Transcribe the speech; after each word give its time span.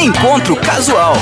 Encontro 0.00 0.54
Casual. 0.54 1.16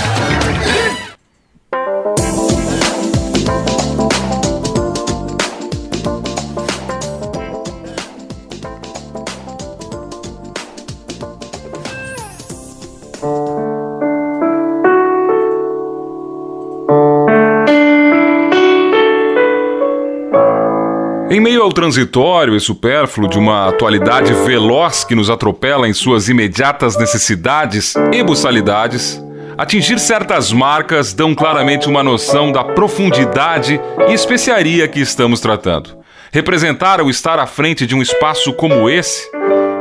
Transitório 21.77 22.57
e 22.57 22.61
supérfluo 22.61 23.29
de 23.29 23.39
uma 23.39 23.69
atualidade 23.69 24.33
veloz 24.33 25.05
que 25.05 25.15
nos 25.15 25.29
atropela 25.29 25.87
em 25.87 25.93
suas 25.93 26.27
imediatas 26.27 26.97
necessidades 26.97 27.95
e 28.15 28.23
buçalidades, 28.23 29.23
atingir 29.59 29.99
certas 29.99 30.51
marcas 30.51 31.13
dão 31.13 31.35
claramente 31.35 31.87
uma 31.87 32.03
noção 32.03 32.51
da 32.51 32.65
profundidade 32.65 33.79
e 34.09 34.15
especiaria 34.15 34.89
que 34.89 35.01
estamos 35.01 35.39
tratando. 35.39 35.99
Representar 36.33 36.99
ou 36.99 37.11
estar 37.11 37.39
à 37.39 37.47
frente 37.47 37.87
de 37.87 37.95
um 37.95 38.01
espaço 38.01 38.55
como 38.55 38.89
esse, 38.89 39.31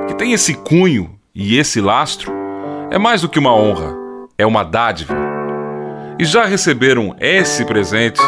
que 0.05 0.15
tem 0.15 0.33
esse 0.33 0.53
cunho 0.53 1.17
e 1.33 1.57
esse 1.57 1.79
lastro, 1.79 2.29
é 2.91 2.97
mais 2.97 3.21
do 3.21 3.29
que 3.29 3.39
uma 3.39 3.55
honra, 3.55 3.95
é 4.37 4.45
uma 4.45 4.63
dádiva. 4.63 5.15
E 6.19 6.25
já 6.25 6.43
receberam 6.43 7.15
esse 7.21 7.63
presente 7.63 8.19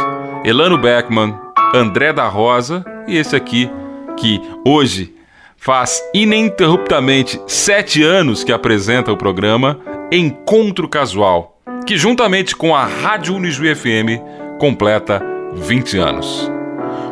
Elano 0.45 0.77
Beckman, 0.77 1.37
André 1.75 2.13
da 2.13 2.29
Rosa 2.29 2.85
e 3.07 3.17
esse 3.17 3.35
aqui, 3.35 3.69
que 4.17 4.41
hoje 4.65 5.13
faz 5.55 6.01
ininterruptamente 6.13 7.39
sete 7.47 8.03
anos 8.03 8.43
que 8.43 8.51
apresenta 8.51 9.11
o 9.11 9.17
programa 9.17 9.79
Encontro 10.11 10.87
Casual, 10.87 11.59
que 11.85 11.97
juntamente 11.97 12.55
com 12.55 12.75
a 12.75 12.85
Rádio 12.85 13.35
Unijuí 13.35 13.73
FM 13.73 14.21
completa 14.59 15.21
20 15.53 15.97
anos. 15.97 16.51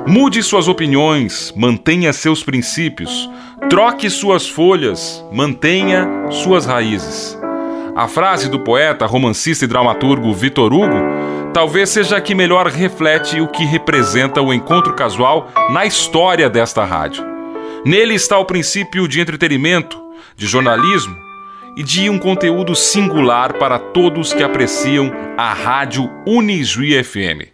Mude 0.07 0.43
suas 0.43 0.67
opiniões, 0.67 1.51
mantenha 1.55 2.13
seus 2.13 2.43
princípios, 2.43 3.29
troque 3.69 4.09
suas 4.09 4.47
folhas, 4.47 5.23
mantenha 5.31 6.07
suas 6.29 6.65
raízes. 6.65 7.37
A 7.95 8.07
frase 8.07 8.49
do 8.49 8.59
poeta, 8.59 9.05
romancista 9.05 9.65
e 9.65 9.67
dramaturgo 9.67 10.33
Vitor 10.33 10.73
Hugo 10.73 10.95
talvez 11.55 11.89
seja 11.91 12.17
a 12.17 12.21
que 12.21 12.35
melhor 12.35 12.67
reflete 12.67 13.39
o 13.39 13.47
que 13.47 13.63
representa 13.63 14.41
o 14.41 14.53
encontro 14.53 14.93
casual 14.93 15.49
na 15.69 15.85
história 15.85 16.49
desta 16.49 16.83
rádio. 16.83 17.23
Nele 17.85 18.13
está 18.13 18.37
o 18.37 18.43
princípio 18.43 19.07
de 19.07 19.21
entretenimento, 19.21 19.97
de 20.35 20.47
jornalismo 20.47 21.15
e 21.77 21.81
de 21.81 22.09
um 22.09 22.19
conteúdo 22.19 22.75
singular 22.75 23.53
para 23.53 23.79
todos 23.79 24.33
que 24.33 24.43
apreciam 24.43 25.09
a 25.37 25.53
rádio 25.53 26.11
Unijuí 26.27 27.01
FM. 27.01 27.47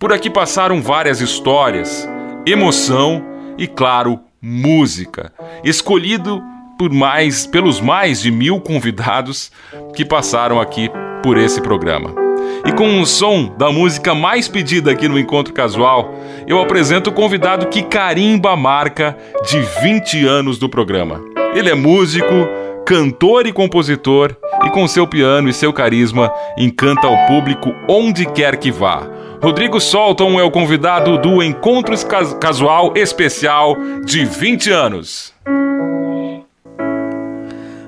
Por 0.00 0.12
aqui 0.12 0.28
passaram 0.28 0.82
várias 0.82 1.20
histórias, 1.20 2.08
emoção 2.44 3.24
e, 3.56 3.68
claro, 3.68 4.18
música, 4.42 5.32
escolhido 5.62 6.42
por 6.76 6.90
mais, 6.92 7.46
pelos 7.46 7.80
mais 7.80 8.20
de 8.20 8.32
mil 8.32 8.60
convidados 8.60 9.52
que 9.94 10.04
passaram 10.04 10.60
aqui 10.60 10.90
por 11.22 11.38
esse 11.38 11.60
programa. 11.60 12.23
E 12.66 12.72
com 12.72 13.00
o 13.00 13.06
som 13.06 13.54
da 13.58 13.70
música 13.70 14.14
mais 14.14 14.48
pedida 14.48 14.90
aqui 14.90 15.06
no 15.06 15.18
Encontro 15.18 15.52
Casual, 15.52 16.14
eu 16.46 16.60
apresento 16.60 17.10
o 17.10 17.12
convidado 17.12 17.66
que 17.66 17.82
carimba 17.82 18.52
a 18.52 18.56
marca 18.56 19.16
de 19.46 19.60
20 19.82 20.26
anos 20.26 20.58
do 20.58 20.68
programa. 20.68 21.22
Ele 21.54 21.68
é 21.68 21.74
músico, 21.74 22.48
cantor 22.86 23.46
e 23.46 23.52
compositor, 23.52 24.34
e 24.64 24.70
com 24.70 24.88
seu 24.88 25.06
piano 25.06 25.48
e 25.48 25.52
seu 25.52 25.72
carisma 25.74 26.32
encanta 26.56 27.06
o 27.06 27.26
público 27.26 27.74
onde 27.86 28.24
quer 28.24 28.56
que 28.56 28.70
vá. 28.70 29.06
Rodrigo 29.42 29.78
Solton 29.78 30.40
é 30.40 30.42
o 30.42 30.50
convidado 30.50 31.18
do 31.18 31.42
Encontros 31.42 32.02
Casual 32.40 32.94
Especial 32.96 33.76
de 34.06 34.24
20 34.24 34.70
anos. 34.70 35.34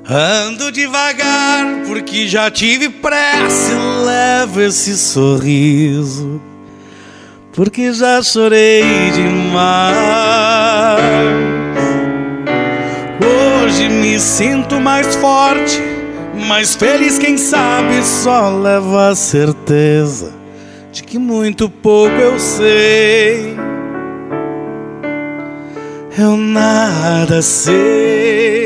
Ando 0.08 0.70
devagar 0.70 1.82
porque 1.84 2.28
já 2.28 2.48
tive 2.48 2.88
pressa 2.88 3.74
levo 4.04 4.60
esse 4.60 4.96
sorriso 4.96 6.40
porque 7.52 7.92
já 7.92 8.22
chorei 8.22 9.10
demais. 9.10 9.66
Hoje 13.64 13.88
me 13.88 14.20
sinto 14.20 14.78
mais 14.78 15.16
forte, 15.16 15.82
mais 16.46 16.76
feliz, 16.76 17.18
quem 17.18 17.36
sabe 17.36 18.00
só 18.04 18.50
leva 18.50 19.08
a 19.08 19.14
certeza 19.16 20.32
de 20.92 21.02
que 21.02 21.18
muito 21.18 21.68
pouco 21.68 22.14
eu 22.14 22.38
sei. 22.38 23.56
Eu 26.16 26.36
nada 26.36 27.42
sei 27.42 28.65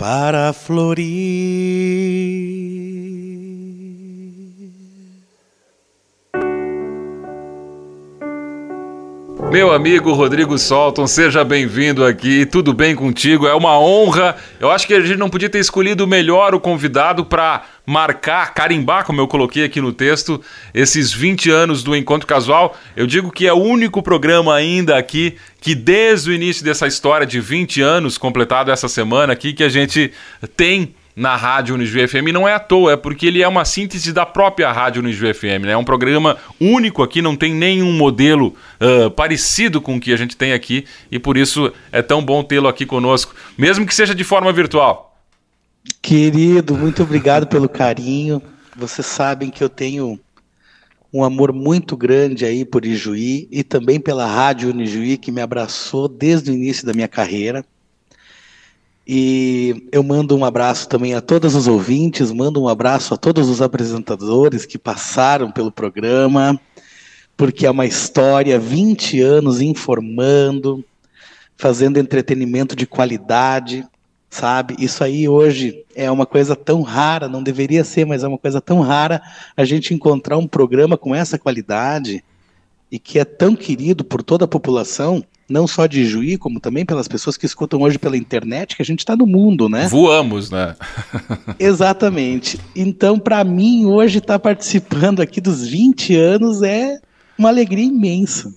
para 0.00 0.54
florir. 0.54 2.49
Meu 9.50 9.72
amigo 9.72 10.12
Rodrigo 10.12 10.56
Solton, 10.56 11.08
seja 11.08 11.42
bem-vindo 11.42 12.04
aqui. 12.04 12.46
Tudo 12.46 12.72
bem 12.72 12.94
contigo? 12.94 13.48
É 13.48 13.54
uma 13.54 13.80
honra. 13.80 14.36
Eu 14.60 14.70
acho 14.70 14.86
que 14.86 14.94
a 14.94 15.00
gente 15.00 15.18
não 15.18 15.28
podia 15.28 15.50
ter 15.50 15.58
escolhido 15.58 16.06
melhor 16.06 16.54
o 16.54 16.60
convidado 16.60 17.24
para 17.24 17.64
marcar, 17.84 18.54
carimbar, 18.54 19.04
como 19.04 19.20
eu 19.20 19.26
coloquei 19.26 19.64
aqui 19.64 19.80
no 19.80 19.92
texto, 19.92 20.40
esses 20.72 21.12
20 21.12 21.50
anos 21.50 21.82
do 21.82 21.96
Encontro 21.96 22.28
Casual. 22.28 22.76
Eu 22.96 23.08
digo 23.08 23.32
que 23.32 23.44
é 23.44 23.52
o 23.52 23.56
único 23.56 24.00
programa 24.04 24.54
ainda 24.54 24.96
aqui 24.96 25.36
que 25.60 25.74
desde 25.74 26.30
o 26.30 26.32
início 26.32 26.64
dessa 26.64 26.86
história 26.86 27.26
de 27.26 27.40
20 27.40 27.82
anos 27.82 28.16
completado 28.16 28.70
essa 28.70 28.86
semana 28.86 29.32
aqui 29.32 29.52
que 29.52 29.64
a 29.64 29.68
gente 29.68 30.12
tem 30.56 30.94
na 31.20 31.36
Rádio 31.36 31.74
Unijuí 31.74 32.08
FM 32.08 32.32
não 32.32 32.48
é 32.48 32.54
à 32.54 32.58
toa, 32.58 32.94
é 32.94 32.96
porque 32.96 33.26
ele 33.26 33.42
é 33.42 33.46
uma 33.46 33.62
síntese 33.66 34.10
da 34.10 34.24
própria 34.24 34.72
Rádio 34.72 35.02
Unijuí 35.02 35.34
FM, 35.34 35.66
né? 35.66 35.72
É 35.72 35.76
um 35.76 35.84
programa 35.84 36.38
único 36.58 37.02
aqui, 37.02 37.20
não 37.20 37.36
tem 37.36 37.54
nenhum 37.54 37.92
modelo 37.92 38.56
uh, 38.80 39.10
parecido 39.10 39.82
com 39.82 39.96
o 39.96 40.00
que 40.00 40.14
a 40.14 40.16
gente 40.16 40.34
tem 40.34 40.54
aqui 40.54 40.86
e 41.12 41.18
por 41.18 41.36
isso 41.36 41.70
é 41.92 42.00
tão 42.00 42.24
bom 42.24 42.42
tê-lo 42.42 42.68
aqui 42.68 42.86
conosco, 42.86 43.34
mesmo 43.58 43.84
que 43.84 43.94
seja 43.94 44.14
de 44.14 44.24
forma 44.24 44.50
virtual. 44.50 45.14
Querido, 46.00 46.74
muito 46.74 47.02
obrigado 47.02 47.46
pelo 47.46 47.68
carinho. 47.68 48.40
Vocês 48.74 49.06
sabem 49.06 49.50
que 49.50 49.62
eu 49.62 49.68
tenho 49.68 50.18
um 51.12 51.22
amor 51.22 51.52
muito 51.52 51.98
grande 51.98 52.46
aí 52.46 52.64
por 52.64 52.86
Ijuí 52.86 53.46
e 53.50 53.62
também 53.62 54.00
pela 54.00 54.24
Rádio 54.24 54.70
Unijuí 54.70 55.18
que 55.18 55.30
me 55.30 55.42
abraçou 55.42 56.08
desde 56.08 56.50
o 56.50 56.54
início 56.54 56.86
da 56.86 56.94
minha 56.94 57.08
carreira. 57.08 57.62
E 59.12 59.88
eu 59.90 60.04
mando 60.04 60.36
um 60.36 60.44
abraço 60.44 60.88
também 60.88 61.14
a 61.14 61.20
todos 61.20 61.56
os 61.56 61.66
ouvintes, 61.66 62.30
mando 62.30 62.62
um 62.62 62.68
abraço 62.68 63.12
a 63.12 63.16
todos 63.16 63.48
os 63.48 63.60
apresentadores 63.60 64.64
que 64.64 64.78
passaram 64.78 65.50
pelo 65.50 65.72
programa, 65.72 66.60
porque 67.36 67.66
é 67.66 67.70
uma 67.72 67.84
história, 67.84 68.56
20 68.56 69.20
anos 69.20 69.60
informando, 69.60 70.84
fazendo 71.56 71.98
entretenimento 71.98 72.76
de 72.76 72.86
qualidade, 72.86 73.84
sabe? 74.30 74.76
Isso 74.78 75.02
aí 75.02 75.28
hoje 75.28 75.84
é 75.92 76.08
uma 76.08 76.24
coisa 76.24 76.54
tão 76.54 76.80
rara, 76.80 77.28
não 77.28 77.42
deveria 77.42 77.82
ser, 77.82 78.06
mas 78.06 78.22
é 78.22 78.28
uma 78.28 78.38
coisa 78.38 78.60
tão 78.60 78.78
rara 78.78 79.20
a 79.56 79.64
gente 79.64 79.92
encontrar 79.92 80.38
um 80.38 80.46
programa 80.46 80.96
com 80.96 81.12
essa 81.12 81.36
qualidade 81.36 82.22
e 82.90 82.98
que 82.98 83.18
é 83.18 83.24
tão 83.24 83.54
querido 83.54 84.04
por 84.04 84.22
toda 84.22 84.44
a 84.44 84.48
população 84.48 85.24
não 85.50 85.66
só 85.66 85.86
de 85.86 86.04
Juí, 86.04 86.38
como 86.38 86.60
também 86.60 86.86
pelas 86.86 87.08
pessoas 87.08 87.36
que 87.36 87.44
escutam 87.44 87.82
hoje 87.82 87.98
pela 87.98 88.16
internet, 88.16 88.76
que 88.76 88.82
a 88.82 88.84
gente 88.84 89.00
está 89.00 89.16
no 89.16 89.26
mundo, 89.26 89.68
né? 89.68 89.88
Voamos, 89.88 90.48
né? 90.48 90.76
Exatamente. 91.58 92.58
Então, 92.74 93.18
para 93.18 93.42
mim, 93.42 93.84
hoje 93.84 94.18
estar 94.18 94.34
tá 94.34 94.38
participando 94.38 95.20
aqui 95.20 95.40
dos 95.40 95.66
20 95.66 96.14
anos 96.14 96.62
é 96.62 97.00
uma 97.36 97.48
alegria 97.48 97.84
imensa. 97.84 98.54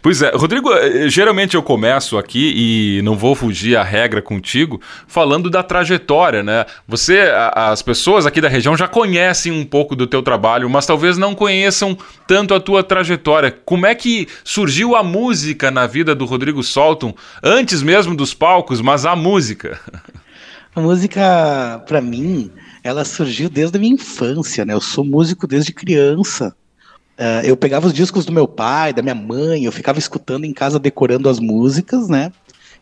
Pois 0.00 0.22
é, 0.22 0.30
Rodrigo, 0.30 0.72
eh, 0.72 1.08
geralmente 1.08 1.56
eu 1.56 1.62
começo 1.62 2.16
aqui 2.16 2.52
e 2.56 3.02
não 3.02 3.16
vou 3.16 3.34
fugir 3.34 3.76
à 3.76 3.82
regra 3.82 4.22
contigo, 4.22 4.80
falando 5.06 5.50
da 5.50 5.62
trajetória, 5.62 6.42
né? 6.42 6.64
Você, 6.86 7.28
as 7.52 7.82
pessoas 7.82 8.26
aqui 8.26 8.40
da 8.40 8.48
região 8.48 8.76
já 8.76 8.86
conhecem 8.86 9.52
um 9.52 9.64
pouco 9.64 9.96
do 9.96 10.06
teu 10.06 10.22
trabalho, 10.22 10.70
mas 10.70 10.86
talvez 10.86 11.18
não 11.18 11.34
conheçam 11.34 11.98
tanto 12.26 12.54
a 12.54 12.60
tua 12.60 12.82
trajetória. 12.82 13.50
Como 13.64 13.86
é 13.86 13.94
que 13.94 14.28
surgiu 14.44 14.94
a 14.94 15.02
música 15.02 15.70
na 15.70 15.86
vida 15.86 16.14
do 16.14 16.24
Rodrigo 16.24 16.62
Solton, 16.62 17.14
antes 17.42 17.82
mesmo 17.82 18.16
dos 18.16 18.32
palcos, 18.32 18.80
mas 18.80 19.04
a 19.04 19.16
música? 19.16 19.80
A 20.74 20.80
música, 20.80 21.82
para 21.88 22.00
mim, 22.00 22.50
ela 22.84 23.04
surgiu 23.04 23.48
desde 23.48 23.78
a 23.78 23.80
minha 23.80 23.94
infância, 23.94 24.64
né? 24.64 24.74
Eu 24.74 24.80
sou 24.80 25.04
músico 25.04 25.46
desde 25.46 25.72
criança. 25.72 26.54
Uh, 27.18 27.40
eu 27.44 27.56
pegava 27.56 27.86
os 27.86 27.94
discos 27.94 28.26
do 28.26 28.32
meu 28.32 28.46
pai, 28.46 28.92
da 28.92 29.02
minha 29.02 29.14
mãe, 29.14 29.64
eu 29.64 29.72
ficava 29.72 29.98
escutando 29.98 30.44
em 30.44 30.52
casa, 30.52 30.78
decorando 30.78 31.28
as 31.28 31.40
músicas, 31.40 32.08
né? 32.08 32.30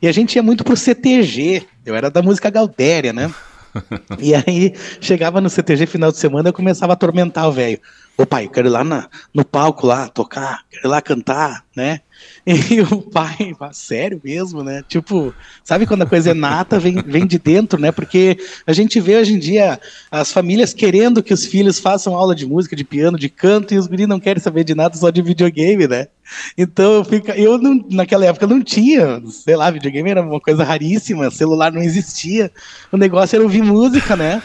E 0.03 0.09
a 0.09 0.13
gente 0.13 0.35
ia 0.35 0.43
muito 0.43 0.65
pro 0.65 0.77
CTG, 0.77 1.65
eu 1.87 1.95
era 1.95 2.11
da 2.11 2.21
música 2.21 2.51
Galdéria, 2.51 3.13
né? 3.13 3.33
e 4.19 4.35
aí 4.35 4.75
chegava 5.01 5.41
no 5.41 5.49
CTG 5.49 5.87
final 5.87 6.11
de 6.11 6.19
semana 6.19 6.49
eu 6.49 6.53
começava 6.53 6.93
a 6.93 6.95
atormentar 6.95 7.49
o 7.49 7.53
velho. 7.53 7.79
Ô 8.17 8.27
pai, 8.27 8.49
quero 8.53 8.69
ir 8.69 8.71
lá 8.71 8.85
na, 8.85 9.09
no 9.33 9.45
palco 9.45 9.87
lá 9.87 10.09
tocar, 10.09 10.63
quero 10.71 10.87
ir 10.87 10.91
lá 10.91 11.01
cantar, 11.01 11.65
né? 11.75 12.01
E 12.46 12.81
o 12.81 13.00
pai, 13.00 13.55
sério 13.72 14.20
mesmo, 14.22 14.62
né? 14.62 14.84
Tipo, 14.87 15.34
sabe 15.62 15.87
quando 15.87 16.02
a 16.02 16.06
coisa 16.06 16.31
é 16.31 16.34
nata, 16.34 16.78
vem, 16.78 17.02
vem 17.02 17.26
de 17.26 17.38
dentro, 17.38 17.81
né? 17.81 17.90
Porque 17.90 18.37
a 18.66 18.72
gente 18.72 19.00
vê 19.00 19.16
hoje 19.16 19.34
em 19.34 19.38
dia 19.38 19.81
as 20.11 20.31
famílias 20.31 20.75
querendo 20.75 21.22
que 21.22 21.32
os 21.32 21.46
filhos 21.46 21.78
façam 21.78 22.14
aula 22.14 22.34
de 22.34 22.46
música, 22.46 22.76
de 22.76 22.84
piano, 22.84 23.19
de 23.19 23.28
canto, 23.28 23.72
e 23.72 23.78
os 23.78 23.87
guris 23.87 24.06
não 24.06 24.20
querem 24.20 24.43
saber 24.43 24.64
de 24.64 24.75
nada 24.75 24.96
só 24.96 25.11
de 25.11 25.22
videogame, 25.22 25.88
né? 25.88 26.08
Então 26.56 26.94
eu 26.94 27.05
fico, 27.05 27.31
eu 27.32 27.58
não, 27.58 27.84
naquela 27.90 28.25
época 28.25 28.46
não 28.46 28.62
tinha, 28.62 29.22
sei 29.31 29.56
lá, 29.56 29.70
videogame 29.70 30.11
era 30.11 30.22
uma 30.22 30.40
coisa 30.40 30.64
raríssima, 30.64 31.31
celular 31.31 31.70
não 31.70 31.82
existia, 31.82 32.50
o 32.90 32.96
negócio 32.96 33.37
era 33.37 33.44
ouvir 33.44 33.62
música, 33.62 34.16
né? 34.16 34.43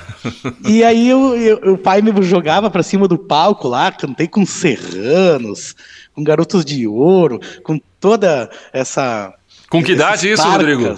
E 0.68 0.83
aí 0.83 1.07
eu, 1.07 1.36
eu, 1.38 1.74
o 1.74 1.77
pai 1.77 2.01
me 2.01 2.12
jogava 2.21 2.69
para 2.69 2.83
cima 2.83 3.07
do 3.07 3.18
palco 3.18 3.68
lá, 3.68 3.92
cantei 3.92 4.27
com 4.27 4.45
serranos, 4.45 5.75
com 6.19 6.24
Garotos 6.24 6.66
de 6.66 6.86
Ouro, 6.86 7.39
com 7.63 7.80
toda 8.00 8.50
essa. 8.74 9.33
Com 9.69 9.81
que 9.81 9.94
idade 9.94 10.30
isso, 10.30 10.44
Rodrigo? 10.44 10.95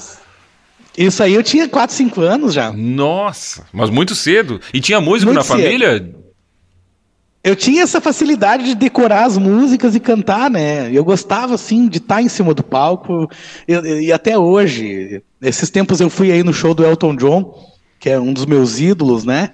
Isso 0.97 1.23
aí 1.23 1.33
eu 1.33 1.43
tinha 1.43 1.69
4, 1.69 1.95
5 1.95 2.21
anos 2.21 2.53
já. 2.53 2.71
Nossa, 2.71 3.65
mas 3.71 3.89
muito 3.89 4.13
cedo. 4.15 4.59
E 4.73 4.81
tinha 4.81 4.99
músico 4.99 5.31
muito 5.31 5.37
na 5.37 5.43
cedo. 5.43 5.63
família? 5.63 6.13
Eu 7.43 7.55
tinha 7.55 7.83
essa 7.83 8.01
facilidade 8.01 8.65
de 8.65 8.75
decorar 8.75 9.25
as 9.25 9.37
músicas 9.37 9.95
e 9.95 9.99
cantar, 9.99 10.49
né? 10.49 10.91
Eu 10.91 11.03
gostava, 11.03 11.55
assim, 11.55 11.87
de 11.87 11.97
estar 11.97 12.21
em 12.21 12.27
cima 12.27 12.53
do 12.53 12.63
palco. 12.63 13.29
E, 13.67 14.11
até 14.11 14.37
hoje, 14.37 15.23
esses 15.41 15.69
tempos 15.69 15.99
eu 15.99 16.09
fui 16.09 16.31
aí 16.31 16.43
no 16.43 16.53
show 16.53 16.73
do 16.73 16.85
Elton 16.85 17.15
John, 17.15 17.57
que 17.99 18.09
é 18.09 18.19
um 18.19 18.33
dos 18.33 18.45
meus 18.45 18.79
ídolos, 18.79 19.23
né? 19.23 19.51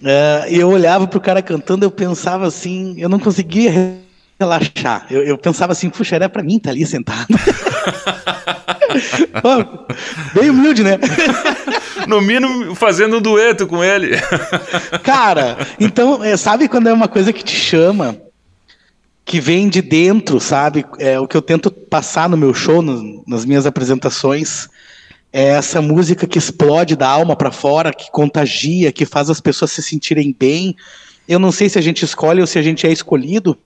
Uh, 0.00 0.50
e 0.50 0.58
eu 0.58 0.68
olhava 0.68 1.06
pro 1.06 1.20
cara 1.20 1.40
cantando, 1.40 1.84
eu 1.84 1.90
pensava 1.90 2.46
assim, 2.46 2.94
eu 2.98 3.08
não 3.08 3.18
conseguia 3.18 4.03
relaxar. 4.38 5.06
Eu, 5.10 5.22
eu 5.22 5.38
pensava 5.38 5.72
assim, 5.72 5.90
puxa, 5.90 6.16
era 6.16 6.28
pra 6.28 6.42
mim 6.42 6.56
estar 6.56 6.70
tá 6.70 6.74
ali 6.74 6.86
sentado. 6.86 7.28
bem 10.34 10.50
humilde, 10.50 10.82
né? 10.82 10.98
no 12.06 12.20
mínimo 12.20 12.74
fazendo 12.74 13.18
um 13.18 13.20
dueto 13.20 13.66
com 13.66 13.82
ele. 13.82 14.16
Cara, 15.02 15.56
então, 15.78 16.22
é, 16.22 16.36
sabe 16.36 16.68
quando 16.68 16.88
é 16.88 16.92
uma 16.92 17.08
coisa 17.08 17.32
que 17.32 17.42
te 17.42 17.56
chama, 17.56 18.16
que 19.24 19.40
vem 19.40 19.68
de 19.68 19.80
dentro, 19.80 20.40
sabe? 20.40 20.84
É 20.98 21.18
o 21.18 21.26
que 21.26 21.36
eu 21.36 21.42
tento 21.42 21.70
passar 21.70 22.28
no 22.28 22.36
meu 22.36 22.52
show, 22.52 22.82
no, 22.82 23.22
nas 23.26 23.44
minhas 23.44 23.66
apresentações. 23.66 24.68
É 25.32 25.48
essa 25.48 25.82
música 25.82 26.26
que 26.26 26.38
explode 26.38 26.94
da 26.94 27.08
alma 27.08 27.34
para 27.34 27.50
fora, 27.50 27.92
que 27.92 28.10
contagia, 28.10 28.92
que 28.92 29.04
faz 29.04 29.30
as 29.30 29.40
pessoas 29.40 29.72
se 29.72 29.82
sentirem 29.82 30.34
bem. 30.38 30.76
Eu 31.26 31.38
não 31.38 31.50
sei 31.50 31.68
se 31.68 31.78
a 31.78 31.82
gente 31.82 32.04
escolhe 32.04 32.40
ou 32.40 32.46
se 32.46 32.58
a 32.58 32.62
gente 32.62 32.86
é 32.86 32.92
escolhido, 32.92 33.58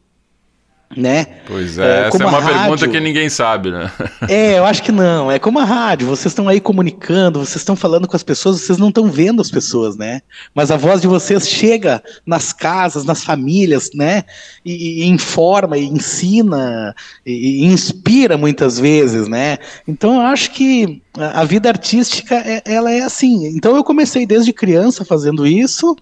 né? 0.97 1.27
Pois 1.47 1.79
é, 1.79 2.05
é 2.05 2.09
essa 2.09 2.23
é 2.23 2.27
uma 2.27 2.41
rádio, 2.41 2.59
pergunta 2.61 2.89
que 2.89 3.01
ninguém 3.01 3.29
sabe, 3.29 3.71
né? 3.71 3.91
É, 4.29 4.59
eu 4.59 4.65
acho 4.65 4.83
que 4.83 4.93
não. 4.93 5.31
É 5.31 5.39
como 5.39 5.59
a 5.59 5.65
rádio, 5.65 6.07
vocês 6.07 6.33
estão 6.33 6.49
aí 6.49 6.61
comunicando, 6.61 7.39
vocês 7.39 7.57
estão 7.57 7.77
falando 7.77 8.07
com 8.07 8.17
as 8.17 8.23
pessoas, 8.23 8.61
vocês 8.61 8.79
não 8.79 8.89
estão 8.89 9.11
vendo 9.11 9.41
as 9.41 9.51
pessoas, 9.51 9.97
né? 9.97 10.21
Mas 10.55 10.71
a 10.71 10.77
voz 10.77 11.01
de 11.01 11.07
vocês 11.07 11.49
chega 11.49 12.03
nas 12.27 12.53
casas, 12.53 13.05
nas 13.05 13.23
famílias, 13.23 13.91
né? 13.95 14.25
E, 14.65 15.03
e 15.03 15.07
informa, 15.07 15.79
e 15.79 15.85
ensina, 15.85 16.95
e, 17.25 17.63
e, 17.63 17.67
inspira 17.67 18.37
muitas 18.37 18.79
vezes, 18.79 19.29
né? 19.29 19.59
Então 19.87 20.15
eu 20.17 20.23
acho 20.23 20.51
que 20.51 21.03
a, 21.17 21.41
a 21.41 21.45
vida 21.45 21.69
artística, 21.69 22.35
é, 22.35 22.63
ela 22.65 22.91
é 22.91 23.03
assim. 23.03 23.47
Então 23.47 23.77
eu 23.77 23.85
comecei 23.85 24.27
desde 24.27 24.53
criança 24.53 25.05
fazendo 25.05 25.47
isso, 25.47 25.97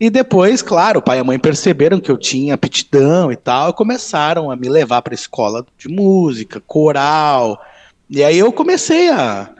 e 0.00 0.08
depois, 0.10 0.62
claro, 0.62 1.00
o 1.00 1.02
pai 1.02 1.18
e 1.18 1.20
a 1.20 1.24
mãe 1.24 1.38
perceberam 1.38 1.98
que 1.98 2.10
eu 2.10 2.16
tinha 2.16 2.54
aptidão 2.54 3.32
e 3.32 3.36
tal, 3.36 3.70
e 3.70 3.72
começaram 3.72 4.50
a 4.50 4.56
me 4.56 4.68
levar 4.68 5.02
para 5.02 5.14
escola 5.14 5.66
de 5.76 5.88
música, 5.88 6.62
coral. 6.64 7.60
E 8.08 8.22
aí 8.22 8.38
eu 8.38 8.52
comecei 8.52 9.10
a, 9.10 9.50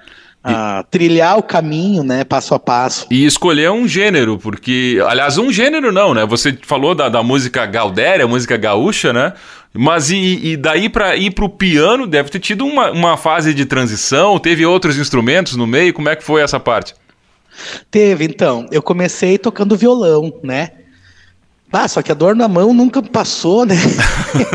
a 0.45 0.85
trilhar 0.89 1.39
o 1.39 1.43
caminho, 1.43 2.05
né, 2.05 2.23
passo 2.23 2.55
a 2.55 2.59
passo. 2.59 3.07
E 3.11 3.27
escolher 3.27 3.73
um 3.73 3.89
gênero, 3.89 4.39
porque, 4.39 5.03
aliás, 5.09 5.39
um 5.39 5.53
gênero 5.53 5.91
não, 5.91 6.15
né? 6.15 6.25
Você 6.25 6.57
falou 6.63 6.95
da, 6.95 7.09
da 7.09 7.23
música 7.23 7.67
gaudéria, 7.67 8.27
música 8.29 8.57
gaúcha, 8.57 9.13
né? 9.13 9.33
Mas 9.75 10.09
e, 10.11 10.53
e 10.53 10.57
daí 10.57 10.89
para 10.89 11.17
ir 11.17 11.33
para 11.33 11.45
o 11.45 11.49
piano, 11.49 12.07
deve 12.07 12.31
ter 12.31 12.39
tido 12.39 12.65
uma, 12.65 12.93
uma 12.93 13.17
fase 13.17 13.53
de 13.53 13.67
transição, 13.67 14.39
teve 14.39 14.65
outros 14.65 14.97
instrumentos 14.97 15.57
no 15.57 15.67
meio, 15.67 15.93
como 15.93 16.09
é 16.09 16.15
que 16.15 16.25
foi 16.25 16.43
essa 16.43 16.61
parte? 16.61 16.95
Teve, 17.91 18.25
então. 18.25 18.67
Eu 18.71 18.83
comecei 18.83 19.39
tocando 19.39 19.77
violão, 19.77 20.33
né? 20.43 20.73
Ah, 21.73 21.87
só 21.87 22.01
que 22.01 22.11
a 22.11 22.15
dor 22.15 22.35
na 22.35 22.49
mão 22.49 22.73
nunca 22.73 23.03
passou, 23.03 23.67
né? 23.67 23.75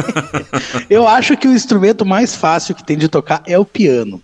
eu 0.90 1.08
acho 1.08 1.38
que 1.38 1.48
o 1.48 1.54
instrumento 1.54 2.06
mais 2.06 2.36
fácil 2.36 2.74
que 2.74 2.84
tem 2.84 2.98
de 2.98 3.08
tocar 3.08 3.44
é 3.46 3.58
o 3.58 3.66
piano, 3.66 4.22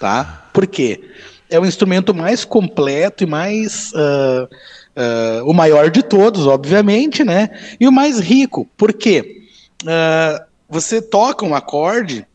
tá? 0.00 0.48
Por 0.52 0.66
quê? 0.66 1.00
É 1.48 1.60
o 1.60 1.66
instrumento 1.66 2.12
mais 2.12 2.44
completo 2.44 3.22
e 3.22 3.26
mais. 3.26 3.92
Uh, 3.92 4.48
uh, 4.96 5.48
o 5.48 5.54
maior 5.54 5.90
de 5.90 6.02
todos, 6.02 6.46
obviamente, 6.46 7.22
né? 7.22 7.50
E 7.78 7.86
o 7.86 7.92
mais 7.92 8.18
rico. 8.18 8.68
Por 8.76 8.92
quê? 8.92 9.42
Uh, 9.84 10.44
você 10.68 11.00
toca 11.00 11.44
um 11.44 11.54
acorde 11.54 12.26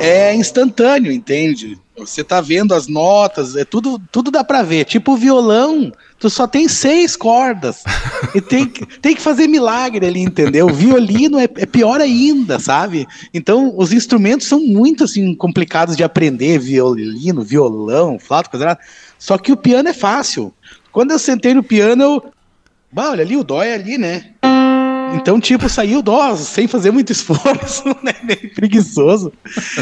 é 0.00 0.34
instantâneo, 0.34 1.12
entende? 1.12 1.78
Você 1.98 2.22
tá 2.22 2.40
vendo 2.40 2.74
as 2.74 2.86
notas, 2.86 3.56
é 3.56 3.64
tudo, 3.64 3.98
tudo 4.12 4.30
dá 4.30 4.44
para 4.44 4.62
ver. 4.62 4.84
Tipo 4.84 5.12
o 5.12 5.16
violão, 5.16 5.90
tu 6.18 6.28
só 6.28 6.46
tem 6.46 6.68
seis 6.68 7.16
cordas 7.16 7.82
e 8.34 8.40
tem, 8.40 8.66
tem 8.66 9.14
que 9.14 9.22
fazer 9.22 9.48
milagre 9.48 10.06
ali, 10.06 10.20
entendeu? 10.20 10.66
O 10.66 10.74
violino 10.74 11.38
é, 11.38 11.44
é, 11.44 11.66
pior 11.66 12.00
ainda, 12.00 12.58
sabe? 12.58 13.06
Então 13.32 13.72
os 13.76 13.92
instrumentos 13.92 14.46
são 14.46 14.60
muito 14.60 15.04
assim 15.04 15.34
complicados 15.34 15.96
de 15.96 16.04
aprender, 16.04 16.58
violino, 16.58 17.42
violão, 17.42 18.18
flauta, 18.18 18.50
coisa 18.50 18.78
Só 19.18 19.38
que 19.38 19.52
o 19.52 19.56
piano 19.56 19.88
é 19.88 19.94
fácil. 19.94 20.52
Quando 20.92 21.12
eu 21.12 21.18
sentei 21.18 21.54
no 21.54 21.62
piano, 21.62 22.02
eu, 22.02 22.24
bah, 22.92 23.10
olha 23.10 23.22
ali 23.22 23.36
o 23.36 23.44
dó 23.44 23.62
é 23.62 23.74
ali, 23.74 23.96
né? 23.96 24.32
Então, 25.14 25.40
tipo, 25.40 25.68
saiu 25.68 26.02
dó, 26.02 26.34
sem 26.36 26.66
fazer 26.66 26.90
muito 26.90 27.12
esforço, 27.12 27.84
né? 28.02 28.14
Meio 28.22 28.54
preguiçoso. 28.54 29.32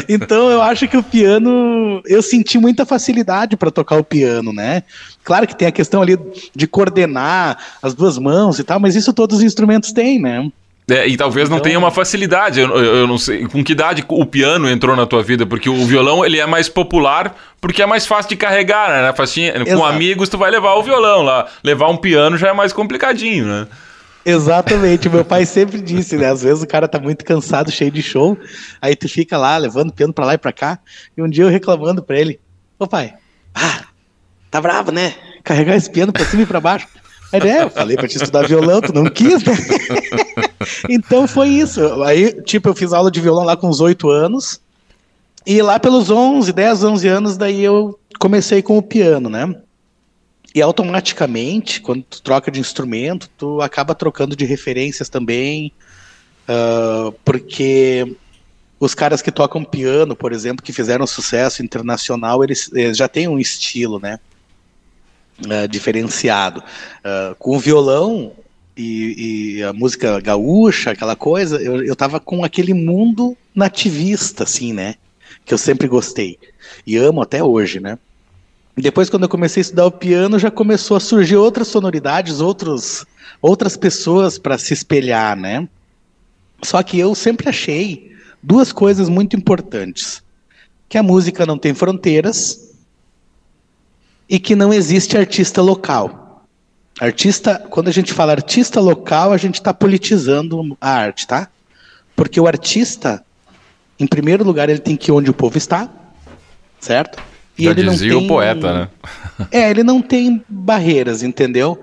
Então, 0.07 0.49
eu 0.49 0.61
acho 0.61 0.87
que 0.87 0.97
o 0.97 1.03
piano, 1.03 2.01
eu 2.05 2.21
senti 2.21 2.57
muita 2.57 2.85
facilidade 2.85 3.57
para 3.57 3.71
tocar 3.71 3.97
o 3.97 4.03
piano, 4.03 4.53
né? 4.53 4.83
Claro 5.23 5.47
que 5.47 5.55
tem 5.55 5.67
a 5.67 5.71
questão 5.71 6.01
ali 6.01 6.17
de 6.55 6.67
coordenar 6.67 7.57
as 7.81 7.93
duas 7.93 8.17
mãos 8.17 8.59
e 8.59 8.63
tal, 8.63 8.79
mas 8.79 8.95
isso 8.95 9.13
todos 9.13 9.37
os 9.37 9.43
instrumentos 9.43 9.91
têm, 9.91 10.19
né? 10.19 10.49
É, 10.87 11.07
e 11.07 11.17
talvez 11.17 11.49
não 11.49 11.59
tenha 11.59 11.79
uma 11.79 11.89
facilidade. 11.89 12.59
Eu, 12.59 12.69
eu, 12.69 12.95
eu, 12.97 13.07
não 13.07 13.17
sei 13.17 13.47
com 13.47 13.63
que 13.63 13.71
idade 13.71 14.05
o 14.07 14.25
piano 14.25 14.69
entrou 14.69 14.95
na 14.95 15.05
tua 15.07 15.23
vida, 15.23 15.43
porque 15.45 15.67
o 15.67 15.83
violão 15.85 16.23
ele 16.23 16.39
é 16.39 16.45
mais 16.45 16.69
popular 16.69 17.35
porque 17.59 17.81
é 17.81 17.85
mais 17.87 18.05
fácil 18.05 18.29
de 18.29 18.35
carregar, 18.35 18.89
né? 19.01 19.13
Facinha, 19.13 19.53
com 19.65 19.83
amigos 19.83 20.29
tu 20.29 20.37
vai 20.37 20.51
levar 20.51 20.75
o 20.75 20.83
violão 20.83 21.23
lá. 21.23 21.47
Levar 21.63 21.89
um 21.89 21.97
piano 21.97 22.37
já 22.37 22.49
é 22.49 22.53
mais 22.53 22.71
complicadinho, 22.71 23.45
né? 23.45 23.67
Exatamente, 24.25 25.07
meu 25.07 25.23
pai 25.23 25.45
sempre 25.45 25.79
disse, 25.79 26.17
né? 26.17 26.31
Às 26.31 26.41
vezes 26.41 26.63
o 26.63 26.67
cara 26.67 26.87
tá 26.87 26.99
muito 26.99 27.23
cansado, 27.23 27.71
cheio 27.71 27.91
de 27.91 28.01
show, 28.01 28.35
aí 28.81 28.95
tu 28.95 29.07
fica 29.07 29.37
lá 29.37 29.55
levando 29.55 29.93
piano 29.93 30.11
pra 30.11 30.25
lá 30.25 30.33
e 30.33 30.37
pra 30.37 30.51
cá, 30.51 30.79
e 31.15 31.21
um 31.21 31.29
dia 31.29 31.43
eu 31.43 31.49
reclamando 31.49 32.01
pra 32.01 32.19
ele: 32.19 32.39
Ô 32.79 32.87
pai, 32.87 33.13
ah, 33.53 33.83
tá 34.49 34.59
bravo, 34.59 34.91
né? 34.91 35.13
Carregar 35.43 35.75
esse 35.75 35.91
piano 35.91 36.11
pra 36.11 36.25
cima 36.25 36.41
e 36.41 36.45
pra 36.47 36.59
baixo. 36.59 36.87
Aí, 37.31 37.39
é, 37.47 37.63
eu 37.63 37.69
falei 37.69 37.95
pra 37.95 38.07
te 38.07 38.17
estudar 38.17 38.47
violão, 38.47 38.81
tu 38.81 38.91
não 38.91 39.05
quis, 39.05 39.43
né? 39.43 39.53
então 40.89 41.27
foi 41.27 41.49
isso. 41.49 42.01
Aí, 42.03 42.41
tipo, 42.43 42.69
eu 42.69 42.75
fiz 42.75 42.93
aula 42.93 43.11
de 43.11 43.21
violão 43.21 43.43
lá 43.43 43.55
com 43.55 43.67
uns 43.69 43.79
oito 43.79 44.09
anos, 44.09 44.59
e 45.45 45.61
lá 45.61 45.79
pelos 45.79 46.09
11, 46.09 46.51
10, 46.51 46.83
11 46.83 47.07
anos, 47.07 47.37
daí 47.37 47.63
eu 47.63 47.99
comecei 48.17 48.63
com 48.63 48.77
o 48.77 48.81
piano, 48.81 49.29
né? 49.29 49.55
E 50.55 50.61
automaticamente, 50.61 51.81
quando 51.81 52.03
tu 52.03 52.21
troca 52.21 52.49
de 52.49 52.61
instrumento, 52.61 53.29
tu 53.37 53.61
acaba 53.61 53.93
trocando 53.93 54.37
de 54.37 54.45
referências 54.45 55.09
também. 55.09 55.73
Uh, 56.47 57.11
porque 57.25 58.15
os 58.79 58.95
caras 58.95 59.21
que 59.21 59.33
tocam 59.33 59.65
piano, 59.65 60.15
por 60.15 60.31
exemplo, 60.31 60.63
que 60.63 60.71
fizeram 60.71 61.05
sucesso 61.05 61.61
internacional, 61.61 62.41
eles, 62.41 62.71
eles 62.73 62.95
já 62.95 63.09
têm 63.09 63.27
um 63.27 63.37
estilo, 63.37 63.99
né? 63.99 64.17
Uh, 65.41 65.67
diferenciado. 65.67 66.63
Uh, 66.99 67.35
com 67.35 67.57
o 67.57 67.59
violão 67.59 68.31
e, 68.77 69.57
e, 69.57 69.63
a 69.63 69.73
música 69.73 70.21
gaúcha, 70.21 70.91
aquela 70.91 71.17
coisa, 71.17 71.61
eu, 71.61 71.83
eu 71.83 71.97
tava 71.97 72.17
com 72.17 72.45
aquele 72.45 72.73
mundo 72.73 73.35
nativista, 73.53 74.45
assim, 74.45 74.71
né? 74.71 74.95
Que 75.43 75.53
eu 75.53 75.57
sempre 75.57 75.89
gostei. 75.89 76.39
E 76.87 76.95
amo 76.95 77.21
até 77.21 77.43
hoje, 77.43 77.81
né? 77.81 77.99
Depois, 78.77 79.09
quando 79.09 79.23
eu 79.23 79.29
comecei 79.29 79.61
a 79.61 79.63
estudar 79.63 79.85
o 79.85 79.91
piano, 79.91 80.37
já 80.37 80.51
começou 80.51 80.97
a 80.97 80.99
surgir 80.99 81.37
outras 81.37 81.69
sonoridades, 81.69 82.41
outros, 82.41 83.05
outras 83.41 83.77
pessoas 83.77 84.37
para 84.37 84.57
se 84.57 84.73
espelhar, 84.73 85.37
né? 85.37 85.67
Só 86.61 86.83
que 86.83 86.99
eu 86.99 87.15
sempre 87.15 87.47
achei 87.47 88.11
duas 88.43 88.73
coisas 88.73 89.07
muito 89.07 89.35
importantes: 89.35 90.21
que 90.89 90.97
a 90.97 91.03
música 91.03 91.45
não 91.45 91.57
tem 91.57 91.73
fronteiras 91.73 92.73
e 94.27 94.39
que 94.39 94.55
não 94.55 94.73
existe 94.73 95.17
artista 95.17 95.61
local. 95.61 96.45
Artista, 96.99 97.59
quando 97.69 97.87
a 97.87 97.91
gente 97.91 98.13
fala 98.13 98.33
artista 98.33 98.79
local, 98.81 99.31
a 99.31 99.37
gente 99.37 99.55
está 99.55 99.73
politizando 99.73 100.77
a 100.81 100.89
arte, 100.89 101.27
tá? 101.27 101.49
Porque 102.15 102.39
o 102.39 102.47
artista, 102.47 103.23
em 103.99 104.07
primeiro 104.07 104.43
lugar, 104.43 104.69
ele 104.69 104.79
tem 104.79 104.95
que 104.95 105.11
ir 105.11 105.13
onde 105.13 105.29
o 105.29 105.33
povo 105.33 105.57
está, 105.57 105.89
certo? 106.79 107.21
E 107.57 107.65
Já 107.65 107.71
ele 107.71 107.83
dizia 107.89 108.11
não 108.11 108.19
tem, 108.19 108.25
o 108.25 108.27
poeta, 108.27 108.73
né? 108.73 108.87
É, 109.51 109.69
ele 109.69 109.83
não 109.83 110.01
tem 110.01 110.43
barreiras, 110.47 111.23
entendeu? 111.23 111.81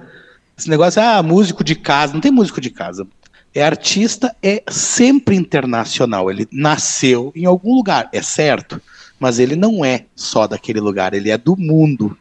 Esse 0.57 0.69
negócio, 0.69 1.01
ah, 1.03 1.23
músico 1.23 1.65
de 1.65 1.75
casa, 1.75 2.13
não 2.13 2.21
tem 2.21 2.31
músico 2.31 2.61
de 2.61 2.71
casa. 2.71 3.07
É 3.55 3.63
artista, 3.63 4.35
é 4.43 4.63
sempre 4.69 5.35
internacional. 5.35 6.31
Ele 6.31 6.47
nasceu 6.51 7.33
em 7.35 7.45
algum 7.45 7.75
lugar, 7.75 8.09
é 8.13 8.23
certo, 8.23 8.81
mas 9.19 9.39
ele 9.39 9.57
não 9.57 9.85
é 9.85 10.05
só 10.15 10.47
daquele 10.47 10.81
lugar, 10.81 11.15
ele 11.15 11.31
é 11.31 11.39
do 11.39 11.57
mundo. 11.57 12.17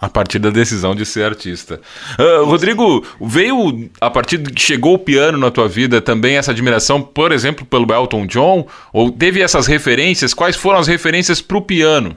A 0.00 0.08
partir 0.08 0.40
da 0.40 0.50
decisão 0.50 0.96
de 0.96 1.06
ser 1.06 1.24
artista. 1.24 1.80
Uh, 2.18 2.44
Rodrigo, 2.44 3.06
veio 3.20 3.88
a 4.00 4.10
partir 4.10 4.38
de 4.38 4.52
que 4.52 4.60
chegou 4.60 4.94
o 4.94 4.98
piano 4.98 5.38
na 5.38 5.48
tua 5.48 5.68
vida 5.68 6.00
também 6.00 6.36
essa 6.36 6.50
admiração, 6.50 7.00
por 7.00 7.30
exemplo, 7.30 7.64
pelo 7.64 7.92
Elton 7.94 8.26
John? 8.26 8.66
Ou 8.92 9.12
teve 9.12 9.40
essas 9.40 9.68
referências? 9.68 10.34
Quais 10.34 10.56
foram 10.56 10.80
as 10.80 10.88
referências 10.88 11.40
para 11.40 11.56
o 11.56 11.62
piano? 11.62 12.16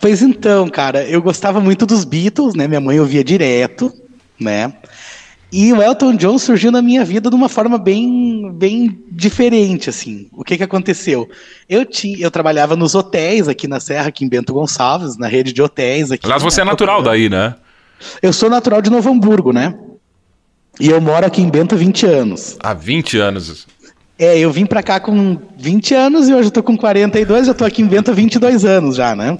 Pois 0.00 0.22
então, 0.22 0.68
cara, 0.68 1.04
eu 1.04 1.22
gostava 1.22 1.60
muito 1.60 1.86
dos 1.86 2.04
Beatles, 2.04 2.54
né? 2.54 2.68
Minha 2.68 2.80
mãe 2.80 3.00
ouvia 3.00 3.24
direto, 3.24 3.92
né? 4.38 4.72
E 5.52 5.72
o 5.72 5.80
Elton 5.80 6.16
John 6.16 6.38
surgiu 6.38 6.72
na 6.72 6.82
minha 6.82 7.04
vida 7.04 7.30
de 7.30 7.36
uma 7.36 7.48
forma 7.48 7.78
bem, 7.78 8.52
bem 8.52 8.98
diferente, 9.10 9.88
assim. 9.88 10.28
O 10.32 10.42
que 10.42 10.56
que 10.56 10.62
aconteceu? 10.62 11.28
Eu 11.68 11.84
tinha, 11.84 12.18
eu 12.18 12.30
trabalhava 12.30 12.74
nos 12.74 12.94
hotéis 12.94 13.48
aqui 13.48 13.68
na 13.68 13.78
Serra, 13.78 14.08
aqui 14.08 14.24
em 14.24 14.28
Bento 14.28 14.52
Gonçalves, 14.52 15.16
na 15.16 15.28
rede 15.28 15.52
de 15.52 15.62
hotéis 15.62 16.10
aqui. 16.10 16.26
Aliás, 16.26 16.42
você 16.42 16.60
é 16.60 16.64
natural 16.64 17.02
daí, 17.02 17.28
né? 17.28 17.54
Eu 18.20 18.32
sou 18.32 18.50
natural 18.50 18.82
de 18.82 18.90
Novo 18.90 19.10
Hamburgo, 19.10 19.52
né? 19.52 19.74
E 20.78 20.90
eu 20.90 21.00
moro 21.00 21.24
aqui 21.24 21.40
em 21.40 21.48
Bento 21.48 21.74
há 21.74 21.78
20 21.78 22.06
anos. 22.06 22.56
Há 22.60 22.74
20 22.74 23.16
anos. 23.18 23.66
É, 24.18 24.38
eu 24.38 24.50
vim 24.50 24.66
pra 24.66 24.82
cá 24.82 24.98
com 24.98 25.38
20 25.56 25.94
anos 25.94 26.28
e 26.28 26.34
hoje 26.34 26.48
eu 26.48 26.52
tô 26.52 26.62
com 26.62 26.76
42, 26.76 27.46
já 27.46 27.54
tô 27.54 27.64
aqui 27.64 27.82
em 27.82 27.86
Bento 27.86 28.10
há 28.10 28.14
22 28.14 28.64
anos 28.64 28.96
já, 28.96 29.14
né? 29.14 29.38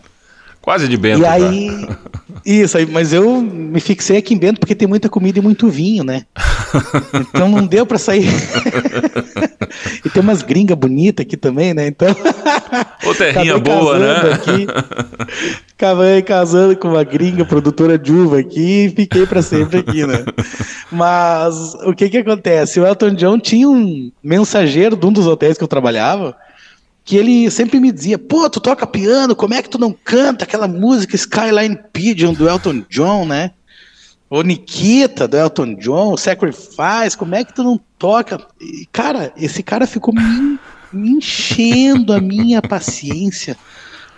Quase 0.66 0.88
de 0.88 0.96
Bento. 0.96 1.20
E 1.20 1.25
aí. 1.25 1.70
Isso 2.44 2.76
aí, 2.76 2.87
mas 2.87 3.12
eu 3.12 3.40
me 3.40 3.80
fixei 3.80 4.18
aqui 4.18 4.35
em 4.35 4.38
Bento 4.38 4.61
porque 4.61 4.75
tem 4.75 4.87
muita 4.87 5.08
comida 5.08 5.38
e 5.38 5.42
muito 5.42 5.68
vinho, 5.68 6.04
né? 6.04 6.26
Então 7.14 7.49
não 7.49 7.66
deu 7.66 7.85
para 7.85 7.99
sair. 7.99 8.28
e 10.04 10.11
tem 10.11 10.23
umas 10.23 10.42
gringas 10.42 10.76
bonitas 10.76 11.25
aqui 11.25 11.37
também, 11.37 11.75
né? 11.75 11.88
Então. 11.88 12.08
Ô, 13.04 13.14
terrinha 13.14 13.58
boa, 13.58 13.99
né? 13.99 14.32
Aqui, 14.32 14.66
acabei 15.76 16.23
casando 16.23 16.76
com 16.76 16.88
uma 16.88 17.02
gringa 17.02 17.44
produtora 17.44 17.99
de 17.99 18.12
uva 18.12 18.38
aqui 18.38 18.87
e 18.87 18.90
fiquei 18.90 19.26
para 19.26 19.42
sempre 19.42 19.78
aqui, 19.78 20.06
né? 20.06 20.25
Mas 20.90 21.75
o 21.85 21.92
que 21.94 22.08
que 22.08 22.18
acontece? 22.18 22.78
O 22.78 22.87
Elton 22.87 23.14
John 23.14 23.38
tinha 23.38 23.68
um 23.68 24.11
mensageiro 24.23 24.96
de 24.96 25.06
um 25.06 25.12
dos 25.12 25.26
hotéis 25.26 25.58
que 25.58 25.64
eu 25.64 25.68
trabalhava 25.68 26.37
que 27.06 27.16
ele 27.16 27.48
sempre 27.52 27.78
me 27.78 27.92
dizia, 27.92 28.18
pô, 28.18 28.50
tu 28.50 28.60
toca 28.60 28.84
piano, 28.84 29.36
como 29.36 29.54
é 29.54 29.62
que 29.62 29.70
tu 29.70 29.78
não 29.78 29.92
canta 29.92 30.44
aquela 30.44 30.66
música 30.66 31.14
Skyline 31.14 31.78
Pigeon 31.92 32.32
do 32.32 32.48
Elton 32.48 32.84
John, 32.90 33.25
né? 33.25 33.52
Ou 34.28 34.42
Nikita 34.42 35.28
do 35.28 35.36
Elton 35.36 35.76
John, 35.76 36.16
Sacrifice, 36.16 37.16
como 37.16 37.36
é 37.36 37.44
que 37.44 37.54
tu 37.54 37.62
não 37.62 37.80
toca? 37.96 38.44
E, 38.60 38.86
cara, 38.90 39.32
esse 39.36 39.62
cara 39.62 39.86
ficou 39.86 40.12
me, 40.12 40.58
me 40.92 41.10
enchendo 41.10 42.12
a 42.12 42.20
minha 42.20 42.60
paciência. 42.60 43.56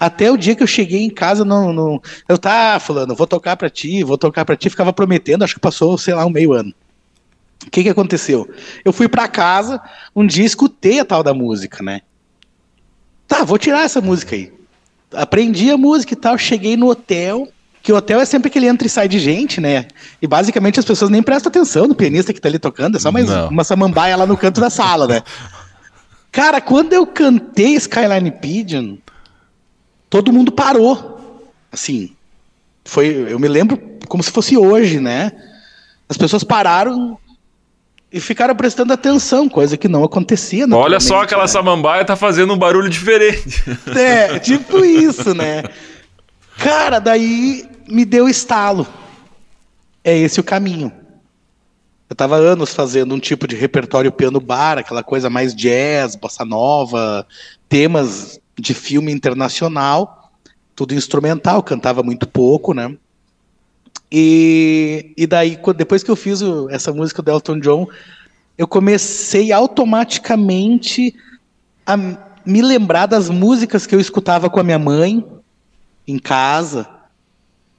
Até 0.01 0.31
o 0.31 0.39
dia 0.39 0.57
que 0.57 0.63
eu 0.63 0.67
cheguei 0.67 1.03
em 1.03 1.11
casa, 1.11 1.45
não, 1.45 2.01
eu 2.27 2.39
tá 2.39 2.81
falando, 2.81 3.15
vou 3.15 3.27
tocar 3.27 3.55
para 3.59 3.69
ti, 3.69 4.03
vou 4.03 4.17
tocar 4.17 4.47
para 4.47 4.57
ti, 4.57 4.71
ficava 4.71 4.95
prometendo, 4.95 5.45
acho 5.45 5.57
que 5.57 5.61
passou, 5.61 5.99
sei 5.99 6.15
lá, 6.15 6.25
um 6.25 6.31
meio 6.31 6.55
ano. 6.55 6.73
O 7.67 7.71
que 7.71 7.83
que 7.83 7.91
aconteceu? 7.91 8.49
Eu 8.83 8.95
fui 8.95 9.09
para 9.09 9.29
casa, 9.29 9.79
um 10.17 10.27
dia 10.27 10.47
escutei 10.47 11.01
a 11.01 11.05
tal 11.05 11.23
da 11.23 11.35
música, 11.35 11.83
né? 11.83 12.01
Tá, 13.29 13.45
vou 13.45 13.59
tirar 13.59 13.85
essa 13.85 14.01
música 14.01 14.35
aí. 14.35 14.51
Aprendi 15.13 15.71
a 15.71 15.77
música 15.77 16.15
e 16.15 16.17
tal, 16.17 16.37
cheguei 16.39 16.77
no 16.77 16.89
hotel, 16.89 17.47
que 17.83 17.93
o 17.93 17.97
hotel 17.97 18.21
é 18.21 18.25
sempre 18.25 18.51
que 18.51 18.59
ele 18.59 18.67
entra 18.67 18.87
e 18.87 18.91
sai 18.91 19.07
de 19.07 19.19
gente, 19.19 19.61
né? 19.61 19.87
E 20.21 20.27
basicamente 20.27 20.81
as 20.81 20.85
pessoas 20.85 21.11
nem 21.11 21.23
prestam 21.23 21.51
atenção 21.51 21.87
no 21.87 21.95
pianista 21.95 22.33
que 22.33 22.41
tá 22.41 22.49
ali 22.49 22.59
tocando, 22.59 22.97
é 22.97 23.01
só 23.01 23.13
mais 23.13 23.29
Não. 23.29 23.51
uma 23.51 23.65
samambaia 23.65 24.17
lá 24.17 24.27
no 24.27 24.37
canto 24.37 24.61
da 24.61 24.71
sala, 24.71 25.07
né? 25.07 25.23
Cara, 26.33 26.61
quando 26.61 26.93
eu 26.95 27.07
cantei 27.07 27.75
Skyline 27.75 28.31
Pigeon, 28.31 28.97
todo 30.09 30.33
mundo 30.33 30.51
parou. 30.51 31.19
Assim, 31.71 32.15
foi, 32.85 33.09
eu 33.29 33.39
me 33.39 33.49
lembro 33.49 33.79
como 34.09 34.23
se 34.23 34.31
fosse 34.31 34.57
hoje, 34.57 35.01
né? 35.01 35.33
As 36.09 36.17
pessoas 36.17 36.43
pararam 36.43 37.19
e 38.11 38.21
ficaram 38.21 38.55
prestando 38.57 38.93
atenção, 38.93 39.49
coisa 39.49 39.77
que 39.77 39.89
não 39.89 40.03
acontecia. 40.03 40.67
Olha 40.71 40.99
só 40.99 41.23
aquela 41.23 41.43
né? 41.43 41.49
samambaia 41.49 42.05
tá 42.05 42.17
fazendo 42.17 42.55
um 42.55 42.59
barulho 42.59 42.89
diferente. 42.89 43.63
É, 43.95 44.39
tipo 44.39 44.85
isso, 44.85 45.35
né? 45.35 45.65
Cara, 46.57 46.99
daí 46.99 47.67
me 47.89 48.05
deu 48.05 48.29
estalo. 48.29 48.87
É 50.03 50.17
esse 50.17 50.41
o 50.41 50.45
caminho. 50.45 50.93
Eu 52.09 52.17
tava 52.17 52.37
anos 52.37 52.73
fazendo 52.73 53.15
um 53.15 53.19
tipo 53.19 53.47
de 53.47 53.55
repertório 53.55 54.11
piano 54.11 54.41
bar, 54.41 54.79
aquela 54.79 55.03
coisa 55.03 55.29
mais 55.29 55.55
jazz, 55.55 56.17
bossa 56.17 56.45
nova, 56.45 57.27
temas 57.69 58.41
de 58.59 58.73
filme 58.73 59.13
internacional, 59.13 60.33
tudo 60.75 60.95
instrumental, 60.95 61.63
cantava 61.63 62.03
muito 62.03 62.27
pouco, 62.27 62.73
né? 62.73 62.97
E, 64.11 65.13
e 65.17 65.27
daí, 65.27 65.59
depois 65.77 66.03
que 66.03 66.11
eu 66.11 66.17
fiz 66.17 66.41
o, 66.41 66.69
essa 66.71 66.93
música 66.93 67.21
do 67.21 67.31
Elton 67.31 67.61
John, 67.61 67.87
eu 68.57 68.67
comecei 68.67 69.53
automaticamente 69.53 71.15
a 71.87 71.97
me 71.97 72.63
lembrar 72.63 73.07
das 73.07 73.29
músicas 73.29 73.87
que 73.87 73.95
eu 73.95 74.01
escutava 74.01 74.49
com 74.49 74.59
a 74.59 74.65
minha 74.65 74.79
mãe 74.79 75.25
em 76.07 76.19
casa, 76.19 76.89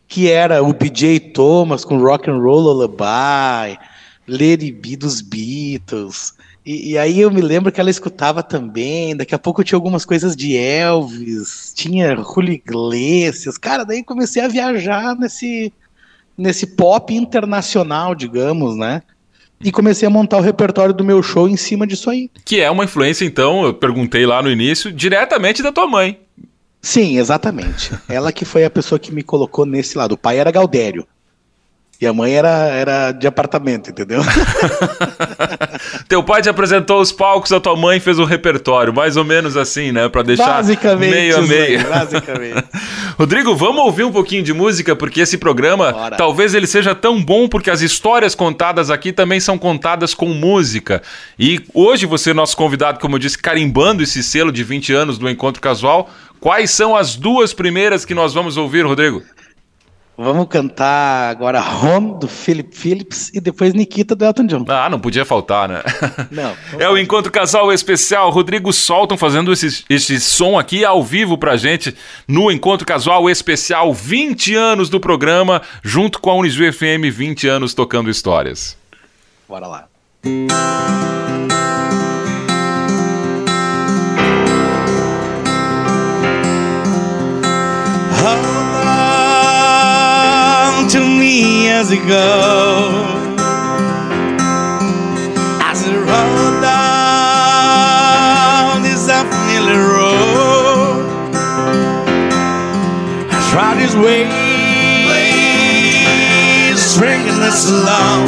que 0.07 0.29
era 0.29 0.63
o 0.63 0.73
BJ 0.73 1.19
Thomas 1.31 1.83
com 1.83 1.97
Rock 1.97 2.29
and 2.29 2.37
Roll 2.37 2.59
Lullaby, 2.59 3.79
Lady 4.27 4.71
B 4.71 4.95
dos 4.95 5.21
Beatles. 5.21 6.33
E, 6.65 6.91
e, 6.91 6.97
aí 6.97 7.19
eu 7.19 7.31
me 7.31 7.41
lembro 7.41 7.71
que 7.71 7.81
ela 7.81 7.89
escutava 7.89 8.43
também. 8.43 9.15
Daqui 9.15 9.33
a 9.33 9.39
pouco 9.39 9.63
tinha 9.63 9.77
algumas 9.77 10.05
coisas 10.05 10.35
de 10.35 10.55
Elvis, 10.55 11.73
tinha 11.75 12.15
Julio 12.15 12.53
Iglesias. 12.53 13.57
Cara, 13.57 13.83
daí 13.83 14.03
comecei 14.03 14.43
a 14.43 14.47
viajar 14.47 15.15
nesse 15.15 15.73
nesse 16.39 16.65
pop 16.65 17.13
internacional, 17.13 18.15
digamos, 18.15 18.75
né? 18.75 19.01
E 19.61 19.71
comecei 19.71 20.07
a 20.07 20.09
montar 20.09 20.37
o 20.37 20.41
repertório 20.41 20.93
do 20.93 21.03
meu 21.03 21.21
show 21.21 21.47
em 21.47 21.57
cima 21.57 21.85
disso 21.85 22.09
aí. 22.09 22.31
Que 22.45 22.61
é 22.61 22.71
uma 22.71 22.85
influência, 22.85 23.25
então, 23.25 23.65
eu 23.65 23.73
perguntei 23.73 24.25
lá 24.25 24.41
no 24.41 24.49
início, 24.49 24.91
diretamente 24.91 25.61
da 25.61 25.71
tua 25.71 25.85
mãe. 25.85 26.17
Sim, 26.81 27.17
exatamente. 27.17 27.91
Ela 28.07 28.31
que 28.31 28.45
foi 28.45 28.63
a 28.63 28.69
pessoa 28.69 28.97
que 28.97 29.13
me 29.13 29.21
colocou 29.21 29.65
nesse 29.65 29.97
lado. 29.97 30.13
O 30.13 30.17
pai 30.17 30.39
era 30.39 30.49
Gaudério. 30.49 31.05
E 32.01 32.07
a 32.07 32.13
mãe 32.13 32.33
era, 32.33 32.49
era 32.49 33.11
de 33.11 33.27
apartamento, 33.27 33.89
entendeu? 33.89 34.21
Teu 36.07 36.23
pai 36.23 36.41
te 36.41 36.47
apresentou 36.47 37.01
os 37.01 37.11
palcos, 37.11 37.51
a 37.51 37.59
tua 37.59 37.75
mãe 37.75 37.99
fez 37.99 38.17
o 38.17 38.23
repertório, 38.23 38.93
mais 38.93 39.17
ou 39.17 39.25
menos 39.25 39.57
assim, 39.57 39.91
né? 39.91 40.07
Pra 40.07 40.23
deixar 40.23 40.47
basicamente, 40.47 41.11
meio 41.11 41.37
a 41.37 41.41
meio. 41.41 41.89
Basicamente. 41.89 42.63
Rodrigo, 43.19 43.53
vamos 43.53 43.83
ouvir 43.83 44.05
um 44.05 44.13
pouquinho 44.13 44.41
de 44.41 44.53
música, 44.53 44.95
porque 44.95 45.19
esse 45.19 45.37
programa, 45.37 45.91
Bora. 45.91 46.15
talvez 46.15 46.53
ele 46.53 46.67
seja 46.67 46.95
tão 46.95 47.21
bom 47.21 47.49
porque 47.49 47.69
as 47.69 47.81
histórias 47.81 48.33
contadas 48.33 48.89
aqui 48.89 49.11
também 49.11 49.41
são 49.41 49.57
contadas 49.57 50.13
com 50.13 50.27
música. 50.27 51.01
E 51.37 51.59
hoje 51.73 52.05
você, 52.05 52.33
nosso 52.33 52.55
convidado, 52.55 52.99
como 52.99 53.15
eu 53.15 53.19
disse, 53.19 53.37
carimbando 53.37 54.01
esse 54.01 54.23
selo 54.23 54.53
de 54.53 54.63
20 54.63 54.93
anos 54.93 55.17
do 55.17 55.29
Encontro 55.29 55.61
Casual, 55.61 56.09
quais 56.39 56.71
são 56.71 56.95
as 56.95 57.17
duas 57.17 57.53
primeiras 57.53 58.05
que 58.05 58.15
nós 58.15 58.33
vamos 58.33 58.55
ouvir, 58.55 58.85
Rodrigo? 58.85 59.21
Vamos 60.21 60.47
cantar 60.49 61.29
agora 61.29 61.61
Home 61.61 62.19
do 62.19 62.27
Philip 62.27 62.75
Phillips 62.75 63.31
e 63.33 63.39
depois 63.39 63.73
Nikita 63.73 64.15
do 64.15 64.25
Elton 64.25 64.47
John. 64.47 64.65
Ah, 64.67 64.89
não 64.89 64.99
podia 64.99 65.23
faltar, 65.23 65.69
né? 65.69 65.81
Não. 66.29 66.49
É 66.77 66.89
o 66.89 66.97
Encontro 66.97 67.31
Casal 67.31 67.71
Especial. 67.71 68.29
Rodrigo 68.29 68.73
Solton 68.73 69.17
fazendo 69.17 69.51
esse, 69.53 69.85
esse 69.89 70.19
som 70.19 70.59
aqui 70.59 70.83
ao 70.83 71.01
vivo 71.01 71.37
pra 71.37 71.55
gente 71.55 71.95
no 72.27 72.51
Encontro 72.51 72.85
Casual 72.85 73.29
Especial 73.29 73.93
20 73.93 74.55
anos 74.55 74.89
do 74.89 74.99
programa, 74.99 75.61
junto 75.81 76.19
com 76.19 76.29
a 76.31 76.35
Unijuí 76.35 76.71
FM 76.71 77.11
20 77.11 77.47
anos 77.47 77.73
tocando 77.73 78.09
histórias. 78.09 78.77
Bora 79.47 79.67
lá. 79.67 79.89
to 80.21 81.18
years 91.89 92.03
ago 92.03 93.05
as 95.61 95.83
I 95.87 95.95
rode 95.95 96.61
down 97.51 98.81
this 98.83 99.09
unfamiliar 99.09 99.83
road. 99.97 101.05
I 103.31 103.33
tried 103.51 103.77
his 103.77 103.95
way, 103.95 104.25
stringing 106.75 107.41
us 107.41 107.69
along. 107.69 108.27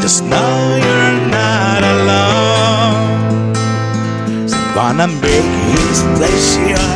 Just 0.00 0.24
know 0.24 0.76
you're 0.84 1.20
not 1.30 1.82
alone. 1.96 3.54
So 4.48 4.56
gonna 4.74 5.08
make 5.08 5.52
his 5.72 6.02
place 6.16 6.54
here. 6.56 6.91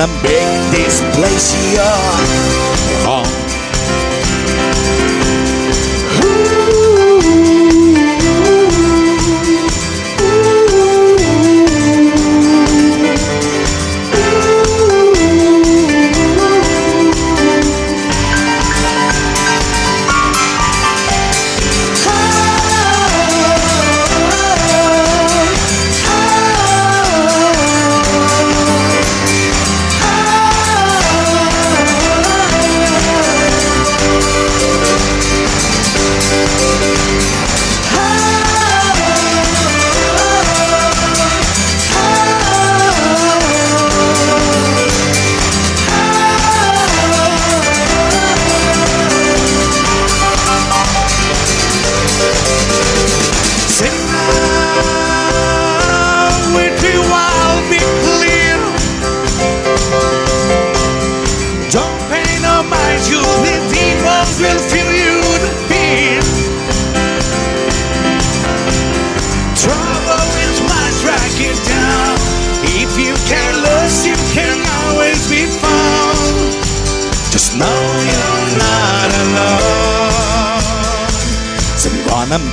Gonna 0.00 0.22
make 0.22 0.70
this 0.72 1.02
place 1.14 1.52
your 1.74 2.79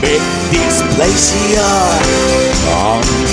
can 0.01 0.21
this 0.51 0.81
place 0.95 1.31
here 1.31 1.61
on 2.73 3.26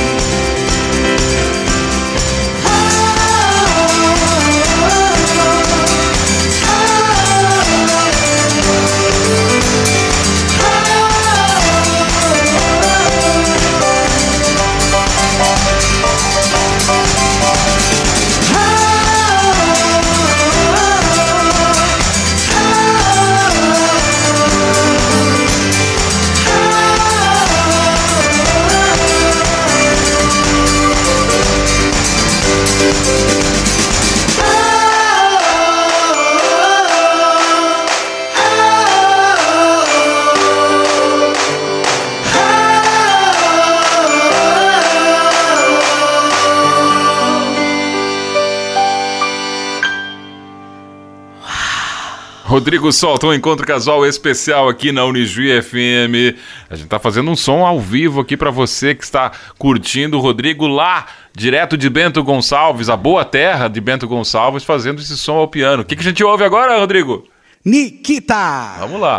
Rodrigo 52.55 52.93
solta 52.93 53.27
um 53.27 53.35
encontro 53.35 53.67
casual 53.67 54.07
especial 54.07 54.69
aqui 54.69 54.93
na 54.93 55.05
Unijuí 55.05 55.61
FM. 55.61 56.38
A 56.71 56.77
gente 56.77 56.87
tá 56.87 57.01
fazendo 57.01 57.29
um 57.29 57.35
som 57.35 57.67
ao 57.67 57.81
vivo 57.81 58.21
aqui 58.21 58.37
para 58.37 58.49
você 58.49 58.95
que 58.95 59.03
está 59.03 59.33
curtindo 59.59 60.17
o 60.17 60.21
Rodrigo 60.21 60.69
lá, 60.69 61.07
direto 61.35 61.77
de 61.77 61.90
Bento 61.90 62.23
Gonçalves, 62.23 62.88
a 62.88 62.97
boa 62.97 63.25
terra 63.25 63.67
de 63.67 63.81
Bento 63.81 64.07
Gonçalves, 64.07 64.62
fazendo 64.62 65.01
esse 65.01 65.17
som 65.17 65.35
ao 65.35 65.49
piano. 65.49 65.83
O 65.83 65.85
que, 65.85 65.97
que 65.97 66.03
a 66.03 66.05
gente 66.05 66.23
ouve 66.23 66.45
agora, 66.45 66.79
Rodrigo? 66.79 67.27
Nikita! 67.64 68.77
Vamos 68.79 69.01
lá. 69.01 69.19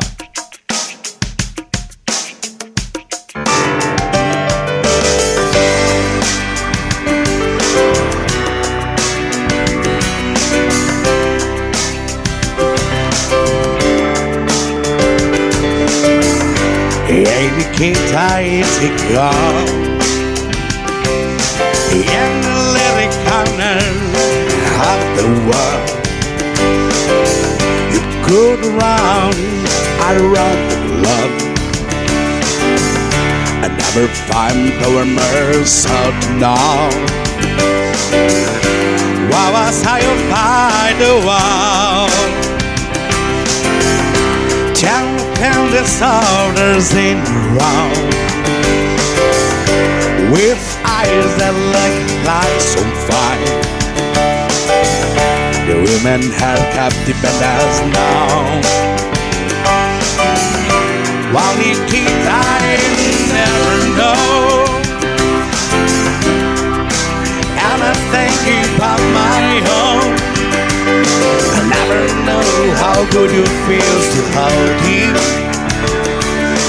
i 17.78 18.64
kral 18.98 19.68
In 21.92 22.32
the 22.46 22.56
living 22.78 23.14
corner 23.28 23.80
of 24.92 25.00
the 25.18 25.28
world 25.48 25.90
You 27.92 28.02
could 28.24 28.62
run 28.80 29.36
around 30.08 30.62
the 30.72 30.80
globe 30.88 31.36
I 33.60 33.68
never 33.68 34.08
find 34.32 34.72
our 34.88 35.06
mercy 35.06 35.90
now 36.40 36.90
Why 39.30 39.52
was 39.52 39.84
I 39.86 40.00
by 40.32 40.94
the 40.98 41.14
world? 41.28 42.45
Disorders 45.76 46.94
in 46.94 47.20
round. 47.60 48.16
with 50.32 50.64
eyes 50.88 51.32
that 51.36 51.52
look 51.52 51.96
like 52.24 52.60
so 52.64 52.80
fine. 53.12 53.44
The 55.68 55.76
women 55.76 56.32
have 56.40 56.64
captivated 56.72 57.44
us 57.44 57.76
now. 57.92 58.56
While 61.36 61.56
Nikita, 61.60 62.24
I 62.24 62.80
never 63.36 63.76
know. 64.00 64.64
And 67.68 67.80
I 67.84 67.94
think 68.16 68.40
about 68.80 69.04
my 69.12 69.44
own. 69.84 70.08
I 71.52 71.62
never 71.68 72.02
know 72.24 72.48
how 72.80 72.98
good 73.12 73.32
it 73.36 73.52
feels 73.68 74.06
to 74.16 74.22
hold 74.40 74.80
you. 74.88 75.55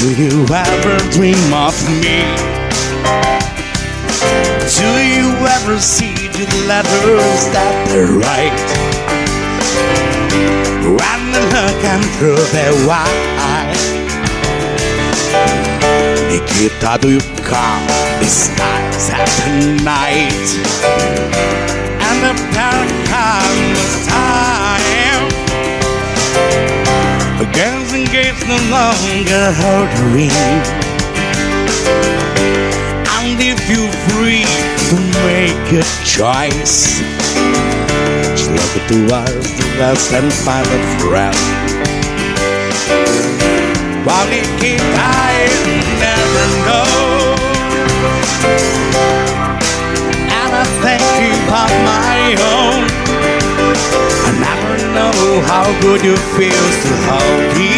Do 0.00 0.14
you 0.14 0.46
ever 0.48 0.96
dream 1.10 1.52
of 1.52 1.76
me? 2.00 2.24
Do 4.72 4.88
you 5.04 5.28
ever 5.44 5.78
see 5.78 6.14
the 6.32 6.48
letters 6.66 7.40
that 7.52 7.76
they 7.92 8.08
write? 8.08 8.70
When 10.88 11.20
they're 11.32 11.52
looking 11.52 12.02
through 12.16 12.42
their 12.48 12.72
eyes 12.88 13.84
Nikita, 16.32 16.96
do 17.02 17.10
you 17.10 17.20
come 17.44 17.86
these 18.20 18.48
nights 18.56 19.10
after 19.10 19.84
night? 19.84 20.48
And 22.00 22.16
the 22.24 22.34
parent 22.54 22.92
comes 23.06 24.06
time 24.06 24.99
gates 28.12 28.42
no 28.46 28.58
longer 28.74 29.44
hold 29.62 29.88
the 29.96 30.04
ring 30.14 30.30
And 33.20 33.38
if 33.38 33.60
you're 33.70 33.94
free 34.10 34.44
to 34.90 34.96
make 35.22 35.66
a 35.78 35.84
choice. 36.04 36.98
Just 38.34 38.50
look 38.50 38.74
to 38.88 39.14
us, 39.14 39.46
the 39.58 39.66
best 39.78 40.12
and 40.12 40.32
find 40.32 40.66
a 40.66 40.80
friend. 40.98 41.36
While 44.04 44.26
Nikita, 44.26 44.82
I 44.82 45.46
never 46.02 46.46
know. 46.66 47.36
And 50.38 50.52
I 50.52 50.64
think 50.82 51.04
about 51.46 51.72
my 51.92 52.18
own. 52.54 52.82
I 54.26 54.30
never 54.46 54.74
know 54.96 55.16
how 55.46 55.66
good 55.82 56.02
it 56.02 56.20
feels 56.34 56.74
to 56.84 56.92
hold 57.06 57.58
you. 57.58 57.69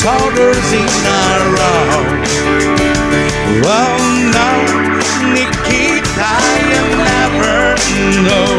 Soldiers 0.00 0.72
in 0.72 0.80
a 0.80 1.20
row. 1.56 2.00
Oh 3.66 4.00
no, 4.32 4.50
Nikita, 5.34 6.32
you 6.70 6.84
never 7.04 7.76
know. 8.24 8.50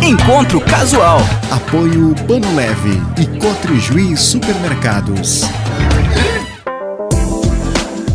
Encontro 0.00 0.60
Casual. 0.60 1.39
Apoio 1.50 2.14
Pano 2.28 2.54
Leve 2.54 2.92
e 3.20 3.26
Cotrijuí 3.40 4.16
Supermercados. 4.16 5.42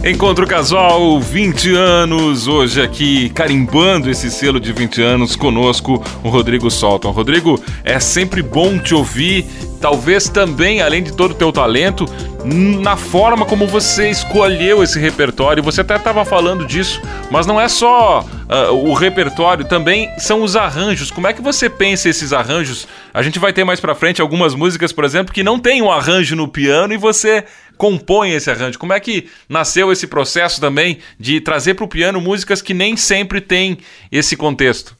Encontro 0.05 0.47
Casual, 0.47 1.19
20 1.19 1.75
anos, 1.75 2.47
hoje 2.47 2.81
aqui 2.81 3.29
carimbando 3.31 4.09
esse 4.09 4.31
selo 4.31 4.57
de 4.57 4.71
20 4.71 5.01
anos 5.01 5.35
conosco, 5.35 6.01
o 6.23 6.29
Rodrigo 6.29 6.71
Solton. 6.71 7.11
Rodrigo, 7.11 7.59
é 7.83 7.99
sempre 7.99 8.41
bom 8.41 8.77
te 8.77 8.95
ouvir, 8.95 9.45
talvez 9.81 10.29
também, 10.29 10.81
além 10.81 11.03
de 11.03 11.11
todo 11.11 11.31
o 11.31 11.35
teu 11.35 11.51
talento, 11.51 12.05
na 12.45 12.95
forma 12.95 13.45
como 13.45 13.67
você 13.67 14.09
escolheu 14.09 14.83
esse 14.83 14.99
repertório. 14.99 15.63
Você 15.63 15.81
até 15.81 15.95
estava 15.95 16.23
falando 16.23 16.65
disso, 16.65 17.01
mas 17.31 17.47
não 17.47 17.59
é 17.59 17.67
só 17.67 18.21
uh, 18.21 18.73
o 18.73 18.93
repertório, 18.93 19.65
também 19.65 20.09
são 20.19 20.43
os 20.43 20.55
arranjos. 20.55 21.09
Como 21.09 21.27
é 21.27 21.33
que 21.33 21.41
você 21.41 21.69
pensa 21.69 22.07
esses 22.07 22.31
arranjos? 22.31 22.87
A 23.13 23.23
gente 23.23 23.39
vai 23.39 23.51
ter 23.51 23.63
mais 23.63 23.79
pra 23.79 23.95
frente 23.95 24.21
algumas 24.21 24.53
músicas, 24.53 24.91
por 24.91 25.03
exemplo, 25.03 25.33
que 25.33 25.43
não 25.43 25.59
tem 25.59 25.81
um 25.81 25.91
arranjo 25.91 26.35
no 26.35 26.47
piano 26.47 26.93
e 26.93 26.97
você 26.97 27.45
compõe 27.77 28.31
esse 28.31 28.49
arranjo. 28.49 28.77
Como 28.77 28.93
é 28.93 28.99
que 28.99 29.27
nasceu 29.49 29.91
esse 29.91 30.05
processo 30.05 30.61
também 30.61 30.99
de 31.19 31.41
trazer 31.41 31.73
para 31.73 31.85
o 31.85 31.89
piano 31.89 32.21
músicas 32.21 32.61
que 32.61 32.73
nem 32.73 32.95
sempre 32.95 33.41
têm 33.41 33.79
esse 34.11 34.35
contexto? 34.35 34.95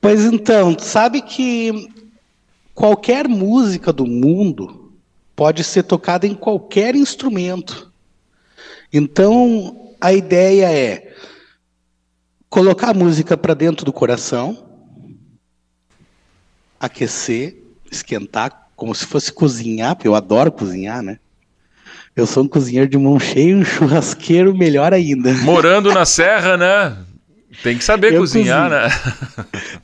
Pois 0.00 0.24
então, 0.24 0.76
sabe 0.78 1.20
que 1.20 1.88
qualquer 2.74 3.28
música 3.28 3.92
do 3.92 4.06
mundo 4.06 4.87
pode 5.38 5.62
ser 5.62 5.84
tocada 5.84 6.26
em 6.26 6.34
qualquer 6.34 6.96
instrumento. 6.96 7.92
Então, 8.92 9.94
a 10.00 10.12
ideia 10.12 10.68
é 10.68 11.14
colocar 12.50 12.90
a 12.90 12.94
música 12.94 13.36
para 13.36 13.54
dentro 13.54 13.86
do 13.86 13.92
coração, 13.92 14.66
aquecer, 16.80 17.56
esquentar, 17.88 18.70
como 18.74 18.92
se 18.92 19.06
fosse 19.06 19.32
cozinhar, 19.32 19.94
porque 19.94 20.08
eu 20.08 20.16
adoro 20.16 20.50
cozinhar, 20.50 21.04
né? 21.04 21.20
Eu 22.16 22.26
sou 22.26 22.42
um 22.42 22.48
cozinheiro 22.48 22.90
de 22.90 22.98
mão 22.98 23.20
cheia, 23.20 23.56
um 23.56 23.64
churrasqueiro 23.64 24.52
melhor 24.56 24.92
ainda. 24.92 25.32
Morando 25.46 25.94
na 25.94 26.04
serra, 26.04 26.56
né? 26.56 26.96
Tem 27.62 27.78
que 27.78 27.84
saber 27.84 28.12
Eu 28.12 28.22
cozinhar, 28.22 28.68
né? 28.68 28.88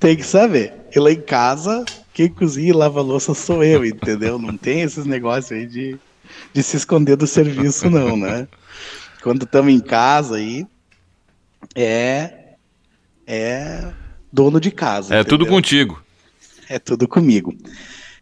Tem 0.00 0.16
que 0.16 0.26
saber. 0.26 0.72
E 0.92 0.98
lá 0.98 1.12
em 1.12 1.20
casa, 1.20 1.84
quem 2.14 2.28
cozinha 2.28 2.70
e 2.70 2.72
lava 2.72 3.02
louça 3.02 3.34
sou 3.34 3.62
eu, 3.62 3.84
entendeu? 3.84 4.38
Não 4.38 4.56
tem 4.56 4.80
esses 4.82 5.04
negócios 5.04 5.52
aí 5.52 5.66
de, 5.66 5.98
de 6.52 6.62
se 6.62 6.76
esconder 6.76 7.16
do 7.16 7.26
serviço, 7.26 7.90
não, 7.90 8.16
né? 8.16 8.46
Quando 9.22 9.42
estamos 9.42 9.72
em 9.72 9.80
casa 9.80 10.36
aí, 10.36 10.64
é, 11.74 12.54
é 13.26 13.92
dono 14.32 14.60
de 14.60 14.70
casa. 14.70 15.14
É 15.14 15.24
tudo 15.24 15.42
entendeu? 15.42 15.54
contigo. 15.54 16.02
É 16.68 16.78
tudo 16.78 17.08
comigo. 17.08 17.52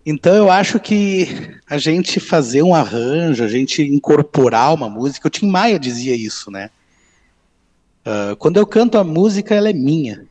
Então 0.04 0.34
eu 0.34 0.50
acho 0.50 0.80
que 0.80 1.54
a 1.68 1.76
gente 1.76 2.18
fazer 2.18 2.62
um 2.62 2.74
arranjo, 2.74 3.44
a 3.44 3.48
gente 3.48 3.82
incorporar 3.82 4.74
uma 4.74 4.88
música, 4.88 5.28
o 5.28 5.30
Tim 5.30 5.48
Maia 5.48 5.78
dizia 5.78 6.16
isso, 6.16 6.50
né? 6.50 6.70
Ah, 8.04 8.34
quando 8.38 8.56
eu 8.56 8.66
canto 8.66 8.98
a 8.98 9.04
música, 9.04 9.54
ela 9.54 9.70
é 9.70 9.72
minha. 9.72 10.26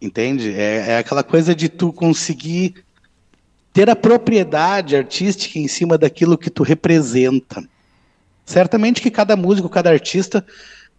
Entende? 0.00 0.52
É, 0.52 0.92
é 0.92 0.98
aquela 0.98 1.22
coisa 1.22 1.54
de 1.54 1.68
tu 1.68 1.92
conseguir 1.92 2.84
ter 3.72 3.88
a 3.90 3.96
propriedade 3.96 4.96
artística 4.96 5.58
em 5.58 5.68
cima 5.68 5.96
daquilo 5.96 6.38
que 6.38 6.50
tu 6.50 6.62
representa. 6.62 7.62
Certamente 8.44 9.00
que 9.00 9.10
cada 9.10 9.36
músico, 9.36 9.68
cada 9.68 9.90
artista 9.90 10.44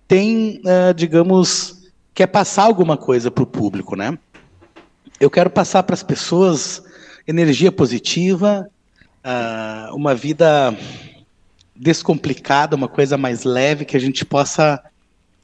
tem, 0.07 0.61
ah, 0.65 0.93
digamos, 0.93 1.89
quer 2.13 2.27
passar 2.27 2.63
alguma 2.63 2.95
coisa 2.95 3.29
para 3.29 3.43
o 3.43 3.47
público, 3.47 3.95
né? 3.95 4.17
Eu 5.19 5.29
quero 5.29 5.49
passar 5.49 5.83
para 5.83 5.93
as 5.93 6.03
pessoas 6.03 6.81
energia 7.27 7.71
positiva, 7.71 8.69
ah, 9.23 9.89
uma 9.93 10.15
vida 10.15 10.75
descomplicada, 11.75 12.75
uma 12.75 12.87
coisa 12.87 13.17
mais 13.17 13.43
leve, 13.43 13.85
que 13.85 13.97
a 13.97 13.99
gente 13.99 14.23
possa 14.23 14.81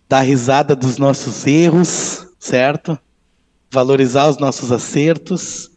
dar 0.07 0.21
risada 0.21 0.75
dos 0.75 0.97
nossos 0.97 1.45
erros, 1.45 2.27
certo? 2.39 2.97
Valorizar 3.69 4.29
os 4.29 4.37
nossos 4.37 4.71
acertos 4.71 5.71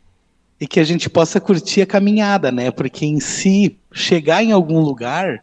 e 0.61 0.67
que 0.67 0.79
a 0.79 0.85
gente 0.85 1.09
possa 1.09 1.41
curtir 1.41 1.83
a 1.83 1.87
caminhada, 1.87 2.53
né? 2.53 2.71
Porque 2.71 3.07
em 3.07 3.19
si, 3.19 3.79
chegar 3.93 4.43
em 4.43 4.53
algum 4.53 4.81
lugar 4.81 5.43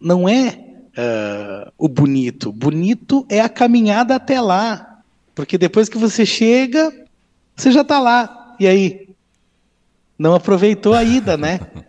não 0.00 0.28
é 0.28 0.58
uh, 0.96 1.72
o 1.76 1.88
bonito. 1.88 2.52
Bonito 2.52 3.26
é 3.28 3.40
a 3.40 3.48
caminhada 3.48 4.14
até 4.14 4.40
lá. 4.40 5.00
Porque 5.34 5.58
depois 5.58 5.88
que 5.88 5.98
você 5.98 6.24
chega, 6.24 6.92
você 7.56 7.72
já 7.72 7.80
está 7.80 7.98
lá. 7.98 8.54
E 8.60 8.66
aí? 8.66 9.08
Não 10.16 10.34
aproveitou 10.34 10.94
a 10.94 11.02
ida, 11.02 11.36
né? 11.36 11.60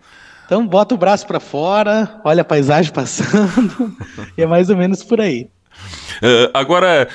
Então 0.45 0.67
bota 0.67 0.93
o 0.93 0.97
braço 0.97 1.25
para 1.25 1.39
fora, 1.39 2.21
olha 2.23 2.41
a 2.43 2.45
paisagem 2.45 2.93
passando, 2.93 3.97
e 4.37 4.43
é 4.43 4.45
mais 4.45 4.69
ou 4.69 4.77
menos 4.77 5.03
por 5.03 5.19
aí. 5.19 5.49
Uh, 6.17 6.49
agora, 6.53 7.07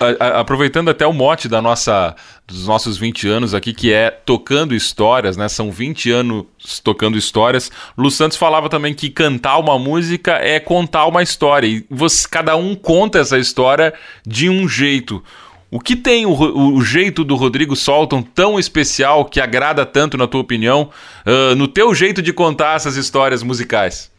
a, 0.00 0.24
a, 0.24 0.40
aproveitando 0.40 0.88
até 0.88 1.06
o 1.06 1.12
mote 1.12 1.48
da 1.48 1.60
nossa, 1.62 2.14
dos 2.46 2.66
nossos 2.66 2.96
20 2.96 3.28
anos 3.28 3.54
aqui, 3.54 3.72
que 3.72 3.92
é 3.92 4.10
tocando 4.10 4.74
histórias, 4.74 5.36
né? 5.36 5.48
São 5.48 5.70
20 5.70 6.10
anos 6.10 6.44
tocando 6.82 7.18
histórias. 7.18 7.70
Lu 7.96 8.10
Santos 8.10 8.36
falava 8.36 8.68
também 8.68 8.94
que 8.94 9.10
cantar 9.10 9.58
uma 9.58 9.78
música 9.78 10.32
é 10.32 10.58
contar 10.60 11.06
uma 11.06 11.22
história. 11.22 11.66
E 11.66 11.86
você, 11.90 12.26
cada 12.28 12.56
um 12.56 12.74
conta 12.74 13.18
essa 13.18 13.38
história 13.38 13.92
de 14.26 14.48
um 14.48 14.68
jeito. 14.68 15.22
O 15.70 15.78
que 15.78 15.94
tem 15.94 16.24
o, 16.24 16.32
o, 16.32 16.82
jeito 16.82 17.22
do 17.22 17.36
Rodrigo 17.36 17.76
Solton 17.76 18.22
tão 18.22 18.58
especial 18.58 19.26
que 19.26 19.38
agrada 19.38 19.84
tanto, 19.84 20.16
na 20.16 20.26
tua 20.26 20.40
opinião, 20.40 20.90
uh, 21.26 21.54
no 21.54 21.68
teu 21.68 21.94
jeito 21.94 22.22
de 22.22 22.32
contar 22.32 22.76
essas 22.76 22.96
histórias 22.96 23.42
musicais? 23.42 24.10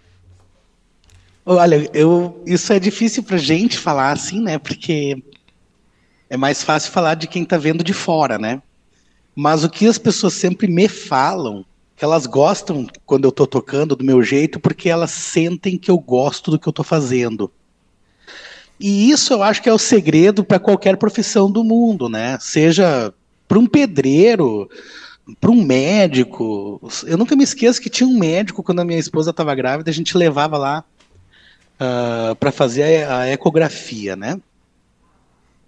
Olha, 1.51 1.89
eu, 1.95 2.43
isso 2.45 2.71
é 2.71 2.79
difícil 2.79 3.23
pra 3.23 3.35
gente 3.35 3.75
falar 3.75 4.11
assim, 4.11 4.39
né? 4.39 4.59
Porque 4.59 5.17
é 6.29 6.37
mais 6.37 6.63
fácil 6.63 6.91
falar 6.91 7.15
de 7.15 7.25
quem 7.25 7.43
tá 7.43 7.57
vendo 7.57 7.83
de 7.83 7.91
fora, 7.91 8.37
né? 8.37 8.61
Mas 9.35 9.63
o 9.63 9.69
que 9.69 9.87
as 9.87 9.97
pessoas 9.97 10.35
sempre 10.35 10.67
me 10.67 10.87
falam, 10.87 11.65
que 11.95 12.05
elas 12.05 12.27
gostam 12.27 12.85
quando 13.03 13.25
eu 13.25 13.31
tô 13.31 13.47
tocando 13.47 13.95
do 13.95 14.05
meu 14.05 14.21
jeito, 14.21 14.59
porque 14.59 14.89
elas 14.89 15.09
sentem 15.09 15.75
que 15.75 15.89
eu 15.89 15.97
gosto 15.97 16.51
do 16.51 16.59
que 16.59 16.69
eu 16.69 16.73
tô 16.73 16.83
fazendo. 16.83 17.51
E 18.79 19.09
isso 19.09 19.33
eu 19.33 19.41
acho 19.41 19.63
que 19.63 19.69
é 19.69 19.73
o 19.73 19.79
segredo 19.79 20.43
para 20.43 20.59
qualquer 20.59 20.97
profissão 20.97 21.49
do 21.49 21.63
mundo, 21.63 22.07
né? 22.07 22.37
Seja 22.39 23.11
para 23.47 23.57
um 23.57 23.65
pedreiro, 23.65 24.69
para 25.41 25.49
um 25.49 25.63
médico. 25.63 26.79
Eu 27.07 27.17
nunca 27.17 27.35
me 27.35 27.43
esqueço 27.43 27.81
que 27.81 27.89
tinha 27.89 28.07
um 28.07 28.19
médico 28.19 28.61
quando 28.61 28.81
a 28.81 28.85
minha 28.85 28.99
esposa 28.99 29.31
estava 29.31 29.55
grávida, 29.55 29.89
a 29.89 29.93
gente 29.93 30.15
levava 30.15 30.55
lá 30.55 30.85
uh, 31.79 32.31
ah, 32.31 32.35
para 32.39 32.51
fazer 32.51 33.03
a, 33.05 33.19
a, 33.21 33.27
ecografia, 33.29 34.15
né? 34.15 34.39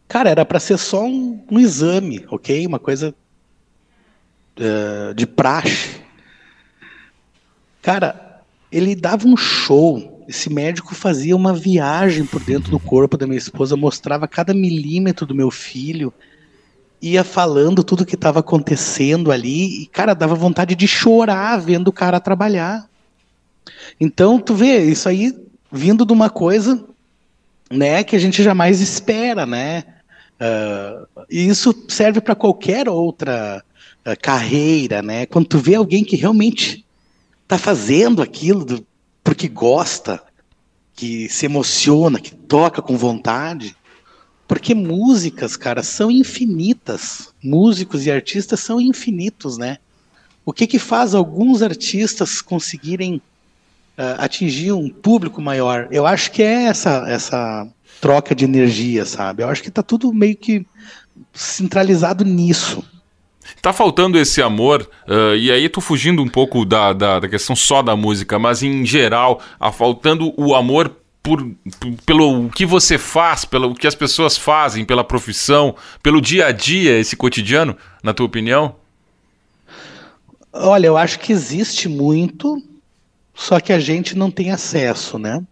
Cara, 0.07 0.29
era 0.29 0.45
para 0.45 0.59
ser 0.59 0.77
só 0.77 1.05
um, 1.05 1.43
um, 1.49 1.59
exame, 1.59 2.25
ok? 2.29 2.67
Uma 2.67 2.79
coisa 2.79 3.15
uh, 4.57 5.13
de 5.13 5.25
praxe. 5.25 6.01
Cara, 7.81 8.41
ele 8.71 8.95
dava 8.95 9.27
um 9.27 9.37
show 9.37 10.11
esse 10.31 10.49
médico 10.49 10.95
fazia 10.95 11.35
uma 11.35 11.53
viagem 11.53 12.25
por 12.25 12.41
dentro 12.41 12.71
do 12.71 12.79
corpo 12.79 13.17
da 13.17 13.27
minha 13.27 13.37
esposa, 13.37 13.75
mostrava 13.75 14.29
cada 14.29 14.53
milímetro 14.53 15.25
do 15.25 15.35
meu 15.35 15.51
filho, 15.51 16.13
ia 17.01 17.21
falando 17.21 17.83
tudo 17.83 18.05
que 18.05 18.15
estava 18.15 18.39
acontecendo 18.39 19.29
ali, 19.29 19.83
e, 19.83 19.87
cara, 19.87 20.13
dava 20.13 20.33
vontade 20.33 20.73
de 20.73 20.87
chorar 20.87 21.59
vendo 21.59 21.89
o 21.89 21.93
cara 21.93 22.17
trabalhar. 22.19 22.87
Então, 23.99 24.39
tu 24.39 24.55
vê, 24.55 24.85
isso 24.85 25.09
aí 25.09 25.35
vindo 25.71 26.05
de 26.05 26.13
uma 26.13 26.29
coisa, 26.29 26.83
né, 27.71 28.03
que 28.03 28.15
a 28.15 28.19
gente 28.19 28.43
jamais 28.43 28.81
espera, 28.81 29.45
né? 29.45 29.83
Uh, 30.41 31.25
e 31.29 31.47
isso 31.47 31.73
serve 31.87 32.19
para 32.19 32.35
qualquer 32.35 32.89
outra 32.89 33.63
uh, 34.05 34.19
carreira, 34.21 35.01
né? 35.01 35.25
Quando 35.25 35.47
tu 35.47 35.59
vê 35.59 35.75
alguém 35.75 36.03
que 36.03 36.15
realmente 36.15 36.83
está 37.43 37.57
fazendo 37.57 38.21
aquilo 38.21 38.65
do, 38.65 38.85
porque 39.23 39.47
gosta, 39.47 40.21
que 40.93 41.29
se 41.29 41.45
emociona, 41.45 42.19
que 42.19 42.35
toca 42.35 42.81
com 42.81 42.97
vontade. 42.97 43.75
Porque 44.47 44.75
músicas, 44.75 45.55
cara, 45.55 45.81
são 45.83 46.11
infinitas. 46.11 47.33
Músicos 47.41 48.05
e 48.05 48.11
artistas 48.11 48.59
são 48.59 48.81
infinitos, 48.81 49.57
né? 49.57 49.77
O 50.45 50.51
que 50.51 50.67
que 50.67 50.79
faz 50.79 51.13
alguns 51.13 51.61
artistas 51.61 52.41
conseguirem 52.41 53.21
atingir 54.17 54.71
um 54.71 54.89
público 54.89 55.41
maior? 55.41 55.87
Eu 55.91 56.05
acho 56.05 56.31
que 56.31 56.41
é 56.41 56.65
essa 56.65 57.05
essa 57.07 57.67
troca 57.99 58.33
de 58.33 58.45
energia, 58.45 59.05
sabe? 59.05 59.43
Eu 59.43 59.49
acho 59.49 59.61
que 59.61 59.69
está 59.69 59.83
tudo 59.83 60.13
meio 60.13 60.35
que 60.35 60.65
centralizado 61.33 62.25
nisso. 62.25 62.83
Tá 63.61 63.71
faltando 63.71 64.17
esse 64.17 64.41
amor, 64.41 64.89
uh, 65.07 65.35
e 65.35 65.51
aí 65.51 65.69
tô 65.69 65.81
fugindo 65.81 66.21
um 66.21 66.27
pouco 66.27 66.65
da, 66.65 66.93
da, 66.93 67.19
da, 67.19 67.27
questão 67.29 67.55
só 67.55 67.81
da 67.81 67.95
música, 67.95 68.39
mas 68.39 68.63
em 68.63 68.85
geral, 68.85 69.41
tá 69.59 69.71
faltando 69.71 70.33
o 70.35 70.55
amor 70.55 70.95
por, 71.21 71.43
por, 71.79 71.93
pelo 72.05 72.49
que 72.49 72.65
você 72.65 72.97
faz, 72.97 73.45
pelo 73.45 73.75
que 73.75 73.85
as 73.85 73.93
pessoas 73.93 74.37
fazem, 74.37 74.85
pela 74.85 75.03
profissão, 75.03 75.75
pelo 76.01 76.21
dia 76.21 76.47
a 76.47 76.51
dia, 76.51 76.97
esse 76.97 77.15
cotidiano, 77.15 77.77
na 78.01 78.13
tua 78.13 78.25
opinião? 78.25 78.75
Olha, 80.53 80.87
eu 80.87 80.97
acho 80.97 81.19
que 81.19 81.31
existe 81.31 81.87
muito, 81.87 82.61
só 83.41 83.59
que 83.59 83.73
a 83.73 83.79
gente 83.79 84.15
não 84.15 84.29
tem 84.29 84.51
acesso, 84.51 85.17
né? 85.17 85.43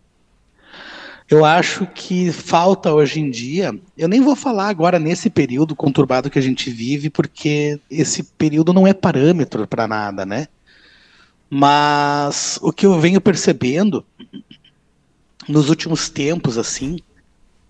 Eu 1.28 1.44
acho 1.44 1.88
que 1.88 2.32
falta 2.32 2.94
hoje 2.94 3.20
em 3.20 3.32
dia. 3.32 3.76
Eu 3.98 4.08
nem 4.08 4.22
vou 4.22 4.36
falar 4.36 4.70
agora 4.70 5.00
nesse 5.00 5.28
período 5.28 5.76
conturbado 5.76 6.30
que 6.30 6.38
a 6.38 6.42
gente 6.42 6.70
vive, 6.70 7.10
porque 7.10 7.80
esse 7.90 8.22
período 8.22 8.74
não 8.74 8.86
é 8.86 8.94
parâmetro 8.94 9.68
para 9.68 9.88
nada, 9.88 10.24
né? 10.24 10.48
Mas 11.50 12.60
o 12.62 12.72
que 12.72 12.86
eu 12.86 13.00
venho 13.00 13.20
percebendo 13.20 14.06
nos 15.48 15.68
últimos 15.68 16.10
tempos, 16.10 16.60
assim, 16.60 17.00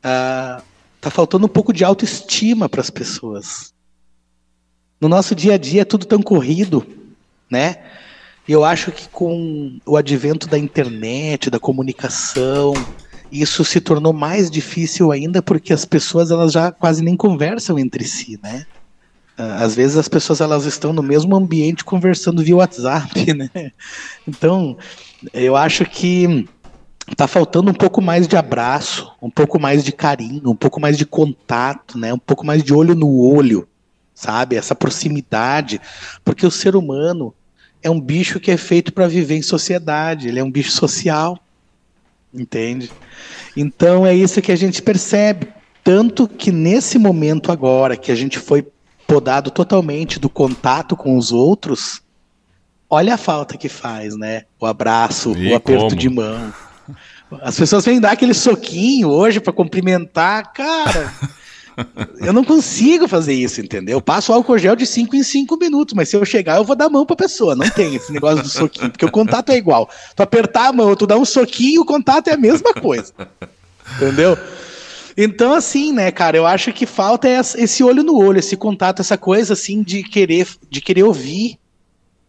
uh, 0.03 0.61
tá 0.99 1.09
faltando 1.09 1.45
um 1.45 1.49
pouco 1.49 1.71
de 1.71 1.85
autoestima 1.85 2.67
para 2.67 2.81
as 2.81 2.89
pessoas. 2.89 3.73
No 4.99 5.07
nosso 5.07 5.33
dia 5.33 5.53
a 5.53 5.57
dia 5.57 5.83
é 5.83 5.85
tudo 5.85 6.05
tão 6.05 6.21
corrido, 6.21 6.85
né? 7.49 7.77
Eu 8.47 8.63
acho 8.63 8.91
que 8.91 9.07
com 9.09 9.79
o 9.85 9.95
advento 9.95 10.47
da 10.47 10.57
internet, 10.57 11.49
da 11.49 11.59
comunicação, 11.59 12.87
isso 13.31 13.63
se 13.63 13.79
tornou 13.79 14.11
mais 14.11 14.49
difícil 14.49 15.11
ainda 15.11 15.41
porque 15.41 15.71
as 15.71 15.85
pessoas 15.85 16.31
elas 16.31 16.51
já 16.51 16.71
quase 16.71 17.03
nem 17.03 17.15
conversam 17.15 17.77
entre 17.77 18.03
si, 18.03 18.39
né? 18.41 18.65
Ah, 19.37 19.63
às 19.63 19.75
vezes 19.75 19.95
as 19.95 20.07
pessoas 20.07 20.41
elas 20.41 20.65
estão 20.65 20.91
no 20.91 21.03
mesmo 21.03 21.35
ambiente 21.35 21.85
conversando 21.85 22.43
via 22.43 22.55
WhatsApp, 22.55 23.33
né? 23.33 23.71
Então, 24.27 24.77
eu 25.33 25.55
acho 25.55 25.85
que 25.85 26.49
tá 27.15 27.27
faltando 27.27 27.71
um 27.71 27.73
pouco 27.73 28.01
mais 28.01 28.27
de 28.27 28.35
abraço, 28.35 29.11
um 29.21 29.29
pouco 29.29 29.59
mais 29.59 29.83
de 29.83 29.91
carinho, 29.91 30.49
um 30.49 30.55
pouco 30.55 30.79
mais 30.79 30.97
de 30.97 31.05
contato, 31.05 31.97
né? 31.97 32.13
Um 32.13 32.19
pouco 32.19 32.45
mais 32.45 32.63
de 32.63 32.73
olho 32.73 32.95
no 32.95 33.19
olho, 33.21 33.67
sabe? 34.13 34.55
Essa 34.55 34.75
proximidade, 34.75 35.79
porque 36.23 36.45
o 36.45 36.51
ser 36.51 36.75
humano 36.75 37.33
é 37.81 37.89
um 37.89 37.99
bicho 37.99 38.39
que 38.39 38.51
é 38.51 38.57
feito 38.57 38.91
para 38.93 39.07
viver 39.07 39.35
em 39.35 39.41
sociedade, 39.41 40.27
ele 40.27 40.39
é 40.39 40.43
um 40.43 40.51
bicho 40.51 40.71
social, 40.71 41.39
entende? 42.33 42.91
Então 43.55 44.05
é 44.05 44.13
isso 44.13 44.41
que 44.41 44.51
a 44.51 44.55
gente 44.55 44.81
percebe. 44.81 45.47
Tanto 45.83 46.27
que 46.27 46.51
nesse 46.51 46.97
momento 46.97 47.51
agora, 47.51 47.97
que 47.97 48.11
a 48.11 48.15
gente 48.15 48.37
foi 48.37 48.67
podado 49.07 49.49
totalmente 49.49 50.19
do 50.19 50.29
contato 50.29 50.95
com 50.95 51.17
os 51.17 51.31
outros, 51.31 52.01
olha 52.89 53.15
a 53.15 53.17
falta 53.17 53.57
que 53.57 53.69
faz, 53.69 54.15
né? 54.15 54.43
O 54.59 54.65
abraço, 54.65 55.35
e 55.35 55.51
o 55.51 55.55
aperto 55.55 55.85
como? 55.85 55.95
de 55.95 56.09
mão. 56.09 56.53
As 57.41 57.57
pessoas 57.57 57.85
vêm 57.85 57.99
dar 57.99 58.11
aquele 58.11 58.33
soquinho 58.33 59.09
hoje 59.09 59.39
para 59.39 59.53
cumprimentar, 59.53 60.51
cara. 60.51 61.13
Eu 62.19 62.33
não 62.33 62.43
consigo 62.43 63.07
fazer 63.07 63.33
isso, 63.33 63.61
entendeu? 63.61 63.97
Eu 63.97 64.01
passo 64.01 64.33
álcool 64.33 64.57
gel 64.57 64.75
de 64.75 64.85
5 64.85 65.15
em 65.15 65.23
5 65.23 65.57
minutos, 65.57 65.93
mas 65.93 66.09
se 66.09 66.15
eu 66.15 66.25
chegar, 66.25 66.57
eu 66.57 66.63
vou 66.63 66.75
dar 66.75 66.85
a 66.85 66.89
mão 66.89 67.05
pra 67.05 67.15
pessoa. 67.15 67.55
Não 67.55 67.69
tem 67.69 67.95
esse 67.95 68.11
negócio 68.11 68.43
do 68.43 68.49
soquinho, 68.49 68.89
porque 68.89 69.05
o 69.05 69.11
contato 69.11 69.51
é 69.51 69.57
igual. 69.57 69.89
Tu 70.15 70.23
apertar 70.23 70.67
a 70.67 70.73
mão, 70.73 70.95
tu 70.95 71.07
dá 71.07 71.17
um 71.17 71.25
soquinho, 71.25 71.81
o 71.81 71.85
contato 71.85 72.27
é 72.27 72.33
a 72.33 72.37
mesma 72.37 72.73
coisa. 72.73 73.13
Entendeu? 73.95 74.37
Então, 75.17 75.53
assim, 75.53 75.91
né, 75.91 76.11
cara, 76.11 76.37
eu 76.37 76.45
acho 76.45 76.71
que 76.71 76.85
falta 76.85 77.27
esse 77.27 77.83
olho 77.83 78.03
no 78.03 78.17
olho, 78.17 78.39
esse 78.39 78.55
contato, 78.55 79.01
essa 79.01 79.17
coisa, 79.17 79.53
assim, 79.53 79.83
de 79.83 80.01
querer, 80.01 80.47
de 80.69 80.79
querer 80.79 81.03
ouvir, 81.03 81.59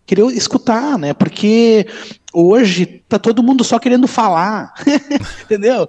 querer 0.05 0.27
escutar, 0.33 0.99
né? 0.99 1.15
Porque 1.15 1.87
hoje 2.33 3.03
tá 3.09 3.17
todo 3.17 3.45
mundo 3.45 3.63
só 3.63 3.79
querendo 3.79 4.09
falar, 4.09 4.75
entendeu? 5.45 5.89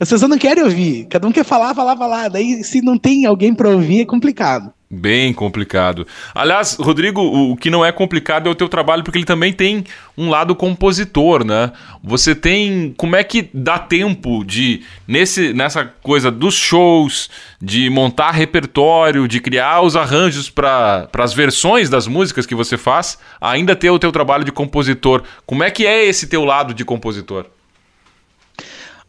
As 0.00 0.08
pessoas 0.08 0.30
não 0.30 0.38
querem 0.38 0.62
ouvir. 0.62 1.06
Cada 1.06 1.26
um 1.26 1.32
quer 1.32 1.44
falar, 1.44 1.74
falar, 1.74 1.96
falar. 1.96 2.28
Daí, 2.28 2.62
se 2.62 2.80
não 2.80 2.96
tem 2.96 3.26
alguém 3.26 3.52
para 3.52 3.68
ouvir, 3.68 4.02
é 4.02 4.04
complicado. 4.04 4.72
Bem 4.90 5.34
complicado. 5.34 6.06
Aliás, 6.34 6.74
Rodrigo, 6.80 7.20
o 7.20 7.54
que 7.56 7.68
não 7.68 7.84
é 7.84 7.92
complicado 7.92 8.48
é 8.48 8.50
o 8.50 8.54
teu 8.54 8.70
trabalho, 8.70 9.04
porque 9.04 9.18
ele 9.18 9.26
também 9.26 9.52
tem 9.52 9.84
um 10.16 10.30
lado 10.30 10.54
compositor, 10.54 11.44
né? 11.44 11.72
Você 12.02 12.34
tem. 12.34 12.94
Como 12.96 13.14
é 13.14 13.22
que 13.22 13.50
dá 13.52 13.78
tempo 13.78 14.42
de, 14.46 14.82
nesse, 15.06 15.52
nessa 15.52 15.84
coisa 15.84 16.30
dos 16.30 16.54
shows, 16.54 17.28
de 17.60 17.90
montar 17.90 18.30
repertório, 18.30 19.28
de 19.28 19.40
criar 19.40 19.82
os 19.82 19.94
arranjos 19.94 20.48
para 20.48 21.06
as 21.18 21.34
versões 21.34 21.90
das 21.90 22.06
músicas 22.06 22.46
que 22.46 22.54
você 22.54 22.78
faz, 22.78 23.18
ainda 23.38 23.76
ter 23.76 23.90
o 23.90 23.98
teu 23.98 24.10
trabalho 24.10 24.44
de 24.44 24.52
compositor? 24.52 25.22
Como 25.44 25.62
é 25.62 25.70
que 25.70 25.86
é 25.86 26.06
esse 26.06 26.28
teu 26.28 26.46
lado 26.46 26.72
de 26.72 26.82
compositor? 26.82 27.44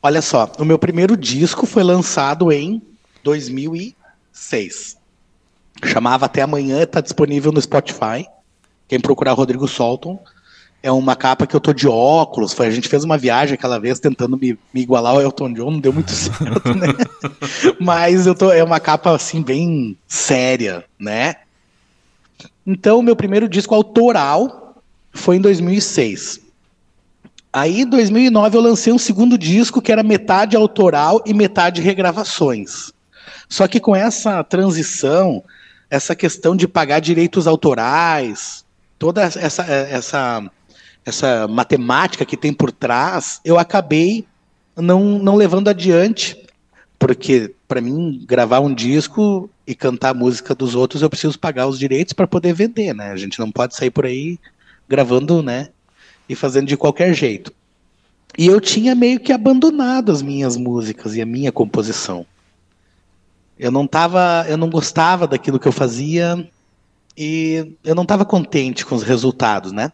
Olha 0.01 0.21
só, 0.21 0.49
o 0.57 0.63
meu 0.63 0.79
primeiro 0.79 1.17
disco 1.17 1.65
foi 1.65 1.83
lançado 1.83 2.51
em 2.51 2.81
2006. 3.23 4.97
Chamava 5.83 6.25
Até 6.25 6.41
Amanhã, 6.41 6.83
está 6.83 7.01
disponível 7.01 7.51
no 7.51 7.61
Spotify. 7.61 8.25
Quem 8.87 8.99
procurar 8.99 9.33
Rodrigo 9.33 9.67
Solton. 9.67 10.19
É 10.81 10.89
uma 10.89 11.13
capa 11.13 11.45
que 11.45 11.53
eu 11.53 11.59
tô 11.59 11.73
de 11.73 11.89
óculos. 11.89 12.53
Foi, 12.53 12.67
a 12.67 12.71
gente 12.71 12.87
fez 12.87 13.03
uma 13.03 13.17
viagem 13.17 13.55
aquela 13.55 13.77
vez 13.77 13.99
tentando 13.99 14.37
me, 14.37 14.57
me 14.73 14.81
igualar 14.81 15.15
ao 15.15 15.21
Elton 15.21 15.53
John, 15.53 15.71
não 15.71 15.79
deu 15.79 15.91
muito 15.91 16.11
certo, 16.15 16.73
né? 16.73 16.87
Mas 17.77 18.25
eu 18.25 18.33
tô, 18.33 18.49
é 18.49 18.63
uma 18.63 18.79
capa 18.79 19.13
assim 19.13 19.41
bem 19.41 19.97
séria, 20.07 20.85
né? 20.97 21.35
Então, 22.65 23.01
meu 23.01 23.15
primeiro 23.15 23.49
disco 23.49 23.75
autoral 23.75 24.81
foi 25.11 25.35
em 25.35 25.41
2006. 25.41 26.39
Aí, 27.51 27.81
em 27.81 27.85
2009, 27.85 28.57
eu 28.57 28.61
lancei 28.61 28.93
um 28.93 28.97
segundo 28.97 29.37
disco 29.37 29.81
que 29.81 29.91
era 29.91 30.03
metade 30.03 30.55
autoral 30.55 31.21
e 31.25 31.33
metade 31.33 31.81
regravações. 31.81 32.91
Só 33.47 33.67
que 33.67 33.79
com 33.79 33.95
essa 33.95 34.43
transição, 34.43 35.43
essa 35.89 36.15
questão 36.15 36.55
de 36.55 36.67
pagar 36.67 36.99
direitos 36.99 37.47
autorais, 37.47 38.63
toda 38.99 39.23
essa, 39.23 39.63
essa, 39.63 40.51
essa 41.03 41.47
matemática 41.47 42.23
que 42.23 42.37
tem 42.37 42.53
por 42.53 42.71
trás, 42.71 43.41
eu 43.43 43.57
acabei 43.57 44.27
não, 44.77 45.17
não 45.17 45.35
levando 45.35 45.69
adiante, 45.69 46.37
porque 46.99 47.55
para 47.67 47.81
mim 47.81 48.23
gravar 48.27 48.59
um 48.59 48.73
disco 48.73 49.49
e 49.65 49.73
cantar 49.73 50.09
a 50.09 50.13
música 50.13 50.53
dos 50.53 50.75
outros, 50.75 51.01
eu 51.01 51.09
preciso 51.09 51.39
pagar 51.39 51.67
os 51.67 51.79
direitos 51.79 52.13
para 52.13 52.27
poder 52.27 52.53
vender, 52.53 52.93
né? 52.93 53.11
A 53.11 53.17
gente 53.17 53.39
não 53.39 53.51
pode 53.51 53.75
sair 53.75 53.89
por 53.89 54.05
aí 54.05 54.37
gravando, 54.87 55.41
né? 55.41 55.69
E 56.29 56.35
fazendo 56.35 56.67
de 56.67 56.77
qualquer 56.77 57.13
jeito. 57.13 57.51
E 58.37 58.45
eu 58.45 58.61
tinha 58.61 58.95
meio 58.95 59.19
que 59.19 59.33
abandonado 59.33 60.11
as 60.11 60.21
minhas 60.21 60.55
músicas 60.55 61.15
e 61.15 61.21
a 61.21 61.25
minha 61.25 61.51
composição. 61.51 62.25
Eu 63.57 63.71
não 63.71 63.85
tava, 63.85 64.45
eu 64.47 64.55
não 64.55 64.69
gostava 64.69 65.27
daquilo 65.27 65.59
que 65.59 65.67
eu 65.67 65.71
fazia 65.71 66.49
e 67.17 67.75
eu 67.83 67.93
não 67.93 68.03
estava 68.03 68.23
contente 68.23 68.85
com 68.85 68.95
os 68.95 69.03
resultados, 69.03 69.73
né? 69.73 69.91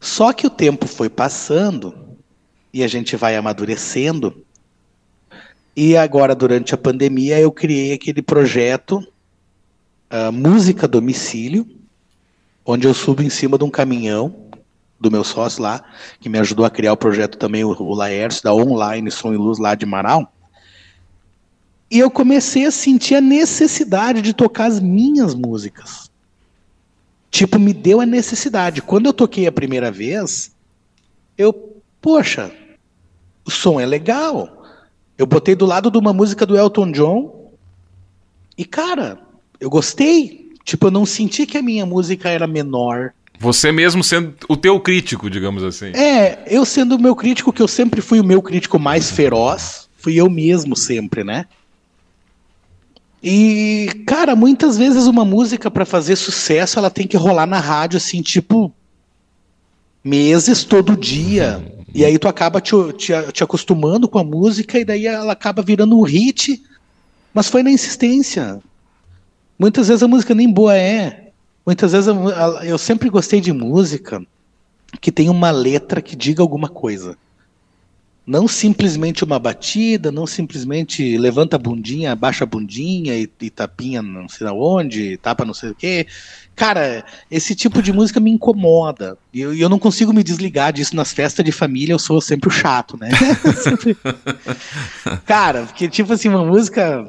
Só 0.00 0.32
que 0.32 0.46
o 0.46 0.50
tempo 0.50 0.86
foi 0.86 1.10
passando 1.10 1.94
e 2.72 2.82
a 2.82 2.88
gente 2.88 3.14
vai 3.16 3.36
amadurecendo. 3.36 4.42
E 5.76 5.96
agora, 5.96 6.34
durante 6.34 6.74
a 6.74 6.78
pandemia, 6.78 7.38
eu 7.38 7.52
criei 7.52 7.92
aquele 7.92 8.22
projeto 8.22 9.06
uh, 10.10 10.32
Música 10.32 10.88
Domicílio, 10.88 11.68
onde 12.64 12.86
eu 12.86 12.94
subo 12.94 13.22
em 13.22 13.30
cima 13.30 13.58
de 13.58 13.64
um 13.64 13.70
caminhão 13.70 14.41
do 15.02 15.10
meu 15.10 15.24
sócio 15.24 15.62
lá, 15.62 15.84
que 16.20 16.28
me 16.28 16.38
ajudou 16.38 16.64
a 16.64 16.70
criar 16.70 16.92
o 16.92 16.96
projeto 16.96 17.36
também, 17.36 17.64
o, 17.64 17.70
o 17.70 17.94
Laércio, 17.94 18.42
da 18.44 18.54
Online 18.54 19.10
Som 19.10 19.34
e 19.34 19.36
Luz 19.36 19.58
lá 19.58 19.74
de 19.74 19.84
Marau. 19.84 20.32
E 21.90 21.98
eu 21.98 22.10
comecei 22.10 22.64
a 22.64 22.70
sentir 22.70 23.16
a 23.16 23.20
necessidade 23.20 24.22
de 24.22 24.32
tocar 24.32 24.66
as 24.66 24.80
minhas 24.80 25.34
músicas. 25.34 26.10
Tipo, 27.30 27.58
me 27.58 27.74
deu 27.74 28.00
a 28.00 28.06
necessidade. 28.06 28.80
Quando 28.80 29.06
eu 29.06 29.12
toquei 29.12 29.46
a 29.46 29.52
primeira 29.52 29.90
vez, 29.90 30.54
eu, 31.36 31.52
poxa, 32.00 32.50
o 33.44 33.50
som 33.50 33.80
é 33.80 33.84
legal. 33.84 34.64
Eu 35.18 35.26
botei 35.26 35.54
do 35.54 35.66
lado 35.66 35.90
de 35.90 35.98
uma 35.98 36.12
música 36.12 36.46
do 36.46 36.56
Elton 36.56 36.92
John 36.92 37.52
e, 38.56 38.64
cara, 38.64 39.18
eu 39.60 39.68
gostei. 39.68 40.52
Tipo, 40.64 40.86
eu 40.86 40.90
não 40.90 41.04
senti 41.04 41.44
que 41.44 41.58
a 41.58 41.62
minha 41.62 41.84
música 41.84 42.28
era 42.28 42.46
menor. 42.46 43.12
Você 43.42 43.72
mesmo 43.72 44.04
sendo 44.04 44.34
o 44.48 44.56
teu 44.56 44.78
crítico, 44.78 45.28
digamos 45.28 45.64
assim. 45.64 45.86
É, 45.86 46.44
eu 46.46 46.64
sendo 46.64 46.94
o 46.94 46.98
meu 46.98 47.16
crítico, 47.16 47.52
que 47.52 47.60
eu 47.60 47.66
sempre 47.66 48.00
fui 48.00 48.20
o 48.20 48.24
meu 48.24 48.40
crítico 48.40 48.78
mais 48.78 49.10
feroz, 49.10 49.88
fui 49.96 50.14
eu 50.14 50.30
mesmo 50.30 50.76
sempre, 50.76 51.24
né? 51.24 51.46
E, 53.20 54.04
cara, 54.06 54.36
muitas 54.36 54.78
vezes 54.78 55.08
uma 55.08 55.24
música 55.24 55.68
para 55.72 55.84
fazer 55.84 56.14
sucesso, 56.14 56.78
ela 56.78 56.88
tem 56.88 57.04
que 57.04 57.16
rolar 57.16 57.46
na 57.46 57.58
rádio 57.58 57.96
assim, 57.96 58.22
tipo 58.22 58.72
meses 60.04 60.62
todo 60.62 60.96
dia. 60.96 61.64
E 61.92 62.04
aí 62.04 62.20
tu 62.20 62.28
acaba 62.28 62.60
te, 62.60 62.76
te, 62.92 63.12
te 63.32 63.42
acostumando 63.42 64.08
com 64.08 64.20
a 64.20 64.24
música 64.24 64.78
e 64.78 64.84
daí 64.84 65.08
ela 65.08 65.32
acaba 65.32 65.62
virando 65.62 65.98
um 65.98 66.02
hit, 66.02 66.62
mas 67.34 67.48
foi 67.48 67.64
na 67.64 67.72
insistência. 67.72 68.60
Muitas 69.58 69.88
vezes 69.88 70.04
a 70.04 70.08
música 70.08 70.32
nem 70.32 70.48
boa 70.48 70.76
é. 70.76 71.21
Muitas 71.64 71.92
vezes 71.92 72.08
eu, 72.08 72.28
eu 72.64 72.78
sempre 72.78 73.08
gostei 73.08 73.40
de 73.40 73.52
música 73.52 74.24
que 75.00 75.12
tem 75.12 75.30
uma 75.30 75.50
letra 75.50 76.02
que 76.02 76.16
diga 76.16 76.42
alguma 76.42 76.68
coisa. 76.68 77.16
Não 78.24 78.46
simplesmente 78.46 79.24
uma 79.24 79.38
batida, 79.38 80.12
não 80.12 80.28
simplesmente 80.28 81.18
levanta 81.18 81.56
a 81.56 81.58
bundinha, 81.58 82.12
abaixa 82.12 82.44
a 82.44 82.46
bundinha 82.46 83.16
e, 83.16 83.28
e 83.40 83.50
tapinha 83.50 84.00
não 84.00 84.28
sei 84.28 84.46
onde, 84.46 85.16
tapa 85.16 85.44
não 85.44 85.54
sei 85.54 85.70
o 85.70 85.74
quê. 85.74 86.06
Cara, 86.54 87.04
esse 87.28 87.54
tipo 87.54 87.82
de 87.82 87.92
música 87.92 88.20
me 88.20 88.30
incomoda. 88.30 89.18
E 89.32 89.40
eu, 89.40 89.54
eu, 89.54 89.68
não 89.68 89.78
consigo 89.78 90.12
me 90.12 90.22
desligar 90.22 90.72
disso 90.72 90.94
nas 90.94 91.12
festas 91.12 91.44
de 91.44 91.50
família, 91.50 91.94
eu 91.94 91.98
sou 91.98 92.20
sempre 92.20 92.48
o 92.48 92.52
chato, 92.52 92.96
né? 92.96 93.10
sempre... 93.60 93.96
Cara, 95.26 95.64
porque 95.64 95.88
tipo 95.88 96.12
assim, 96.12 96.28
uma 96.28 96.44
música. 96.44 97.04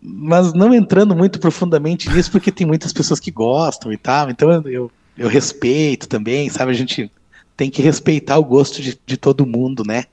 Mas 0.00 0.52
não 0.52 0.72
entrando 0.72 1.14
muito 1.14 1.38
profundamente 1.38 2.08
nisso, 2.08 2.30
porque 2.30 2.52
tem 2.52 2.66
muitas 2.66 2.92
pessoas 2.92 3.20
que 3.20 3.30
gostam 3.30 3.92
e 3.92 3.96
tal. 3.96 4.30
Então 4.30 4.50
eu, 4.66 4.90
eu 5.18 5.28
respeito 5.28 6.08
também, 6.08 6.48
sabe? 6.48 6.70
A 6.70 6.74
gente 6.74 7.10
tem 7.56 7.70
que 7.70 7.82
respeitar 7.82 8.38
o 8.38 8.44
gosto 8.44 8.80
de, 8.80 8.98
de 9.04 9.16
todo 9.16 9.46
mundo, 9.46 9.82
né? 9.84 10.04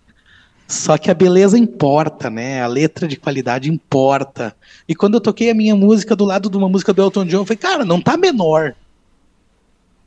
Só 0.67 0.97
que 0.99 1.09
a 1.09 1.15
beleza 1.15 1.57
importa, 1.57 2.29
né? 2.29 2.61
A 2.61 2.67
letra 2.67 3.07
de 3.07 3.15
qualidade 3.15 3.71
importa. 3.71 4.55
E 4.87 4.93
quando 4.93 5.15
eu 5.15 5.21
toquei 5.21 5.49
a 5.49 5.55
minha 5.55 5.75
música 5.75 6.15
do 6.15 6.25
lado 6.25 6.49
de 6.49 6.57
uma 6.57 6.69
música 6.69 6.93
do 6.93 7.01
Elton 7.01 7.25
John, 7.25 7.37
eu 7.37 7.45
falei, 7.45 7.57
cara, 7.57 7.85
não 7.85 7.99
tá 7.99 8.15
menor. 8.15 8.75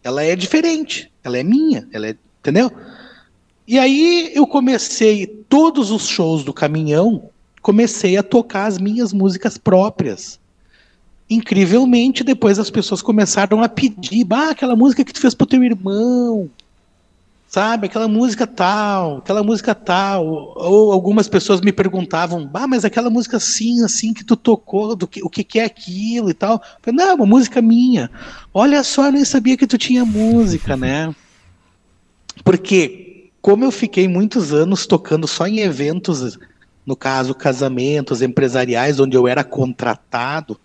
Ela 0.05 0.23
é 0.23 0.37
diferente. 0.37 1.11
Ela 1.25 1.39
é 1.39 1.43
minha. 1.43 1.89
Ela 1.93 2.09
é, 2.09 2.17
entendeu? 2.39 2.71
E 3.67 3.77
aí 3.79 4.31
eu 4.35 4.47
comecei 4.47 5.27
todos 5.27 5.91
os 5.91 6.07
shows 6.07 6.45
do 6.45 6.53
caminhão, 6.53 7.31
comecei 7.63 8.17
a 8.17 8.23
tocar 8.23 8.67
as 8.67 8.79
minhas 8.79 9.13
músicas 9.13 9.57
próprias. 9.57 10.39
Incrivelmente, 11.31 12.25
depois 12.25 12.59
as 12.59 12.69
pessoas 12.69 13.01
começaram 13.01 13.63
a 13.63 13.69
pedir, 13.69 14.25
bah, 14.25 14.51
aquela 14.51 14.77
música 14.77 15.05
que 15.05 15.13
tu 15.13 15.21
fez 15.21 15.33
pro 15.33 15.47
teu 15.47 15.63
irmão, 15.63 16.51
sabe, 17.49 17.87
aquela 17.87 18.09
música 18.09 18.47
tal, 18.47 19.19
aquela 19.19 19.43
música 19.43 19.75
tal, 19.75 20.27
ou 20.27 20.93
algumas 20.93 21.29
pessoas 21.29 21.61
me 21.61 21.73
perguntavam, 21.73 22.51
ah, 22.53 22.67
mas 22.67 22.85
aquela 22.85 23.09
música 23.09 23.37
assim, 23.37 23.83
assim 23.85 24.13
que 24.13 24.25
tu 24.25 24.37
tocou, 24.37 24.97
do 24.97 25.07
que, 25.07 25.23
o 25.23 25.31
que, 25.31 25.45
que 25.45 25.59
é 25.61 25.65
aquilo 25.65 26.29
e 26.29 26.35
tal. 26.35 26.55
Eu 26.55 26.61
falei, 26.83 27.07
não, 27.07 27.15
uma 27.15 27.27
música 27.27 27.63
minha. 27.63 28.11
Olha 28.53 28.83
só, 28.83 29.07
eu 29.07 29.13
nem 29.13 29.25
sabia 29.25 29.57
que 29.57 29.67
tu 29.67 29.79
tinha 29.79 30.05
música, 30.05 30.77
né? 30.77 31.15
Porque 32.45 33.31
como 33.41 33.65
eu 33.65 33.71
fiquei 33.71 34.07
muitos 34.09 34.53
anos 34.53 34.87
tocando 34.87 35.27
só 35.27 35.47
em 35.47 35.61
eventos, 35.61 36.39
no 36.85 36.97
caso 36.97 37.35
casamentos 37.35 38.23
empresariais, 38.23 38.99
onde 38.99 39.17
eu 39.17 39.29
era 39.29 39.45
contratado, 39.45 40.59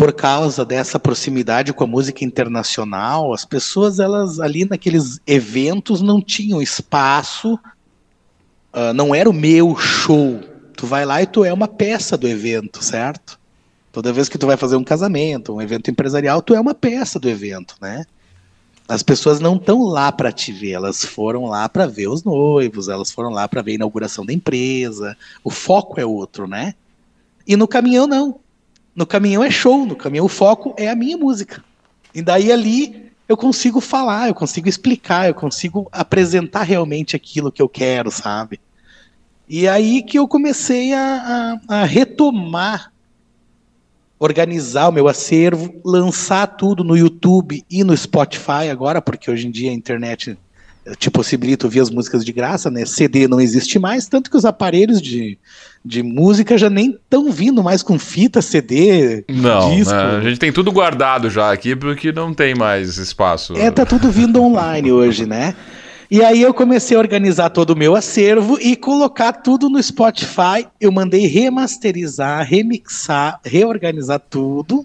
por 0.00 0.14
causa 0.14 0.64
dessa 0.64 0.98
proximidade 0.98 1.74
com 1.74 1.84
a 1.84 1.86
música 1.86 2.24
internacional, 2.24 3.34
as 3.34 3.44
pessoas 3.44 4.00
elas 4.00 4.40
ali 4.40 4.64
naqueles 4.64 5.20
eventos 5.26 6.00
não 6.00 6.22
tinham 6.22 6.62
espaço, 6.62 7.54
uh, 8.72 8.94
não 8.94 9.14
era 9.14 9.28
o 9.28 9.32
meu 9.32 9.76
show. 9.76 10.40
Tu 10.74 10.86
vai 10.86 11.04
lá 11.04 11.20
e 11.20 11.26
tu 11.26 11.44
é 11.44 11.52
uma 11.52 11.68
peça 11.68 12.16
do 12.16 12.26
evento, 12.26 12.82
certo? 12.82 13.38
Toda 13.92 14.10
vez 14.10 14.26
que 14.26 14.38
tu 14.38 14.46
vai 14.46 14.56
fazer 14.56 14.76
um 14.76 14.84
casamento, 14.84 15.54
um 15.54 15.60
evento 15.60 15.90
empresarial, 15.90 16.40
tu 16.40 16.54
é 16.54 16.60
uma 16.60 16.74
peça 16.74 17.20
do 17.20 17.28
evento, 17.28 17.74
né? 17.78 18.06
As 18.90 19.04
pessoas 19.04 19.38
não 19.38 19.54
estão 19.54 19.84
lá 19.84 20.10
para 20.10 20.32
te 20.32 20.50
ver, 20.50 20.72
elas 20.72 21.04
foram 21.04 21.44
lá 21.44 21.68
para 21.68 21.86
ver 21.86 22.08
os 22.08 22.24
noivos, 22.24 22.88
elas 22.88 23.12
foram 23.12 23.30
lá 23.30 23.46
para 23.46 23.62
ver 23.62 23.70
a 23.70 23.74
inauguração 23.76 24.26
da 24.26 24.32
empresa. 24.32 25.16
O 25.44 25.50
foco 25.50 26.00
é 26.00 26.04
outro, 26.04 26.48
né? 26.48 26.74
E 27.46 27.54
no 27.54 27.68
caminhão 27.68 28.08
não. 28.08 28.40
No 28.92 29.06
caminhão 29.06 29.44
é 29.44 29.50
show, 29.50 29.86
no 29.86 29.94
caminhão 29.94 30.26
o 30.26 30.28
foco 30.28 30.74
é 30.76 30.88
a 30.88 30.96
minha 30.96 31.16
música. 31.16 31.62
E 32.12 32.20
daí 32.20 32.50
ali 32.50 33.12
eu 33.28 33.36
consigo 33.36 33.80
falar, 33.80 34.26
eu 34.26 34.34
consigo 34.34 34.68
explicar, 34.68 35.28
eu 35.28 35.34
consigo 35.34 35.88
apresentar 35.92 36.64
realmente 36.64 37.14
aquilo 37.14 37.52
que 37.52 37.62
eu 37.62 37.68
quero, 37.68 38.10
sabe? 38.10 38.58
E 39.48 39.68
aí 39.68 40.02
que 40.02 40.18
eu 40.18 40.26
comecei 40.26 40.92
a, 40.92 41.60
a, 41.68 41.82
a 41.82 41.84
retomar 41.84 42.90
organizar 44.20 44.88
o 44.88 44.92
meu 44.92 45.08
acervo, 45.08 45.80
lançar 45.82 46.46
tudo 46.46 46.84
no 46.84 46.94
YouTube 46.94 47.64
e 47.70 47.82
no 47.82 47.96
Spotify 47.96 48.68
agora, 48.70 49.00
porque 49.00 49.30
hoje 49.30 49.48
em 49.48 49.50
dia 49.50 49.70
a 49.70 49.74
internet 49.74 50.36
te 50.98 51.10
possibilita 51.10 51.66
ouvir 51.66 51.80
as 51.80 51.90
músicas 51.90 52.24
de 52.24 52.32
graça, 52.32 52.70
né? 52.70 52.84
CD 52.84 53.26
não 53.26 53.40
existe 53.40 53.78
mais, 53.78 54.06
tanto 54.06 54.30
que 54.30 54.36
os 54.36 54.44
aparelhos 54.44 55.00
de, 55.00 55.38
de 55.84 56.02
música 56.02 56.58
já 56.58 56.68
nem 56.68 56.90
estão 56.90 57.30
vindo 57.30 57.62
mais 57.62 57.82
com 57.82 57.98
fita, 57.98 58.42
CD, 58.42 59.24
não, 59.28 59.74
disco. 59.74 59.94
Não, 59.94 60.18
a 60.18 60.20
gente 60.22 60.38
tem 60.38 60.52
tudo 60.52 60.70
guardado 60.70 61.30
já 61.30 61.50
aqui 61.50 61.74
porque 61.74 62.12
não 62.12 62.34
tem 62.34 62.54
mais 62.54 62.98
espaço. 62.98 63.54
É, 63.56 63.70
tá 63.70 63.86
tudo 63.86 64.10
vindo 64.10 64.42
online 64.42 64.92
hoje, 64.92 65.26
né? 65.26 65.54
E 66.10 66.24
aí 66.24 66.42
eu 66.42 66.52
comecei 66.52 66.96
a 66.96 67.00
organizar 67.00 67.50
todo 67.50 67.70
o 67.70 67.76
meu 67.76 67.94
acervo 67.94 68.58
e 68.60 68.74
colocar 68.74 69.32
tudo 69.32 69.70
no 69.70 69.80
Spotify. 69.80 70.66
Eu 70.80 70.90
mandei 70.90 71.28
remasterizar, 71.28 72.44
remixar, 72.44 73.38
reorganizar 73.44 74.18
tudo 74.18 74.84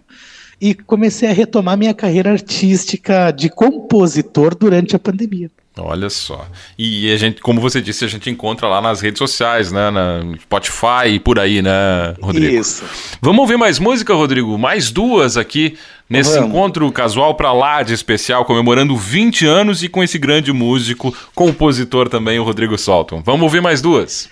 e 0.61 0.75
comecei 0.75 1.27
a 1.27 1.33
retomar 1.33 1.79
minha 1.79 1.95
carreira 1.95 2.31
artística 2.31 3.31
de 3.31 3.49
compositor 3.49 4.53
durante 4.53 4.95
a 4.95 4.99
pandemia. 4.99 5.49
Olha 5.77 6.09
só. 6.09 6.47
E 6.77 7.11
a 7.11 7.17
gente, 7.17 7.41
como 7.41 7.59
você 7.59 7.81
disse, 7.81 8.05
a 8.05 8.07
gente 8.07 8.29
encontra 8.29 8.67
lá 8.67 8.81
nas 8.81 9.01
redes 9.01 9.19
sociais, 9.19 9.71
né? 9.71 9.91
Na 9.91 10.21
Spotify 10.41 11.09
e 11.15 11.19
por 11.19 11.37
aí, 11.37 11.61
né, 11.61 12.13
Rodrigo? 12.21 12.55
Isso. 12.55 12.83
Vamos 13.21 13.39
ouvir 13.39 13.57
mais 13.57 13.77
música, 13.77 14.13
Rodrigo? 14.13 14.57
Mais 14.57 14.89
duas 14.89 15.35
aqui 15.35 15.77
nesse 16.09 16.35
Vamos. 16.35 16.49
encontro 16.49 16.89
casual 16.91 17.35
para 17.35 17.51
lá 17.51 17.83
de 17.83 17.93
especial, 17.93 18.45
comemorando 18.45 18.95
20 18.95 19.45
anos 19.45 19.83
e 19.83 19.89
com 19.89 20.01
esse 20.01 20.17
grande 20.17 20.53
músico, 20.53 21.13
compositor 21.33 22.07
também, 22.07 22.39
o 22.39 22.43
Rodrigo 22.43 22.77
Solton. 22.77 23.21
Vamos 23.25 23.41
ouvir 23.41 23.61
mais 23.61 23.81
duas. 23.81 24.29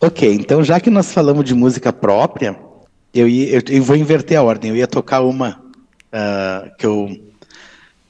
Ok, 0.00 0.32
então 0.32 0.64
já 0.64 0.80
que 0.80 0.88
nós 0.88 1.12
falamos 1.12 1.44
de 1.44 1.54
música 1.54 1.92
própria, 1.92 2.56
eu, 3.12 3.28
ia, 3.28 3.56
eu, 3.56 3.62
eu 3.68 3.82
vou 3.82 3.96
inverter 3.96 4.38
a 4.38 4.42
ordem. 4.42 4.70
Eu 4.70 4.76
ia 4.76 4.86
tocar 4.86 5.20
uma 5.20 5.60
uh, 6.12 6.70
que 6.78 6.86
eu 6.86 7.10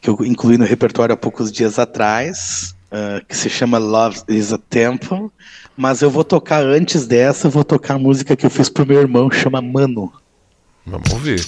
que 0.06 0.22
eu 0.22 0.24
incluí 0.24 0.56
no 0.56 0.64
repertório 0.64 1.14
há 1.14 1.16
poucos 1.16 1.50
dias 1.50 1.80
atrás, 1.80 2.76
uh, 2.92 3.24
que 3.26 3.36
se 3.36 3.50
chama 3.50 3.76
Love 3.76 4.20
is 4.28 4.52
a 4.52 4.58
Temple, 4.58 5.30
mas 5.76 6.00
eu 6.00 6.10
vou 6.10 6.22
tocar 6.22 6.64
antes 6.64 7.08
dessa, 7.08 7.48
eu 7.48 7.50
vou 7.50 7.64
tocar 7.64 7.94
a 7.94 7.98
música 7.98 8.36
que 8.36 8.46
eu 8.46 8.50
fiz 8.50 8.68
pro 8.68 8.86
meu 8.86 9.00
irmão, 9.00 9.28
chama 9.30 9.60
Mano. 9.60 10.12
Vamos 10.86 11.12
ouvir. 11.12 11.44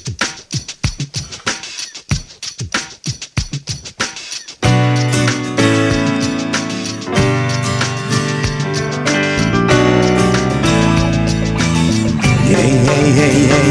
Hey, 12.51 13.51
hey, 13.53 13.68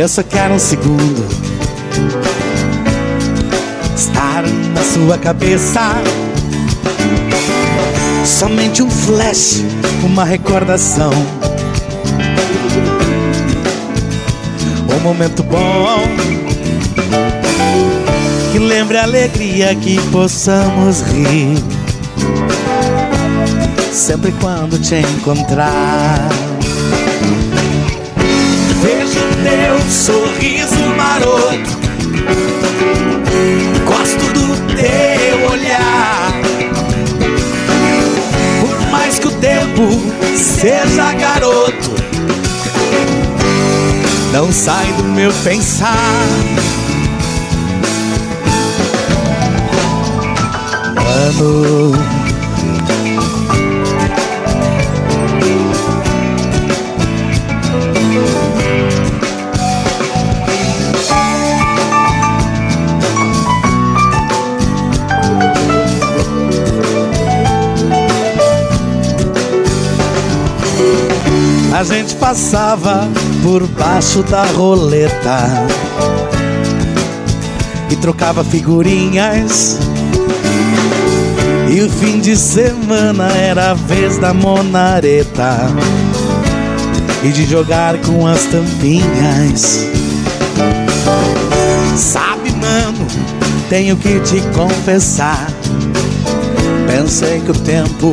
eu 0.00 0.08
só 0.08 0.22
quero 0.22 0.54
um 0.54 0.58
segundo. 0.58 1.28
Estar 3.94 4.42
na 4.42 4.82
sua 4.82 5.18
cabeça. 5.18 5.80
Somente 8.24 8.82
um 8.82 8.90
flash, 8.90 9.62
uma 10.02 10.24
recordação. 10.24 11.10
Um 14.88 15.00
momento 15.00 15.42
bom 15.42 16.00
que 18.52 18.58
lembre 18.58 18.96
a 18.96 19.02
alegria 19.02 19.74
que 19.74 20.00
possamos 20.10 21.02
rir. 21.02 21.62
Sempre 23.92 24.32
quando 24.40 24.78
te 24.78 24.94
encontrar. 24.94 26.49
Teu 29.42 29.80
sorriso 29.90 30.86
maroto. 30.96 31.80
Gosto 33.84 34.32
do 34.32 34.74
teu 34.76 35.50
olhar. 35.50 36.32
Por 38.60 38.90
mais 38.90 39.18
que 39.18 39.28
o 39.28 39.32
tempo 39.32 39.88
seja 40.36 41.12
garoto, 41.14 41.94
não 44.32 44.52
sai 44.52 44.86
do 44.92 45.04
meu 45.04 45.32
pensar. 45.44 46.26
Mano. 50.94 52.19
A 71.80 71.82
gente 71.82 72.14
passava 72.16 73.08
por 73.42 73.66
baixo 73.68 74.22
da 74.24 74.44
roleta 74.44 75.38
e 77.90 77.96
trocava 77.96 78.44
figurinhas. 78.44 79.78
E 81.70 81.80
o 81.80 81.88
fim 81.88 82.20
de 82.20 82.36
semana 82.36 83.28
era 83.32 83.70
a 83.70 83.74
vez 83.74 84.18
da 84.18 84.34
monareta 84.34 85.56
e 87.22 87.30
de 87.30 87.46
jogar 87.46 87.96
com 88.02 88.26
as 88.26 88.44
tampinhas. 88.44 89.86
Sabe, 91.96 92.50
mano, 92.56 93.06
tenho 93.70 93.96
que 93.96 94.20
te 94.20 94.42
confessar. 94.54 95.46
Pensei 96.86 97.40
que 97.40 97.52
o 97.52 97.58
tempo 97.58 98.12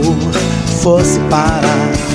fosse 0.82 1.20
parar 1.30 2.08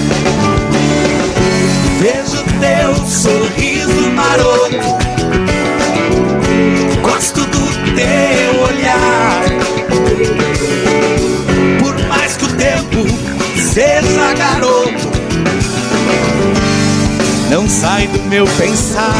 sorriso 3.12 4.10
maroto. 4.14 4.76
Gosto 7.02 7.40
do 7.44 7.94
teu 7.94 8.62
olhar. 8.62 9.42
Por 11.78 12.08
mais 12.08 12.36
que 12.36 12.44
o 12.44 12.48
tempo 12.56 13.04
seja 13.70 14.32
garoto, 14.34 15.12
não 17.50 17.68
sai 17.68 18.06
do 18.06 18.22
meu 18.24 18.46
pensar. 18.46 19.12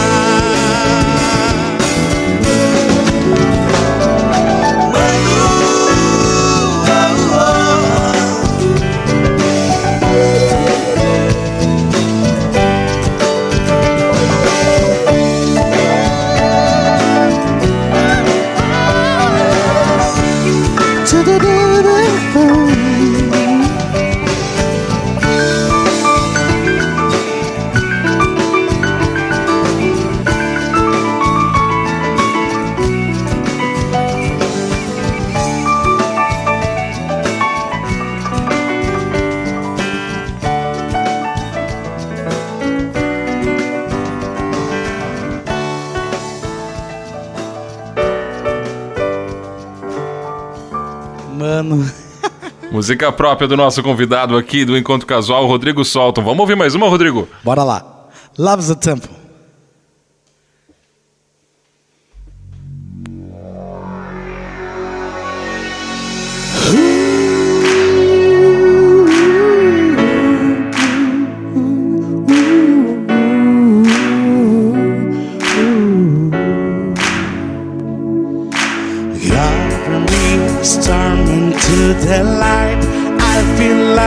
Música 52.72 53.12
própria 53.12 53.46
do 53.46 53.54
nosso 53.54 53.82
convidado 53.82 54.34
aqui 54.34 54.64
do 54.64 54.78
Encontro 54.78 55.06
Casual, 55.06 55.46
Rodrigo 55.46 55.84
Solton. 55.84 56.22
Vamos 56.22 56.40
ouvir 56.40 56.56
mais 56.56 56.74
uma, 56.74 56.88
Rodrigo? 56.88 57.28
Bora 57.44 57.62
lá. 57.62 57.84
Love's 58.38 58.68
the 58.68 58.74
Temple. 58.74 59.21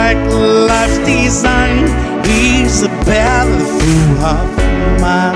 Like 0.06 0.24
life's 0.70 1.00
design 1.00 1.86
is 2.28 2.84
a 2.84 2.92
battlefield 3.10 4.18
of 4.34 4.48
mine. 5.02 5.34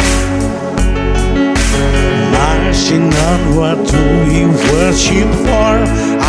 Marching 2.36 3.10
onward 3.30 3.80
to 3.90 4.02
we 4.26 4.40
worship 4.70 5.30
for. 5.46 5.74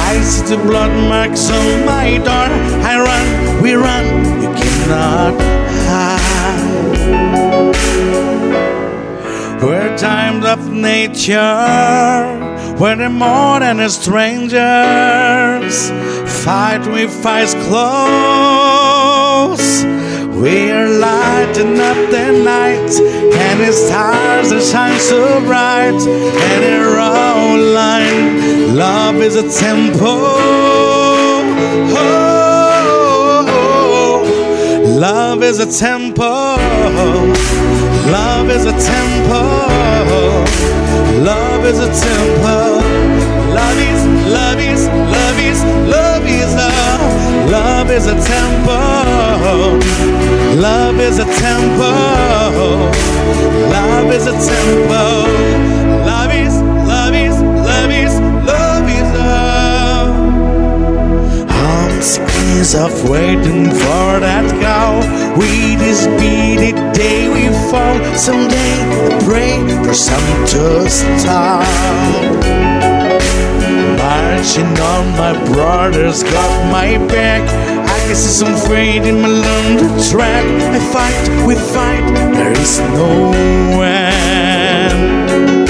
I 0.08 0.12
see 0.30 0.44
the 0.52 0.58
blood 0.68 0.92
marks 1.12 1.44
on 1.50 1.68
my 1.84 2.08
door. 2.28 2.50
I 2.90 2.94
run, 3.08 3.26
we 3.62 3.72
run, 3.74 4.06
we 4.40 4.46
cannot 4.60 5.34
hide. 5.86 6.80
We're 9.62 9.92
times 9.98 10.46
of 10.46 10.60
nature, 10.72 11.56
we're 12.80 13.10
more 13.10 13.60
than 13.60 13.86
strangers. 13.90 14.56
Fight 16.42 16.86
with 16.90 17.26
eyes 17.26 17.52
closed. 17.66 19.60
We're 20.40 20.88
lighting 20.88 21.78
up 21.78 22.10
the 22.10 22.32
night, 22.42 22.90
and 23.44 23.60
the 23.60 23.72
stars 23.72 24.48
that 24.48 24.62
shine 24.62 24.98
so 24.98 25.40
bright, 25.44 25.92
and 25.92 26.62
they're 26.64 26.98
all 26.98 27.58
line. 27.58 28.74
Love 28.74 29.16
is 29.16 29.36
a 29.36 29.46
temple. 29.60 30.00
Oh, 31.92 33.44
love 34.98 35.42
is 35.42 35.58
a 35.58 35.66
temple. 35.70 36.24
Love 38.10 38.48
is 38.48 38.64
a 38.64 38.72
temple. 38.72 40.79
Love 41.18 41.66
is 41.66 41.78
a 41.78 41.88
temple. 41.88 42.80
Love 43.52 43.78
is, 43.78 44.06
love 44.32 44.58
is, 44.58 44.86
love 44.88 45.38
is, 45.38 45.62
love 45.90 46.26
is 46.26 46.54
love. 46.54 47.50
Love 47.50 47.90
is 47.90 48.06
a 48.06 48.14
temple. 48.14 49.80
Love 50.60 51.00
is 51.00 51.18
a 51.18 51.24
temple. 51.24 52.78
Love 53.74 54.12
is 54.12 54.26
a 54.26 54.32
temple. 54.32 55.26
Love 56.06 56.32
is, 56.32 56.54
I'm 62.42 62.56
of 62.74 63.10
waiting 63.10 63.68
for 63.68 64.18
that 64.24 64.48
call. 64.64 65.04
We 65.36 65.76
this 65.76 66.06
be 66.16 66.56
the 66.56 66.72
day 66.96 67.28
we 67.28 67.52
fall. 67.68 67.96
Someday 68.16 68.74
I 68.80 69.20
pray 69.28 69.60
for 69.84 69.92
some 69.92 70.24
to 70.52 70.88
stop. 70.88 71.66
Marching 74.00 74.72
on, 74.80 75.04
my 75.20 75.36
brothers 75.52 76.22
got 76.22 76.72
my 76.72 76.96
back. 77.08 77.44
I 77.86 77.98
can 78.06 78.16
see 78.16 78.32
some 78.40 78.56
in 79.04 79.20
my 79.20 79.28
London 79.28 79.90
track. 80.08 80.46
I 80.72 80.80
fight, 80.96 81.46
we 81.46 81.54
fight, 81.56 82.06
there 82.32 82.52
is 82.52 82.78
no 82.96 83.32
end. 83.82 85.68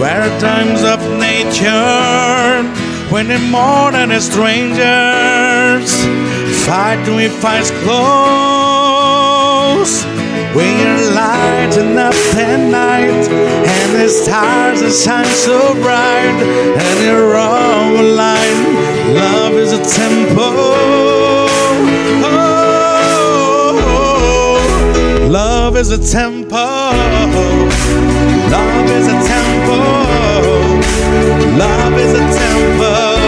Where 0.00 0.26
times 0.40 0.82
of 0.82 0.98
nature, 1.20 2.81
when 3.12 3.28
they're 3.28 3.38
more 3.50 3.92
than 3.92 4.10
strangers, 4.20 5.92
fight 6.64 7.06
with 7.08 7.44
eyes 7.44 7.70
closed. 7.84 9.12
We're 10.56 11.12
lighting 11.14 11.98
up 11.98 12.14
the 12.34 12.56
night, 12.70 13.28
and 13.74 13.94
the 14.00 14.08
stars 14.08 14.80
that 14.80 14.92
shine 14.92 15.26
so 15.26 15.74
bright, 15.82 16.38
and 16.80 16.98
they're 17.00 17.36
all 17.36 18.00
aligned. 18.00 19.14
Love 19.14 19.54
is 19.54 19.72
a 19.72 19.82
temple. 19.84 20.70
Oh, 22.24 22.48
love 25.30 25.76
is 25.76 25.90
a 25.90 25.98
temple. 25.98 26.58
Love 28.50 28.90
is 28.90 29.06
a 29.06 29.10
temple. 29.28 29.41
Love 31.58 31.94
is 31.98 32.12
a 32.14 32.24
temple. 32.40 33.18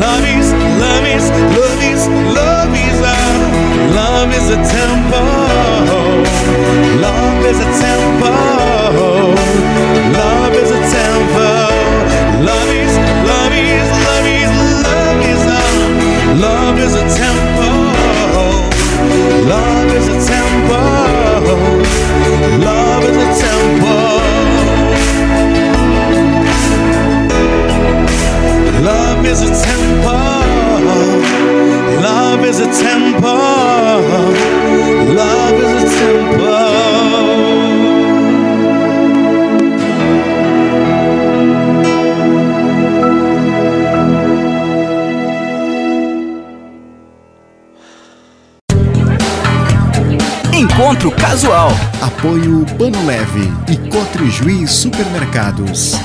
Love 0.00 0.24
is, 0.24 0.52
love 0.80 1.04
is, 1.04 1.30
love 1.56 1.82
is, 1.92 2.02
love 2.36 2.74
is 2.74 3.00
love. 3.00 3.40
Love 3.94 4.32
is 4.32 4.48
a 4.50 4.58
temple. 4.76 5.30
Love 7.04 7.44
is 7.50 7.58
a 7.60 7.70
temple. 7.84 9.34
Love 10.18 10.54
is 10.54 10.70
a 10.70 10.80
temple. 10.96 11.70
Love 12.48 12.70
is, 12.82 12.92
love 13.30 13.52
is, 13.52 13.88
love 14.06 14.26
is, 14.40 14.50
love 14.86 15.20
is 15.32 15.40
love. 15.52 16.40
Love 16.46 16.78
is 16.78 16.94
a 16.94 17.04
temple. 17.22 17.80
Love 19.52 19.90
is 19.98 20.06
a 20.08 20.18
temple. 20.32 20.80
Love 22.64 23.04
is 23.04 23.16
a 23.16 23.28
temple. 23.40 23.99
Love 29.20 29.32
is 29.32 29.42
a 29.42 29.50
temple. 29.52 30.12
Love 32.00 32.42
is 32.46 32.58
a 32.58 32.64
temple. 32.64 33.36
Love 35.14 35.60
is 35.60 35.72
a 35.74 35.86
temple. 35.98 36.60
Encontro 50.54 51.10
Casual. 51.10 51.70
Apoio 52.00 52.64
Pano 52.78 53.04
Leve 53.04 53.52
e 53.68 53.76
Cotrijuí 53.90 54.66
Supermercados. 54.66 56.00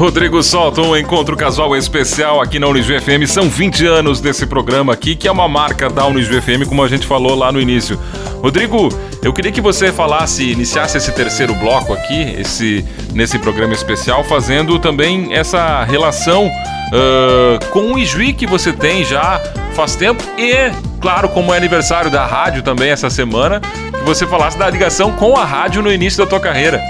Rodrigo 0.00 0.42
solta 0.42 0.80
um 0.80 0.96
encontro 0.96 1.36
casual 1.36 1.76
especial 1.76 2.40
aqui 2.40 2.58
na 2.58 2.66
Unisv 2.66 2.98
FM. 2.98 3.28
São 3.28 3.50
20 3.50 3.84
anos 3.84 4.18
desse 4.18 4.46
programa 4.46 4.94
aqui, 4.94 5.14
que 5.14 5.28
é 5.28 5.30
uma 5.30 5.46
marca 5.46 5.90
da 5.90 6.06
Unisv 6.06 6.40
FM, 6.40 6.66
como 6.66 6.82
a 6.82 6.88
gente 6.88 7.06
falou 7.06 7.34
lá 7.34 7.52
no 7.52 7.60
início. 7.60 8.00
Rodrigo, 8.42 8.88
eu 9.22 9.30
queria 9.30 9.52
que 9.52 9.60
você 9.60 9.92
falasse, 9.92 10.52
iniciasse 10.52 10.96
esse 10.96 11.12
terceiro 11.12 11.54
bloco 11.56 11.92
aqui, 11.92 12.34
esse, 12.38 12.82
nesse 13.12 13.38
programa 13.38 13.74
especial, 13.74 14.24
fazendo 14.24 14.78
também 14.78 15.34
essa 15.34 15.84
relação 15.84 16.46
uh, 16.46 17.66
com 17.66 17.92
o 17.92 17.98
Ijuí 17.98 18.32
que 18.32 18.46
você 18.46 18.72
tem 18.72 19.04
já 19.04 19.38
faz 19.74 19.96
tempo 19.96 20.24
e, 20.38 20.72
claro, 20.98 21.28
como 21.28 21.52
é 21.52 21.58
aniversário 21.58 22.10
da 22.10 22.24
rádio 22.24 22.62
também 22.62 22.88
essa 22.88 23.10
semana, 23.10 23.60
que 23.60 24.04
você 24.06 24.26
falasse 24.26 24.56
da 24.56 24.70
ligação 24.70 25.12
com 25.12 25.36
a 25.36 25.44
rádio 25.44 25.82
no 25.82 25.92
início 25.92 26.24
da 26.24 26.26
tua 26.26 26.40
carreira. 26.40 26.80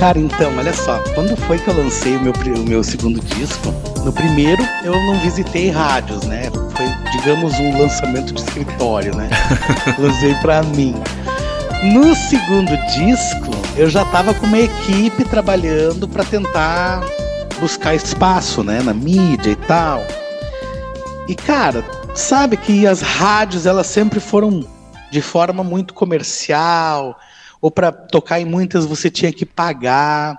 Cara, 0.00 0.18
então, 0.18 0.56
olha 0.56 0.72
só, 0.72 0.98
quando 1.14 1.36
foi 1.36 1.58
que 1.58 1.68
eu 1.68 1.76
lancei 1.76 2.16
o 2.16 2.22
meu, 2.22 2.32
o 2.32 2.66
meu 2.66 2.82
segundo 2.82 3.20
disco? 3.20 3.68
No 4.02 4.10
primeiro 4.10 4.66
eu 4.82 4.92
não 4.92 5.18
visitei 5.20 5.68
rádios, 5.68 6.24
né? 6.24 6.44
Foi, 6.74 6.86
digamos, 7.12 7.52
um 7.60 7.78
lançamento 7.78 8.32
de 8.32 8.40
escritório, 8.40 9.14
né? 9.14 9.28
Lancei 10.00 10.34
pra 10.36 10.62
mim. 10.62 10.94
No 11.92 12.14
segundo 12.14 12.74
disco, 12.94 13.50
eu 13.76 13.90
já 13.90 14.02
tava 14.06 14.32
com 14.32 14.46
uma 14.46 14.60
equipe 14.60 15.22
trabalhando 15.24 16.08
pra 16.08 16.24
tentar 16.24 17.02
buscar 17.60 17.94
espaço, 17.94 18.64
né, 18.64 18.80
na 18.82 18.94
mídia 18.94 19.50
e 19.50 19.56
tal. 19.56 20.02
E 21.28 21.34
cara, 21.34 21.84
sabe 22.14 22.56
que 22.56 22.86
as 22.86 23.02
rádios 23.02 23.66
elas 23.66 23.86
sempre 23.86 24.18
foram 24.18 24.66
de 25.10 25.20
forma 25.20 25.62
muito 25.62 25.92
comercial, 25.92 27.18
ou 27.60 27.70
para 27.70 27.92
tocar 27.92 28.40
em 28.40 28.44
muitas 28.44 28.86
você 28.86 29.10
tinha 29.10 29.32
que 29.32 29.44
pagar. 29.44 30.36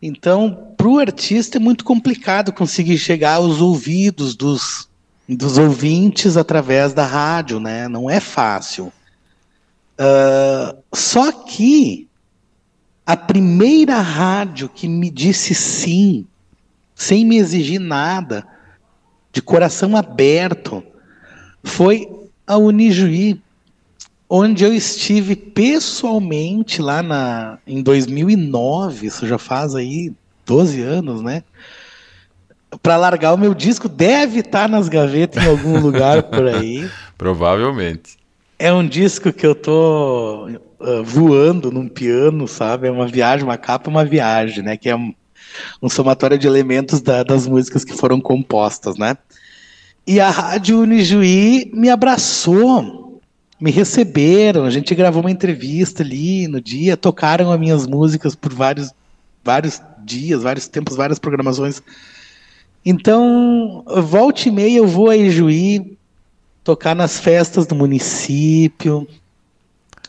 Então, 0.00 0.74
para 0.76 0.88
o 0.88 0.98
artista 0.98 1.58
é 1.58 1.60
muito 1.60 1.84
complicado 1.84 2.52
conseguir 2.52 2.98
chegar 2.98 3.34
aos 3.34 3.60
ouvidos 3.60 4.34
dos, 4.34 4.88
dos 5.28 5.58
ouvintes 5.58 6.36
através 6.36 6.92
da 6.92 7.04
rádio, 7.04 7.60
né? 7.60 7.88
Não 7.88 8.08
é 8.08 8.20
fácil. 8.20 8.92
Ah, 9.98 10.76
só 10.94 11.32
que 11.32 12.08
a 13.04 13.16
primeira 13.16 14.00
rádio 14.00 14.68
que 14.68 14.88
me 14.88 15.10
disse 15.10 15.54
sim, 15.54 16.26
sem 16.94 17.24
me 17.24 17.36
exigir 17.36 17.80
nada, 17.80 18.46
de 19.32 19.40
coração 19.40 19.96
aberto, 19.96 20.82
foi 21.62 22.08
a 22.46 22.56
Unijuí 22.56 23.40
onde 24.28 24.64
eu 24.64 24.74
estive 24.74 25.36
pessoalmente 25.36 26.82
lá 26.82 27.02
na, 27.02 27.58
em 27.66 27.82
2009, 27.82 29.06
isso 29.06 29.26
já 29.26 29.38
faz 29.38 29.74
aí 29.74 30.12
12 30.44 30.82
anos, 30.82 31.22
né? 31.22 31.42
Para 32.82 32.96
largar 32.96 33.32
o 33.32 33.38
meu 33.38 33.54
disco, 33.54 33.88
deve 33.88 34.40
estar 34.40 34.68
nas 34.68 34.88
gavetas 34.88 35.42
em 35.42 35.48
algum 35.48 35.78
lugar 35.80 36.24
por 36.24 36.46
aí. 36.46 36.88
Provavelmente. 37.16 38.16
É 38.58 38.72
um 38.72 38.86
disco 38.86 39.32
que 39.32 39.46
eu 39.46 39.54
tô 39.54 40.48
uh, 40.48 41.04
voando 41.04 41.70
num 41.70 41.88
piano, 41.88 42.48
sabe? 42.48 42.88
É 42.88 42.90
uma 42.90 43.06
viagem, 43.06 43.44
uma 43.44 43.56
capa, 43.56 43.90
uma 43.90 44.04
viagem, 44.04 44.62
né? 44.62 44.76
Que 44.76 44.88
é 44.88 44.96
um, 44.96 45.14
um 45.80 45.88
somatório 45.88 46.38
de 46.38 46.46
elementos 46.46 47.00
da, 47.00 47.22
das 47.22 47.46
músicas 47.46 47.84
que 47.84 47.94
foram 47.94 48.20
compostas, 48.20 48.96
né? 48.96 49.16
E 50.06 50.20
a 50.20 50.30
Rádio 50.30 50.80
Unijuí 50.80 51.70
me 51.74 51.90
abraçou, 51.90 53.05
me 53.60 53.70
receberam, 53.70 54.64
a 54.64 54.70
gente 54.70 54.94
gravou 54.94 55.22
uma 55.22 55.30
entrevista 55.30 56.02
ali 56.02 56.46
no 56.46 56.60
dia, 56.60 56.96
tocaram 56.96 57.50
as 57.50 57.58
minhas 57.58 57.86
músicas 57.86 58.34
por 58.34 58.52
vários, 58.52 58.92
vários 59.42 59.80
dias, 60.04 60.42
vários 60.42 60.68
tempos, 60.68 60.96
várias 60.96 61.18
programações. 61.18 61.82
Então, 62.84 63.82
volta 63.86 64.48
e 64.48 64.52
meia 64.52 64.78
eu 64.78 64.86
vou 64.86 65.10
a 65.10 65.16
Ijuí 65.16 65.96
tocar 66.62 66.94
nas 66.94 67.18
festas 67.18 67.66
do 67.66 67.74
município. 67.74 69.08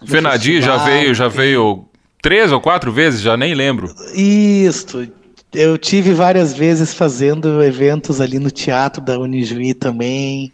Fenadi 0.05 0.61
já 0.61 0.77
veio, 0.77 1.13
já 1.13 1.27
veio 1.27 1.85
três 2.21 2.51
ou 2.51 2.59
quatro 2.59 2.91
vezes, 2.91 3.21
já 3.21 3.37
nem 3.37 3.55
lembro. 3.55 3.93
Isso. 4.13 5.07
Eu 5.53 5.77
tive 5.77 6.13
várias 6.13 6.53
vezes 6.53 6.93
fazendo 6.93 7.63
eventos 7.63 8.19
ali 8.19 8.37
no 8.37 8.51
teatro 8.51 9.01
da 9.01 9.17
Unijuí 9.17 9.73
também. 9.73 10.51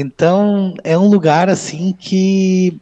Então, 0.00 0.72
é 0.82 0.96
um 0.96 1.08
lugar 1.08 1.50
assim 1.50 1.92
que 1.92 2.80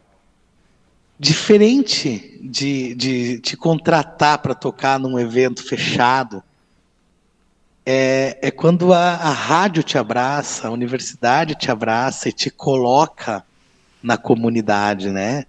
diferente 1.18 2.38
de, 2.40 2.94
de 2.94 3.40
te 3.40 3.56
contratar 3.56 4.38
para 4.38 4.54
tocar 4.54 5.00
num 5.00 5.18
evento 5.18 5.64
fechado. 5.66 6.40
É, 7.84 8.38
é 8.40 8.50
quando 8.52 8.92
a, 8.92 9.14
a 9.14 9.32
rádio 9.32 9.82
te 9.82 9.98
abraça, 9.98 10.68
a 10.68 10.70
universidade 10.70 11.56
te 11.56 11.72
abraça 11.72 12.28
e 12.28 12.32
te 12.32 12.50
coloca 12.50 13.44
na 14.00 14.16
comunidade, 14.16 15.10
né? 15.10 15.44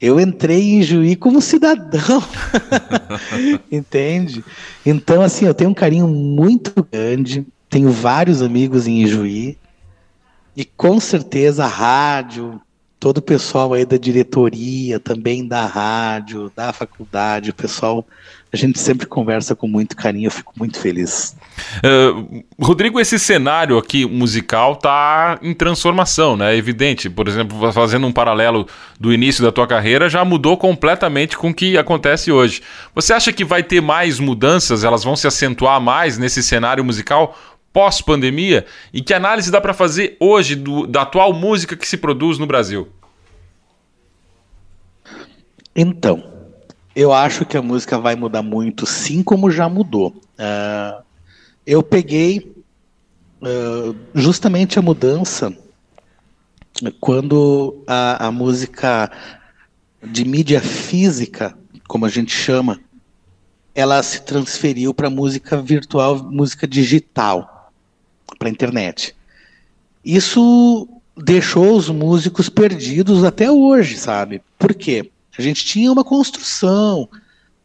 Eu 0.00 0.20
entrei 0.20 0.74
em 0.74 0.82
Juí 0.84 1.16
como 1.16 1.40
cidadão, 1.40 2.22
entende? 3.72 4.44
Então, 4.86 5.22
assim, 5.22 5.44
eu 5.44 5.54
tenho 5.54 5.70
um 5.70 5.74
carinho 5.74 6.06
muito 6.06 6.86
grande, 6.92 7.44
tenho 7.68 7.90
vários 7.90 8.42
amigos 8.42 8.86
em 8.86 9.02
Ijuí, 9.02 9.58
e 10.56 10.64
com 10.64 11.00
certeza 11.00 11.64
a 11.64 11.68
rádio, 11.68 12.60
todo 12.98 13.18
o 13.18 13.22
pessoal 13.22 13.74
aí 13.74 13.84
da 13.84 13.96
diretoria, 13.96 14.98
também 14.98 15.46
da 15.46 15.66
rádio, 15.66 16.50
da 16.56 16.72
faculdade, 16.72 17.50
o 17.50 17.54
pessoal 17.54 18.06
a 18.54 18.56
gente 18.56 18.78
sempre 18.78 19.04
conversa 19.04 19.56
com 19.56 19.66
muito 19.66 19.96
carinho, 19.96 20.28
eu 20.28 20.30
fico 20.30 20.52
muito 20.56 20.78
feliz. 20.78 21.36
Uh, 21.78 22.44
Rodrigo, 22.58 23.00
esse 23.00 23.18
cenário 23.18 23.76
aqui 23.76 24.06
musical 24.06 24.76
tá 24.76 25.40
em 25.42 25.52
transformação, 25.52 26.36
né? 26.36 26.54
É 26.54 26.56
evidente. 26.56 27.10
Por 27.10 27.26
exemplo, 27.26 27.72
fazendo 27.72 28.06
um 28.06 28.12
paralelo 28.12 28.68
do 28.98 29.12
início 29.12 29.42
da 29.42 29.50
tua 29.50 29.66
carreira, 29.66 30.08
já 30.08 30.24
mudou 30.24 30.56
completamente 30.56 31.36
com 31.36 31.50
o 31.50 31.54
que 31.54 31.76
acontece 31.76 32.30
hoje. 32.30 32.62
Você 32.94 33.12
acha 33.12 33.32
que 33.32 33.44
vai 33.44 33.64
ter 33.64 33.80
mais 33.80 34.20
mudanças? 34.20 34.84
Elas 34.84 35.02
vão 35.02 35.16
se 35.16 35.26
acentuar 35.26 35.80
mais 35.80 36.16
nesse 36.16 36.40
cenário 36.40 36.84
musical? 36.84 37.36
Pós-pandemia, 37.74 38.64
e 38.92 39.02
que 39.02 39.12
análise 39.12 39.50
dá 39.50 39.60
para 39.60 39.74
fazer 39.74 40.16
hoje 40.20 40.54
do, 40.54 40.86
da 40.86 41.02
atual 41.02 41.32
música 41.32 41.76
que 41.76 41.86
se 41.86 41.96
produz 41.96 42.38
no 42.38 42.46
Brasil? 42.46 42.88
Então, 45.74 46.32
eu 46.94 47.12
acho 47.12 47.44
que 47.44 47.56
a 47.56 47.62
música 47.62 47.98
vai 47.98 48.14
mudar 48.14 48.42
muito, 48.42 48.86
sim, 48.86 49.24
como 49.24 49.50
já 49.50 49.68
mudou. 49.68 50.14
Uh, 50.38 51.02
eu 51.66 51.82
peguei 51.82 52.54
uh, 53.42 53.96
justamente 54.14 54.78
a 54.78 54.82
mudança 54.82 55.52
quando 57.00 57.82
a, 57.86 58.26
a, 58.26 58.30
música 58.32 59.10
de 60.02 60.24
mídia 60.24 60.60
física, 60.60 61.56
como 61.88 62.06
a 62.06 62.08
gente 62.08 62.32
chama, 62.32 62.80
ela 63.74 64.02
se 64.02 64.22
transferiu 64.22 64.94
para 64.94 65.10
música 65.10 65.60
virtual, 65.60 66.22
música 66.30 66.66
digital, 66.66 67.53
para 68.38 68.48
a 68.48 68.50
internet. 68.50 69.14
Isso 70.04 70.88
deixou 71.16 71.76
os 71.76 71.88
músicos 71.88 72.48
perdidos 72.48 73.24
até 73.24 73.50
hoje, 73.50 73.96
sabe? 73.96 74.42
Por 74.58 74.74
quê? 74.74 75.10
A 75.38 75.42
gente 75.42 75.64
tinha 75.64 75.90
uma 75.90 76.04
construção. 76.04 77.08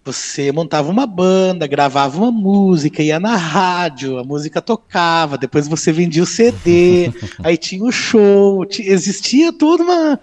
Você 0.06 0.52
montava 0.52 0.90
uma 0.90 1.06
banda, 1.06 1.68
gravava 1.68 2.18
uma 2.18 2.32
música, 2.32 3.04
ia 3.04 3.20
na 3.20 3.36
rádio, 3.36 4.18
a 4.18 4.24
música 4.24 4.62
tocava, 4.62 5.38
depois 5.38 5.68
você 5.68 5.92
vendia 5.92 6.24
o 6.24 6.26
CD, 6.26 7.12
aí 7.44 7.58
tinha 7.58 7.84
o 7.84 7.92
show, 7.92 8.66
existia 8.80 9.52
toda 9.54 9.84
uma. 9.84 10.20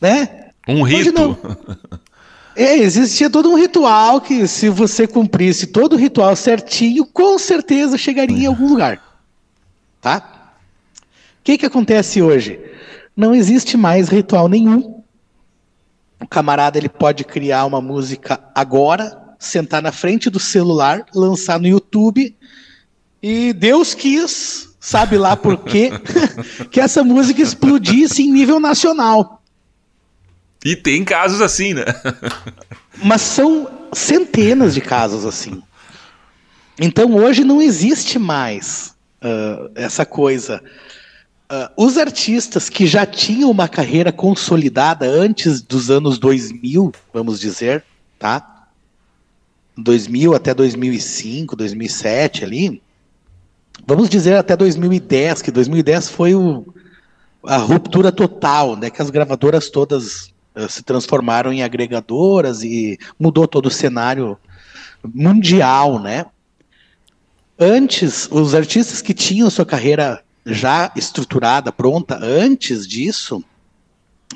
Né? 0.00 0.50
Um 0.68 0.82
rito. 0.82 1.36
É, 2.58 2.74
existia 2.74 3.28
todo 3.28 3.50
um 3.50 3.54
ritual 3.54 4.18
que, 4.18 4.48
se 4.48 4.70
você 4.70 5.06
cumprisse 5.06 5.66
todo 5.66 5.92
o 5.92 5.96
ritual 5.96 6.34
certinho, 6.34 7.04
com 7.04 7.38
certeza 7.38 7.98
chegaria 7.98 8.44
em 8.44 8.46
algum 8.46 8.70
lugar. 8.70 8.98
Tá? 10.06 10.52
O 11.40 11.42
que, 11.42 11.58
que 11.58 11.66
acontece 11.66 12.22
hoje? 12.22 12.60
Não 13.16 13.34
existe 13.34 13.76
mais 13.76 14.08
ritual 14.08 14.48
nenhum 14.48 15.02
o 16.20 16.26
camarada 16.26 16.78
ele 16.78 16.88
pode 16.88 17.24
criar 17.24 17.66
uma 17.66 17.80
música 17.80 18.40
agora, 18.54 19.20
sentar 19.38 19.82
na 19.82 19.92
frente 19.92 20.30
do 20.30 20.38
celular, 20.40 21.04
lançar 21.14 21.58
no 21.60 21.66
YouTube 21.66 22.34
e 23.22 23.52
Deus 23.52 23.94
quis, 23.94 24.76
sabe 24.80 25.18
lá 25.18 25.36
por 25.36 25.58
quê, 25.58 25.90
que 26.70 26.80
essa 26.80 27.04
música 27.04 27.42
explodisse 27.42 28.22
em 28.22 28.32
nível 28.32 28.58
nacional. 28.58 29.42
E 30.64 30.74
tem 30.74 31.04
casos 31.04 31.40
assim, 31.40 31.74
né? 31.74 31.84
Mas 33.04 33.20
são 33.22 33.88
centenas 33.92 34.72
de 34.72 34.80
casos 34.80 35.26
assim. 35.26 35.62
Então 36.80 37.14
hoje 37.16 37.44
não 37.44 37.60
existe 37.60 38.18
mais 38.18 38.95
uh, 39.22 39.70
essa 39.74 40.04
coisa. 40.04 40.62
Uh, 41.50 41.84
os 41.84 41.96
artistas 41.96 42.68
que 42.68 42.86
já 42.86 43.06
tinham 43.06 43.50
uma 43.50 43.68
carreira 43.68 44.10
consolidada 44.10 45.06
antes 45.06 45.62
dos 45.62 45.90
anos 45.90 46.18
2000, 46.18 46.92
vamos 47.12 47.38
dizer, 47.38 47.84
tá? 48.18 48.66
2000 49.76 50.34
até 50.34 50.52
2005, 50.52 51.54
2007 51.54 52.44
ali. 52.44 52.82
Vamos 53.86 54.08
dizer 54.08 54.36
até 54.36 54.56
2010, 54.56 55.42
que 55.42 55.52
2010 55.52 56.08
foi 56.08 56.34
o, 56.34 56.66
a 57.44 57.58
ruptura 57.58 58.10
total, 58.10 58.74
né? 58.74 58.90
Que 58.90 59.00
as 59.00 59.10
gravadoras 59.10 59.70
todas 59.70 60.32
uh, 60.56 60.68
se 60.68 60.82
transformaram 60.82 61.52
em 61.52 61.62
agregadoras 61.62 62.64
e 62.64 62.98
mudou 63.20 63.46
todo 63.46 63.66
o 63.66 63.70
cenário 63.70 64.36
mundial, 65.04 66.00
né? 66.00 66.26
Antes, 67.58 68.28
os 68.30 68.54
artistas 68.54 69.00
que 69.00 69.14
tinham 69.14 69.48
sua 69.48 69.64
carreira 69.64 70.22
já 70.44 70.92
estruturada, 70.94 71.72
pronta, 71.72 72.18
antes 72.22 72.86
disso, 72.86 73.42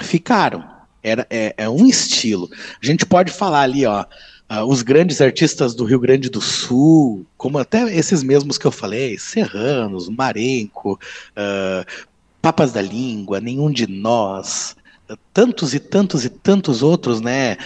ficaram. 0.01 0.64
Era, 1.03 1.27
é, 1.31 1.55
é 1.57 1.68
um 1.68 1.87
estilo. 1.87 2.51
A 2.83 2.85
gente 2.85 3.05
pode 3.05 3.31
falar 3.31 3.62
ali, 3.62 3.85
ó, 3.87 4.05
uh, 4.51 4.64
os 4.64 4.83
grandes 4.83 5.21
artistas 5.21 5.75
do 5.75 5.85
Rio 5.85 6.01
Grande 6.01 6.31
do 6.31 6.41
Sul, 6.41 7.27
como 7.37 7.59
até 7.59 7.95
esses 7.95 8.23
mesmos 8.23 8.59
que 8.59 8.66
eu 8.66 8.73
falei, 8.73 9.18
Serranos, 9.18 10.09
Marenco, 10.09 10.99
uh, 11.33 12.09
Papas 12.41 12.73
da 12.73 12.81
Língua, 12.81 13.41
Nenhum 13.41 13.71
de 13.71 13.87
Nós, 13.87 14.75
tantos 15.33 15.75
e 15.75 15.79
tantos 15.79 16.25
e 16.25 16.31
tantos 16.31 16.83
outros, 16.83 17.21
né? 17.21 17.59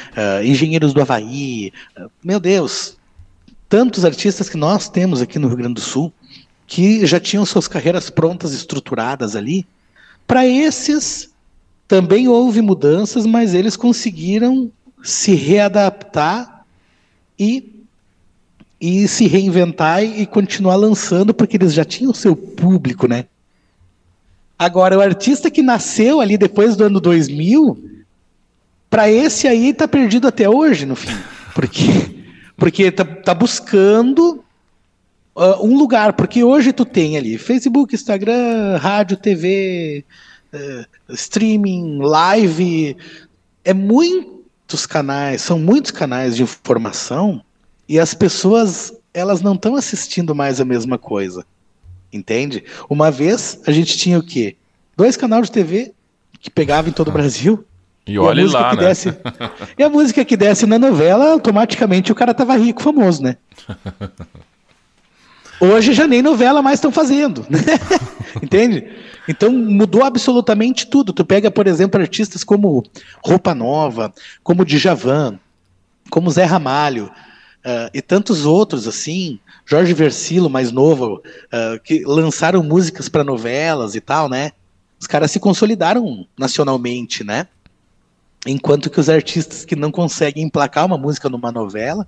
Engenheiros 0.42 0.92
do 0.92 1.00
Havaí, 1.00 1.72
meu 2.24 2.40
Deus, 2.40 2.96
tantos 3.74 4.04
artistas 4.04 4.48
que 4.48 4.56
nós 4.56 4.88
temos 4.88 5.20
aqui 5.20 5.36
no 5.36 5.48
Rio 5.48 5.56
Grande 5.56 5.74
do 5.74 5.80
Sul 5.80 6.12
que 6.64 7.04
já 7.04 7.18
tinham 7.18 7.44
suas 7.44 7.66
carreiras 7.66 8.08
prontas, 8.08 8.52
estruturadas 8.52 9.34
ali. 9.34 9.66
Para 10.28 10.46
esses 10.46 11.30
também 11.88 12.28
houve 12.28 12.62
mudanças, 12.62 13.26
mas 13.26 13.52
eles 13.52 13.76
conseguiram 13.76 14.70
se 15.02 15.34
readaptar 15.34 16.64
e, 17.36 17.84
e 18.80 19.08
se 19.08 19.26
reinventar 19.26 20.04
e 20.04 20.24
continuar 20.24 20.76
lançando, 20.76 21.34
porque 21.34 21.56
eles 21.56 21.74
já 21.74 21.84
tinham 21.84 22.14
seu 22.14 22.36
público, 22.36 23.08
né? 23.08 23.24
Agora, 24.56 24.96
o 24.96 25.00
artista 25.00 25.50
que 25.50 25.62
nasceu 25.62 26.20
ali 26.20 26.38
depois 26.38 26.76
do 26.76 26.84
ano 26.84 27.00
2000, 27.00 28.04
para 28.88 29.10
esse 29.10 29.48
aí 29.48 29.74
tá 29.74 29.88
perdido 29.88 30.28
até 30.28 30.48
hoje, 30.48 30.86
no 30.86 30.94
fim. 30.94 31.10
Porque, 31.52 32.23
porque 32.56 32.90
tá, 32.90 33.04
tá 33.04 33.34
buscando 33.34 34.44
uh, 35.34 35.64
um 35.64 35.76
lugar, 35.76 36.12
porque 36.12 36.44
hoje 36.44 36.72
tu 36.72 36.84
tem 36.84 37.16
ali 37.16 37.36
Facebook, 37.38 37.94
Instagram, 37.94 38.76
rádio, 38.78 39.16
TV, 39.16 40.04
uh, 40.52 41.14
streaming, 41.14 41.98
live, 41.98 42.96
é 43.64 43.74
muitos 43.74 44.86
canais, 44.86 45.42
são 45.42 45.58
muitos 45.58 45.90
canais 45.90 46.36
de 46.36 46.42
informação 46.42 47.42
e 47.88 47.98
as 47.98 48.14
pessoas 48.14 48.92
elas 49.12 49.40
não 49.40 49.54
estão 49.54 49.76
assistindo 49.76 50.34
mais 50.34 50.60
a 50.60 50.64
mesma 50.64 50.98
coisa, 50.98 51.44
entende? 52.12 52.64
Uma 52.88 53.10
vez 53.10 53.60
a 53.66 53.70
gente 53.70 53.96
tinha 53.96 54.18
o 54.18 54.22
quê? 54.22 54.56
Dois 54.96 55.16
canais 55.16 55.46
de 55.46 55.52
TV 55.52 55.92
que 56.40 56.50
pegava 56.50 56.88
em 56.88 56.92
todo 56.92 57.08
o 57.08 57.12
Brasil. 57.12 57.64
E 58.06 58.18
olha 58.18 58.46
lá, 58.46 58.74
né? 58.74 58.88
Desce, 58.88 59.16
e 59.78 59.82
a 59.82 59.88
música 59.88 60.24
que 60.24 60.36
desce 60.36 60.66
na 60.66 60.78
novela, 60.78 61.32
automaticamente 61.32 62.12
o 62.12 62.14
cara 62.14 62.34
tava 62.34 62.56
rico, 62.56 62.82
famoso, 62.82 63.22
né? 63.22 63.36
Hoje 65.60 65.92
já 65.94 66.06
nem 66.06 66.20
novela 66.20 66.60
mais 66.60 66.78
estão 66.78 66.92
fazendo, 66.92 67.46
né? 67.48 67.60
Entende? 68.42 68.86
Então 69.26 69.50
mudou 69.52 70.04
absolutamente 70.04 70.86
tudo. 70.86 71.12
Tu 71.12 71.24
pega, 71.24 71.50
por 71.50 71.66
exemplo, 71.66 72.00
artistas 72.00 72.44
como 72.44 72.84
Roupa 73.24 73.54
Nova, 73.54 74.12
como 74.42 74.64
Djavan, 74.64 75.38
como 76.10 76.30
Zé 76.30 76.44
Ramalho 76.44 77.06
uh, 77.06 77.90
e 77.94 78.02
tantos 78.02 78.44
outros 78.44 78.86
assim, 78.86 79.38
Jorge 79.64 79.94
Versilo, 79.94 80.50
mais 80.50 80.70
novo, 80.70 81.22
uh, 81.24 81.80
que 81.82 82.04
lançaram 82.04 82.62
músicas 82.62 83.08
para 83.08 83.24
novelas 83.24 83.94
e 83.94 84.00
tal, 84.00 84.28
né? 84.28 84.52
Os 85.00 85.06
caras 85.06 85.30
se 85.30 85.40
consolidaram 85.40 86.26
nacionalmente, 86.38 87.24
né? 87.24 87.46
Enquanto 88.46 88.90
que 88.90 89.00
os 89.00 89.08
artistas 89.08 89.64
que 89.64 89.74
não 89.74 89.90
conseguem 89.90 90.44
emplacar 90.44 90.84
uma 90.84 90.98
música 90.98 91.28
numa 91.28 91.50
novela 91.50 92.06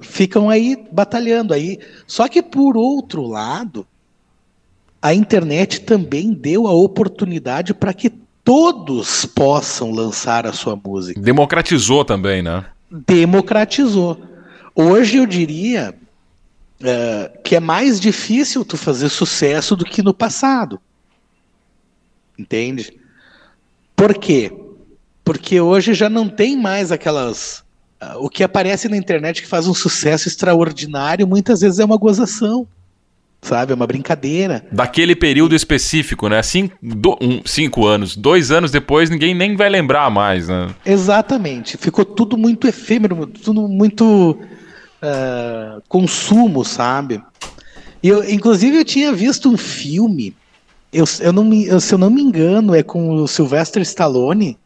ficam 0.00 0.50
aí 0.50 0.76
batalhando 0.90 1.54
aí. 1.54 1.78
Só 2.06 2.28
que 2.28 2.42
por 2.42 2.76
outro 2.76 3.26
lado, 3.26 3.86
a 5.00 5.14
internet 5.14 5.80
também 5.80 6.32
deu 6.32 6.66
a 6.66 6.72
oportunidade 6.72 7.72
para 7.72 7.92
que 7.92 8.10
todos 8.42 9.24
possam 9.24 9.90
lançar 9.90 10.46
a 10.46 10.52
sua 10.52 10.76
música. 10.76 11.20
Democratizou 11.20 12.04
também, 12.04 12.42
né? 12.42 12.64
Democratizou. 12.90 14.20
Hoje 14.74 15.16
eu 15.16 15.26
diria 15.26 15.94
uh, 16.80 17.42
que 17.42 17.56
é 17.56 17.60
mais 17.60 18.00
difícil 18.00 18.64
tu 18.64 18.76
fazer 18.76 19.08
sucesso 19.08 19.76
do 19.76 19.84
que 19.84 20.02
no 20.02 20.12
passado. 20.12 20.80
Entende? 22.38 22.98
Por 23.94 24.14
quê? 24.14 24.52
Porque 25.24 25.60
hoje 25.60 25.94
já 25.94 26.10
não 26.10 26.28
tem 26.28 26.56
mais 26.56 26.92
aquelas. 26.92 27.64
Uh, 28.02 28.26
o 28.26 28.28
que 28.28 28.44
aparece 28.44 28.88
na 28.88 28.96
internet 28.96 29.40
que 29.40 29.48
faz 29.48 29.66
um 29.66 29.72
sucesso 29.72 30.28
extraordinário, 30.28 31.26
muitas 31.26 31.62
vezes 31.62 31.78
é 31.78 31.84
uma 31.84 31.96
gozação. 31.96 32.68
Sabe? 33.40 33.72
É 33.72 33.74
uma 33.74 33.86
brincadeira. 33.86 34.64
Daquele 34.72 35.14
período 35.14 35.54
específico, 35.54 36.28
né? 36.28 36.42
Cinco, 36.42 36.76
do, 36.82 37.16
um, 37.20 37.42
cinco 37.44 37.86
anos. 37.86 38.16
Dois 38.16 38.50
anos 38.50 38.70
depois, 38.70 39.10
ninguém 39.10 39.34
nem 39.34 39.54
vai 39.56 39.68
lembrar 39.68 40.10
mais, 40.10 40.48
né? 40.48 40.74
Exatamente. 40.84 41.76
Ficou 41.76 42.04
tudo 42.04 42.38
muito 42.38 42.66
efêmero, 42.66 43.26
tudo 43.26 43.68
muito 43.68 44.38
uh, 45.02 45.82
consumo, 45.88 46.64
sabe? 46.64 47.22
Eu, 48.02 48.28
inclusive, 48.28 48.78
eu 48.78 48.84
tinha 48.84 49.12
visto 49.12 49.50
um 49.50 49.58
filme. 49.58 50.34
Eu, 50.90 51.04
eu 51.20 51.32
não 51.32 51.44
me, 51.44 51.66
eu, 51.66 51.80
se 51.80 51.92
eu 51.94 51.98
não 51.98 52.08
me 52.08 52.22
engano, 52.22 52.74
é 52.74 52.82
com 52.82 53.10
o 53.10 53.28
Sylvester 53.28 53.82
Stallone 53.82 54.58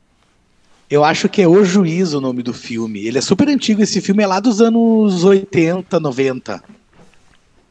eu 0.91 1.05
acho 1.05 1.28
que 1.28 1.43
é 1.43 1.49
O 1.49 1.64
Juiz 1.64 2.14
o 2.14 2.20
nome 2.20 2.43
do 2.43 2.55
filme. 2.55 3.07
Ele 3.07 3.18
é 3.18 3.20
super 3.20 3.49
antigo, 3.49 3.82
esse 3.82 4.01
filme 4.01 4.22
é 4.22 4.26
lá 4.26 4.41
dos 4.41 4.61
anos 4.61 5.22
80, 5.22 6.01
90. 6.01 6.62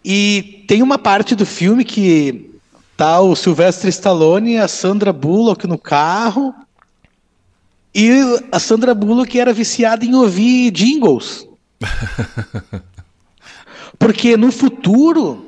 E 0.05 0.63
tem 0.67 0.83
uma 0.83 0.99
parte 0.99 1.35
do 1.35 1.45
filme 1.45 1.83
que 1.83 2.51
tá 2.95 3.19
o 3.19 3.35
Sylvester 3.35 3.89
Stallone 3.89 4.53
e 4.53 4.57
a 4.57 4.67
Sandra 4.67 5.11
Bullock 5.11 5.65
no 5.65 5.77
carro. 5.77 6.53
E 7.93 8.11
a 8.51 8.59
Sandra 8.59 8.93
Bullock 8.93 9.39
era 9.39 9.51
viciada 9.51 10.05
em 10.05 10.13
ouvir 10.13 10.69
jingles. 10.71 11.47
Porque 13.97 14.37
no 14.37 14.51
futuro 14.51 15.43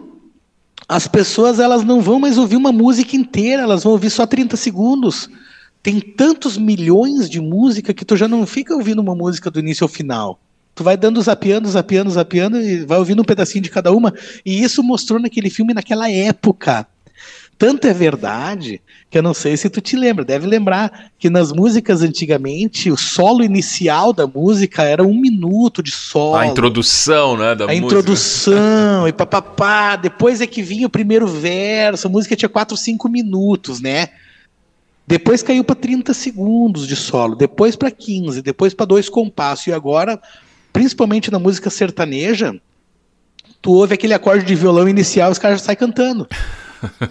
as 0.88 1.08
pessoas 1.08 1.60
elas 1.60 1.84
não 1.84 2.02
vão 2.02 2.20
mais 2.20 2.36
ouvir 2.40 2.56
uma 2.56 2.72
música 2.72 3.16
inteira, 3.16 3.62
elas 3.62 3.84
vão 3.84 3.92
ouvir 3.92 4.10
só 4.10 4.26
30 4.26 4.58
segundos 4.58 5.30
tem 5.82 6.00
tantos 6.00 6.58
milhões 6.58 7.30
de 7.30 7.40
música 7.40 7.94
que 7.94 8.06
tu 8.06 8.16
já 8.16 8.28
não 8.28 8.46
fica 8.46 8.76
ouvindo 8.76 9.00
uma 9.00 9.16
música 9.16 9.50
do 9.50 9.60
início 9.60 9.84
ao 9.84 9.90
final. 9.90 10.40
Tu 10.76 10.84
vai 10.84 10.96
dando 10.96 11.22
zapiando, 11.22 11.70
zapiando, 11.70 12.10
zapiando 12.10 12.62
e 12.62 12.86
vai 12.86 12.98
ouvindo 12.98 13.22
um 13.22 13.26
pedacinho 13.26 13.64
de 13.64 13.70
cada 13.70 13.92
uma. 13.92 14.14
E 14.46 14.62
isso 14.62 14.84
mostrou 14.84 15.20
naquele 15.20 15.50
filme 15.50 15.74
naquela 15.74 16.10
época. 16.10 16.88
Tanto 17.58 17.86
é 17.86 17.94
verdade 17.94 18.82
que 19.12 19.18
eu 19.18 19.22
não 19.22 19.34
sei 19.34 19.58
se 19.58 19.70
tu 19.70 19.82
te 19.82 19.98
lembra, 19.98 20.24
deve 20.24 20.48
lembrar 20.48 21.12
que 21.20 21.30
nas 21.30 21.52
músicas 21.52 22.02
antigamente 22.02 22.90
o 22.90 22.96
solo 22.96 23.44
inicial 23.44 24.14
da 24.14 24.26
música 24.26 24.84
era 24.84 25.04
um 25.04 25.14
minuto 25.14 25.84
de 25.84 25.92
solo. 25.92 26.38
A 26.38 26.48
introdução, 26.48 27.36
né? 27.36 27.56
Da 27.56 27.66
a 27.66 27.68
música. 27.68 27.86
introdução 27.86 29.06
e 29.06 29.12
papapá. 29.12 29.98
Depois 29.98 30.40
é 30.40 30.48
que 30.48 30.62
vinha 30.62 30.88
o 30.88 30.90
primeiro 30.90 31.28
verso, 31.28 32.08
a 32.08 32.10
música 32.10 32.34
tinha 32.34 32.48
4, 32.48 32.78
5 32.78 33.10
minutos, 33.10 33.82
né? 33.82 34.08
Depois 35.10 35.42
caiu 35.42 35.64
para 35.64 35.76
30 35.76 36.14
segundos 36.14 36.88
de 36.88 36.96
solo, 36.96 37.36
depois 37.36 37.76
para 37.76 37.90
15, 37.90 38.44
depois 38.44 38.76
para 38.76 38.86
dois 38.86 39.10
compassos 39.10 39.66
e 39.66 39.74
agora, 39.74 40.22
principalmente 40.72 41.32
na 41.32 41.40
música 41.40 41.72
sertaneja, 41.72 42.54
tu 43.60 43.72
ouve 43.72 43.96
aquele 43.96 44.14
acorde 44.14 44.46
de 44.46 44.54
violão 44.54 44.88
inicial 44.88 45.30
e 45.30 45.32
os 45.32 45.40
caras 45.40 45.62
já 45.62 45.66
saem 45.66 45.78
cantando. 45.78 46.28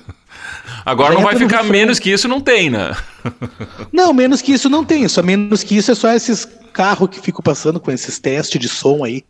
Agora 0.86 1.12
não 1.14 1.22
vai 1.22 1.36
ficar 1.36 1.64
menos 1.64 1.98
que 1.98 2.10
isso, 2.10 2.28
não 2.28 2.40
tem, 2.40 2.70
né? 2.70 2.96
não, 3.92 4.12
menos 4.14 4.40
que 4.40 4.52
isso 4.52 4.70
não 4.70 4.84
tem. 4.84 5.06
Só 5.08 5.22
menos 5.22 5.64
que 5.64 5.76
isso 5.76 5.90
é 5.90 5.94
só 5.94 6.10
esses 6.12 6.46
carros 6.72 7.10
que 7.10 7.20
ficam 7.20 7.42
passando 7.42 7.80
com 7.80 7.90
esses 7.90 8.18
testes 8.18 8.60
de 8.60 8.68
som 8.68 9.04
aí. 9.04 9.24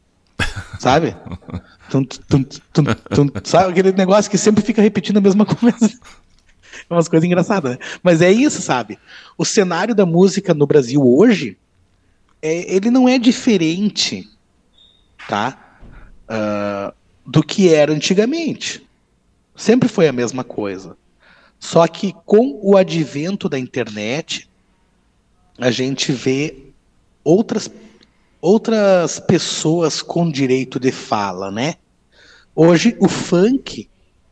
Sabe? 0.78 1.16
tum, 1.90 2.04
tum, 2.04 2.44
tum, 2.44 3.30
sabe 3.42 3.70
aquele 3.70 3.92
negócio 3.92 4.30
que 4.30 4.38
sempre 4.38 4.62
fica 4.62 4.82
repetindo 4.82 5.16
a 5.16 5.22
mesma 5.22 5.46
coisa 5.46 5.90
é 6.90 6.94
umas 6.94 7.08
coisas 7.08 7.26
engraçadas, 7.26 7.72
né? 7.72 7.78
Mas 8.02 8.22
é 8.22 8.30
isso, 8.30 8.62
sabe? 8.62 8.98
O 9.36 9.44
cenário 9.44 9.94
da 9.94 10.06
música 10.06 10.54
no 10.54 10.66
Brasil 10.66 11.02
hoje, 11.04 11.56
é, 12.40 12.74
ele 12.74 12.90
não 12.90 13.08
é 13.08 13.18
diferente, 13.18 14.28
tá? 15.28 15.80
Uh, 16.24 16.94
do 17.26 17.42
que 17.42 17.72
era 17.72 17.92
antigamente. 17.92 18.86
Sempre 19.54 19.88
foi 19.88 20.08
a 20.08 20.12
mesma 20.12 20.44
coisa. 20.44 20.96
Só 21.58 21.86
que 21.86 22.14
com 22.24 22.58
o 22.62 22.76
advento 22.76 23.48
da 23.48 23.58
internet, 23.58 24.48
a 25.58 25.70
gente 25.70 26.12
vê 26.12 26.72
outras, 27.24 27.70
outras 28.40 29.18
pessoas 29.18 30.00
com 30.00 30.30
direito 30.30 30.78
de 30.78 30.92
fala, 30.92 31.50
né? 31.50 31.74
Hoje, 32.54 32.96
o 33.00 33.08
funk 33.08 33.88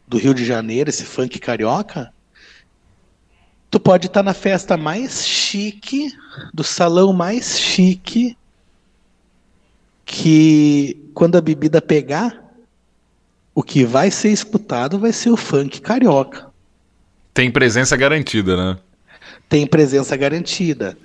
do 0.06 0.18
Rio 0.18 0.32
de 0.32 0.44
Janeiro, 0.44 0.88
esse 0.88 1.04
funk 1.04 1.38
carioca, 1.38 2.12
Tu 3.76 3.80
pode 3.80 4.06
estar 4.06 4.20
tá 4.20 4.24
na 4.24 4.32
festa 4.32 4.74
mais 4.74 5.26
chique, 5.26 6.10
do 6.54 6.64
salão 6.64 7.12
mais 7.12 7.60
chique, 7.60 8.34
que 10.06 11.10
quando 11.12 11.36
a 11.36 11.42
bebida 11.42 11.82
pegar, 11.82 12.42
o 13.54 13.62
que 13.62 13.84
vai 13.84 14.10
ser 14.10 14.30
escutado 14.30 14.98
vai 14.98 15.12
ser 15.12 15.28
o 15.28 15.36
funk 15.36 15.82
carioca. 15.82 16.46
Tem 17.34 17.50
presença 17.50 17.94
garantida, 17.98 18.56
né? 18.56 18.78
Tem 19.46 19.66
presença 19.66 20.16
garantida. 20.16 20.96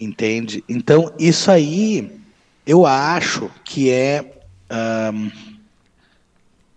Entende? 0.00 0.64
Então, 0.66 1.12
isso 1.18 1.50
aí 1.50 2.18
eu 2.64 2.86
acho 2.86 3.50
que 3.62 3.90
é. 3.90 4.40
Um, 5.12 5.30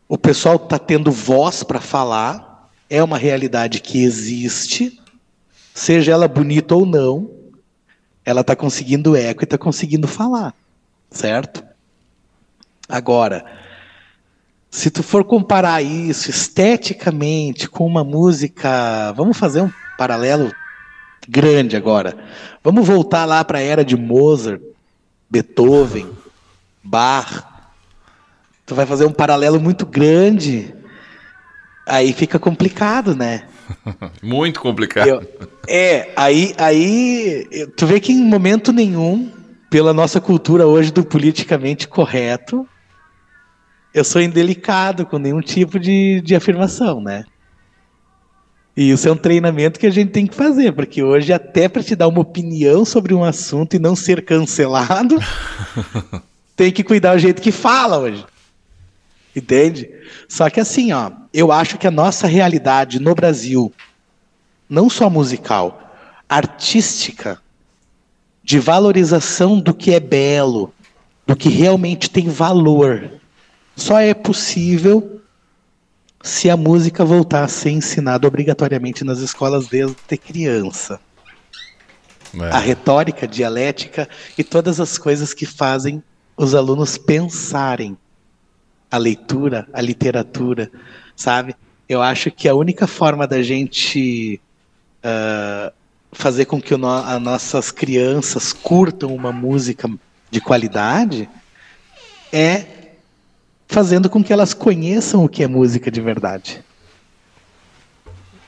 o 0.06 0.18
pessoal 0.18 0.58
está 0.58 0.78
tendo 0.78 1.14
voz 1.14 1.64
para 1.64 1.80
falar, 1.80 2.70
é 2.90 3.02
uma 3.02 3.18
realidade 3.18 3.80
que 3.80 4.04
existe, 4.04 5.00
seja 5.74 6.12
ela 6.12 6.28
bonita 6.28 6.76
ou 6.76 6.86
não, 6.86 7.30
ela 8.26 8.42
está 8.42 8.56
conseguindo 8.56 9.16
eco 9.16 9.44
e 9.44 9.46
está 9.46 9.58
conseguindo 9.58 10.08
falar, 10.08 10.54
certo? 11.10 11.64
Agora, 12.88 13.46
se 14.70 14.90
tu 14.90 15.04
for 15.04 15.24
comparar 15.24 15.82
isso 15.82 16.30
esteticamente 16.30 17.68
com 17.68 17.86
uma 17.86 18.04
música, 18.04 19.12
vamos 19.14 19.38
fazer 19.38 19.62
um 19.62 19.72
paralelo 19.98 20.52
grande 21.28 21.76
agora. 21.76 22.18
Vamos 22.64 22.88
voltar 22.88 23.26
lá 23.26 23.44
para 23.44 23.60
a 23.60 23.62
era 23.62 23.86
de 23.86 23.96
Mozart, 23.96 24.62
Beethoven, 25.30 26.10
Bach. 26.84 27.44
Tu 28.66 28.74
vai 28.76 28.86
fazer 28.86 29.06
um 29.06 29.12
paralelo 29.12 29.60
muito 29.60 29.86
grande. 29.86 30.74
Aí 31.86 32.14
fica 32.14 32.40
complicado, 32.40 33.16
né? 33.16 33.48
Muito 34.22 34.60
complicado. 34.60 35.08
Eu, 35.08 35.22
é, 35.68 36.12
aí, 36.16 36.54
aí 36.58 37.48
tu 37.76 37.86
vê 37.86 38.00
que 38.00 38.12
em 38.12 38.24
momento 38.24 38.72
nenhum, 38.72 39.32
pela 39.70 39.94
nossa 39.94 40.20
cultura 40.20 40.68
hoje 40.68 40.92
do 40.92 41.04
politicamente 41.04 41.88
correto, 41.88 42.68
eu 43.94 44.04
sou 44.04 44.22
indelicado 44.22 45.06
com 45.06 45.18
nenhum 45.18 45.42
tipo 45.42 45.80
de, 45.80 46.22
de 46.22 46.36
afirmação, 46.36 47.02
né? 47.02 47.26
E 48.76 48.90
isso 48.90 49.08
é 49.08 49.12
um 49.12 49.16
treinamento 49.16 49.80
que 49.80 49.86
a 49.86 49.92
gente 49.92 50.12
tem 50.12 50.26
que 50.26 50.34
fazer, 50.36 50.72
porque 50.72 51.04
hoje, 51.04 51.32
até 51.32 51.70
para 51.70 51.84
te 51.84 51.96
dar 51.96 52.08
uma 52.08 52.22
opinião 52.22 52.84
sobre 52.84 53.14
um 53.14 53.24
assunto 53.24 53.76
e 53.76 53.80
não 53.80 53.96
ser 53.96 54.26
cancelado, 54.26 55.20
tem 56.58 56.72
que 56.72 56.84
cuidar 56.84 57.14
do 57.14 57.20
jeito 57.20 57.42
que 57.42 57.52
fala 57.52 58.00
hoje. 58.00 58.26
Entende? 59.36 59.90
Só 60.28 60.50
que 60.50 60.60
assim, 60.60 60.92
ó, 60.92 61.12
eu 61.34 61.52
acho 61.52 61.78
que 61.78 61.88
a 61.88 61.92
nossa 61.92 62.28
realidade 62.28 63.00
no 63.00 63.16
Brasil, 63.16 63.74
não 64.70 64.90
só 64.90 65.10
musical, 65.10 65.92
artística 66.30 67.42
de 68.44 68.60
valorização 68.60 69.60
do 69.60 69.74
que 69.74 69.94
é 69.94 70.00
belo, 70.00 70.74
do 71.26 71.36
que 71.36 71.50
realmente 71.50 72.10
tem 72.10 72.28
valor, 72.30 73.10
só 73.76 74.00
é 74.00 74.14
possível 74.14 75.22
se 76.22 76.50
a 76.50 76.56
música 76.56 77.04
voltar 77.04 77.44
a 77.44 77.48
ser 77.48 77.72
ensinada 77.72 78.28
obrigatoriamente 78.28 79.04
nas 79.04 79.20
escolas 79.20 79.68
desde 79.68 80.18
criança. 80.18 81.00
É. 82.36 82.50
A 82.50 82.60
retórica, 82.60 83.26
a 83.26 83.30
dialética 83.30 84.08
e 84.38 84.44
todas 84.44 84.80
as 84.80 84.98
coisas 84.98 85.34
que 85.34 85.46
fazem 85.46 86.04
os 86.36 86.56
alunos 86.56 86.98
pensarem 86.98 87.98
a 88.94 88.98
leitura, 89.00 89.68
a 89.74 89.82
literatura, 89.82 90.70
sabe? 91.16 91.56
Eu 91.90 92.00
acho 92.00 92.30
que 92.30 92.48
a 92.48 92.54
única 92.54 92.86
forma 92.86 93.26
da 93.26 93.42
gente 93.42 94.40
uh, 95.04 95.74
fazer 96.12 96.46
com 96.46 96.62
que 96.62 96.78
no, 96.78 96.88
as 96.88 97.20
nossas 97.20 97.72
crianças 97.72 98.54
curtam 98.54 99.16
uma 99.16 99.32
música 99.32 99.90
de 100.30 100.40
qualidade 100.40 101.28
é 102.32 102.66
fazendo 103.68 104.08
com 104.12 104.24
que 104.24 104.32
elas 104.32 104.54
conheçam 104.54 105.26
o 105.26 105.30
que 105.30 105.42
é 105.44 105.48
música 105.48 105.90
de 105.90 106.00
verdade. 106.00 106.64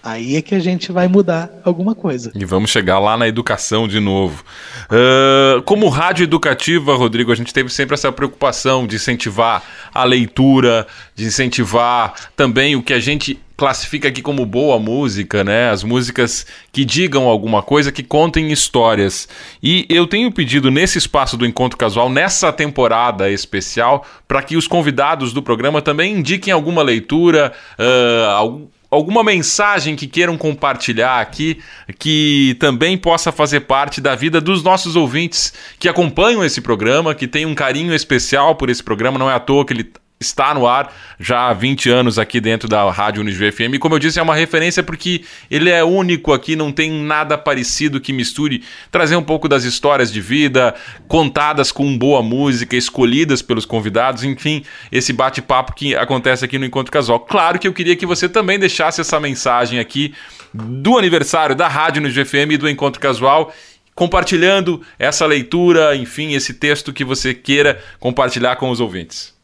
Aí 0.05 0.35
é 0.35 0.41
que 0.43 0.53
a 0.53 0.59
gente 0.59 0.91
vai 0.91 1.07
mudar 1.07 1.49
alguma 1.63 1.95
coisa. 1.95 2.31
E 2.35 2.45
vamos 2.45 2.69
chegar 2.69 2.99
lá 2.99 3.17
na 3.17 3.27
educação 3.27 3.87
de 3.87 3.99
novo. 3.99 4.45
Uh, 4.85 5.63
como 5.63 5.89
rádio 5.89 6.25
educativa, 6.25 6.95
Rodrigo, 6.95 7.31
a 7.31 7.35
gente 7.35 7.51
teve 7.51 7.69
sempre 7.69 7.95
essa 7.95 8.11
preocupação 8.11 8.85
de 8.85 8.97
incentivar 8.97 9.63
a 9.91 10.03
leitura, 10.03 10.85
de 11.15 11.25
incentivar 11.25 12.13
também 12.35 12.75
o 12.75 12.83
que 12.83 12.93
a 12.93 12.99
gente 12.99 13.39
classifica 13.57 14.09
aqui 14.09 14.21
como 14.21 14.45
boa 14.45 14.77
música, 14.77 15.43
né? 15.43 15.71
As 15.71 15.83
músicas 15.83 16.45
que 16.71 16.85
digam 16.85 17.23
alguma 17.23 17.63
coisa, 17.63 17.91
que 17.91 18.03
contem 18.03 18.51
histórias. 18.51 19.27
E 19.63 19.87
eu 19.89 20.05
tenho 20.05 20.31
pedido 20.31 20.69
nesse 20.69 20.99
espaço 20.99 21.35
do 21.35 21.47
Encontro 21.47 21.79
Casual, 21.79 22.11
nessa 22.11 22.53
temporada 22.53 23.31
especial, 23.31 24.05
para 24.27 24.43
que 24.43 24.55
os 24.55 24.67
convidados 24.67 25.33
do 25.33 25.41
programa 25.41 25.81
também 25.81 26.17
indiquem 26.19 26.53
alguma 26.53 26.83
leitura, 26.83 27.53
uh, 27.79 28.67
alguma 28.95 29.23
mensagem 29.23 29.95
que 29.95 30.07
queiram 30.07 30.37
compartilhar 30.37 31.19
aqui, 31.19 31.59
que 31.99 32.55
também 32.59 32.97
possa 32.97 33.31
fazer 33.31 33.61
parte 33.61 34.01
da 34.01 34.15
vida 34.15 34.41
dos 34.41 34.63
nossos 34.63 34.95
ouvintes 34.95 35.53
que 35.79 35.89
acompanham 35.89 36.43
esse 36.43 36.61
programa, 36.61 37.13
que 37.13 37.27
tem 37.27 37.45
um 37.45 37.53
carinho 37.53 37.93
especial 37.93 38.55
por 38.55 38.69
esse 38.69 38.83
programa, 38.83 39.19
não 39.19 39.29
é 39.29 39.33
à 39.33 39.39
toa 39.39 39.65
que 39.65 39.73
ele 39.73 39.91
está 40.19 40.53
no 40.53 40.65
ar 40.65 40.93
já 41.19 41.49
há 41.49 41.53
20 41.53 41.89
anos 41.89 42.17
aqui 42.17 42.39
dentro 42.39 42.69
da 42.69 42.89
Rádio 42.89 43.21
Unijuí 43.21 43.51
FM. 43.51 43.73
E 43.73 43.79
como 43.79 43.95
eu 43.95 43.99
disse, 43.99 44.17
é 44.19 44.23
uma 44.23 44.35
referência 44.35 44.81
porque 44.81 45.23
ele 45.51 45.69
é 45.69 45.83
único 45.83 46.31
aqui, 46.31 46.55
não 46.55 46.71
tem 46.71 46.89
nada 46.89 47.37
parecido 47.37 47.99
que 47.99 48.13
misture, 48.13 48.63
trazer 48.89 49.15
um 49.17 49.23
pouco 49.23 49.49
das 49.49 49.65
histórias 49.65 50.11
de 50.11 50.21
vida, 50.21 50.73
contadas 51.07 51.71
com 51.71 51.97
boa 51.97 52.23
música, 52.23 52.75
escolhidas 52.75 53.41
pelos 53.41 53.65
convidados, 53.65 54.23
enfim, 54.23 54.63
esse 54.91 55.11
bate-papo 55.11 55.73
que 55.73 55.95
acontece 55.95 56.45
aqui 56.45 56.57
no 56.57 56.65
Encontro 56.65 56.91
Casual. 56.91 57.19
Claro 57.19 57.59
que 57.59 57.67
eu 57.67 57.73
queria 57.73 57.95
que 57.95 58.05
você 58.05 58.29
também 58.29 58.57
deixasse 58.57 59.01
essa 59.01 59.19
mensagem 59.19 59.79
aqui 59.79 60.13
do 60.53 60.97
aniversário 60.97 61.55
da 61.55 61.67
Rádio 61.67 62.01
Unijuí 62.01 62.23
FM 62.23 62.51
e 62.51 62.57
do 62.57 62.69
Encontro 62.69 63.01
Casual 63.01 63.53
compartilhando 63.93 64.81
essa 64.99 65.25
leitura, 65.25 65.95
enfim, 65.95 66.33
esse 66.33 66.53
texto 66.53 66.91
que 66.91 67.05
você 67.05 67.33
queira 67.33 67.81
compartilhar 67.97 68.57
com 68.57 68.69
os 68.69 68.81
ouvintes. 68.81 69.34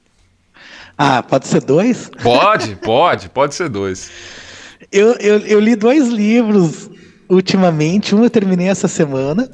Ah, 1.04 1.24
pode 1.24 1.47
ser 1.47 1.62
dois? 1.62 2.12
Pode, 2.22 2.76
pode, 2.76 3.28
pode 3.30 3.56
ser 3.56 3.68
dois. 3.70 4.12
Eu, 4.91 5.14
eu, 5.14 5.39
eu 5.39 5.60
li 5.60 5.76
dois 5.76 6.08
livros 6.10 6.91
ultimamente, 7.28 8.14
um 8.14 8.24
eu 8.24 8.30
terminei 8.30 8.68
essa 8.68 8.88
semana, 8.88 9.49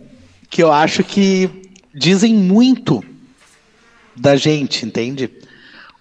que 0.50 0.62
eu 0.62 0.74
acho 0.74 1.06
que 1.06 1.50
dizem 1.96 2.34
muito 2.34 3.02
da 4.14 4.36
gente, 4.36 4.86
entende? 4.86 5.32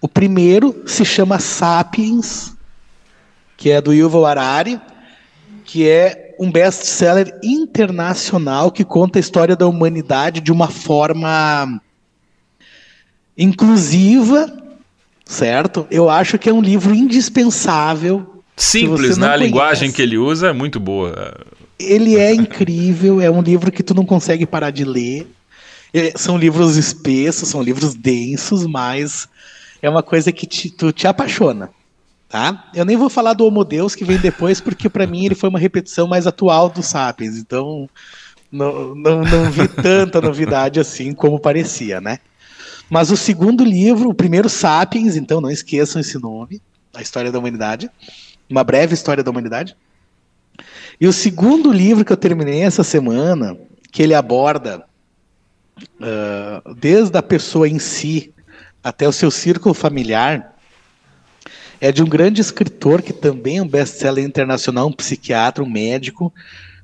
O 0.01 0.09
primeiro 0.09 0.83
se 0.85 1.05
chama 1.05 1.39
Sapiens, 1.39 2.53
que 3.55 3.71
é 3.71 3.79
do 3.79 3.93
Yuval 3.93 4.25
Harari, 4.25 4.81
que 5.63 5.87
é 5.87 6.35
um 6.37 6.51
best-seller 6.51 7.39
internacional 7.41 8.69
que 8.69 8.83
conta 8.83 9.17
a 9.17 9.21
história 9.21 9.55
da 9.55 9.65
humanidade 9.65 10.41
de 10.41 10.51
uma 10.51 10.67
forma 10.67 11.81
inclusiva 13.37 14.66
certo? 15.27 15.85
Eu 15.91 16.09
acho 16.09 16.37
que 16.37 16.49
é 16.49 16.53
um 16.53 16.61
livro 16.61 16.93
indispensável. 16.95 18.41
Simples, 18.55 19.17
né? 19.17 19.27
A 19.27 19.35
linguagem 19.35 19.91
que 19.91 20.01
ele 20.01 20.17
usa 20.17 20.47
é 20.47 20.53
muito 20.53 20.79
boa. 20.79 21.35
Ele 21.77 22.15
é 22.15 22.33
incrível, 22.33 23.21
é 23.21 23.29
um 23.29 23.41
livro 23.41 23.71
que 23.71 23.83
tu 23.83 23.93
não 23.93 24.05
consegue 24.05 24.45
parar 24.45 24.71
de 24.71 24.83
ler. 24.83 25.27
É, 25.93 26.13
são 26.15 26.37
livros 26.37 26.75
espessos, 26.75 27.49
são 27.49 27.61
livros 27.61 27.93
densos, 27.93 28.65
mas 28.65 29.27
é 29.81 29.89
uma 29.89 30.01
coisa 30.01 30.31
que 30.31 30.45
te, 30.45 30.69
tu 30.69 30.91
te 30.91 31.07
apaixona. 31.07 31.69
Tá? 32.27 32.69
Eu 32.75 32.83
nem 32.83 32.97
vou 32.97 33.09
falar 33.09 33.33
do 33.33 33.45
Homo 33.45 33.63
Deus 33.63 33.95
que 33.95 34.03
vem 34.03 34.17
depois, 34.17 34.59
porque 34.59 34.89
para 34.89 35.07
mim 35.07 35.25
ele 35.25 35.35
foi 35.35 35.49
uma 35.49 35.59
repetição 35.59 36.07
mais 36.07 36.27
atual 36.27 36.69
do 36.69 36.83
Sapiens, 36.83 37.37
então 37.37 37.89
não, 38.51 38.93
não, 38.93 39.21
não 39.21 39.49
vi 39.49 39.65
tanta 39.69 40.19
novidade 40.19 40.77
assim 40.77 41.13
como 41.13 41.39
parecia, 41.39 42.01
né? 42.01 42.19
Mas 42.89 43.11
o 43.11 43.17
segundo 43.17 43.63
livro, 43.63 44.09
o 44.09 44.13
primeiro 44.13 44.49
Sapiens, 44.49 45.15
então 45.15 45.41
não 45.41 45.51
esqueçam 45.51 45.99
esse 45.99 46.17
nome, 46.17 46.61
A 46.93 47.01
História 47.01 47.31
da 47.31 47.39
Humanidade, 47.39 47.89
uma 48.49 48.63
breve 48.63 48.93
história 48.93 49.23
da 49.23 49.29
humanidade. 49.29 49.75
E 50.99 51.07
o 51.07 51.13
segundo 51.13 51.71
livro 51.71 52.05
que 52.05 52.11
eu 52.11 52.17
terminei 52.17 52.61
essa 52.61 52.83
semana, 52.83 53.57
que 53.91 54.01
ele 54.01 54.13
aborda 54.13 54.85
uh, 55.99 56.73
desde 56.75 57.17
a 57.17 57.21
pessoa 57.21 57.67
em 57.67 57.77
si 57.77 58.33
até 58.83 59.07
o 59.07 59.11
seu 59.11 59.29
círculo 59.29 59.75
familiar, 59.75 60.55
é 61.79 61.91
de 61.91 62.01
um 62.01 62.07
grande 62.07 62.41
escritor 62.41 63.01
que 63.01 63.13
também 63.13 63.57
é 63.57 63.61
um 63.61 63.67
best-seller 63.67 64.25
internacional, 64.25 64.87
um 64.87 64.93
psiquiatra, 64.93 65.63
um 65.63 65.69
médico, 65.69 66.33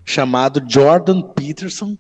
chamado 0.05 0.61
Jordan 0.67 1.21
Peterson, 1.21 1.97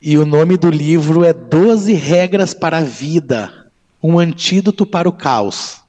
e 0.00 0.18
o 0.18 0.26
nome 0.26 0.56
do 0.56 0.70
livro 0.70 1.24
é 1.24 1.32
Doze 1.32 1.94
Regras 1.94 2.52
para 2.52 2.78
a 2.78 2.84
Vida, 2.84 3.66
um 4.02 4.18
antídoto 4.18 4.84
para 4.84 5.08
o 5.08 5.12
caos. 5.12 5.80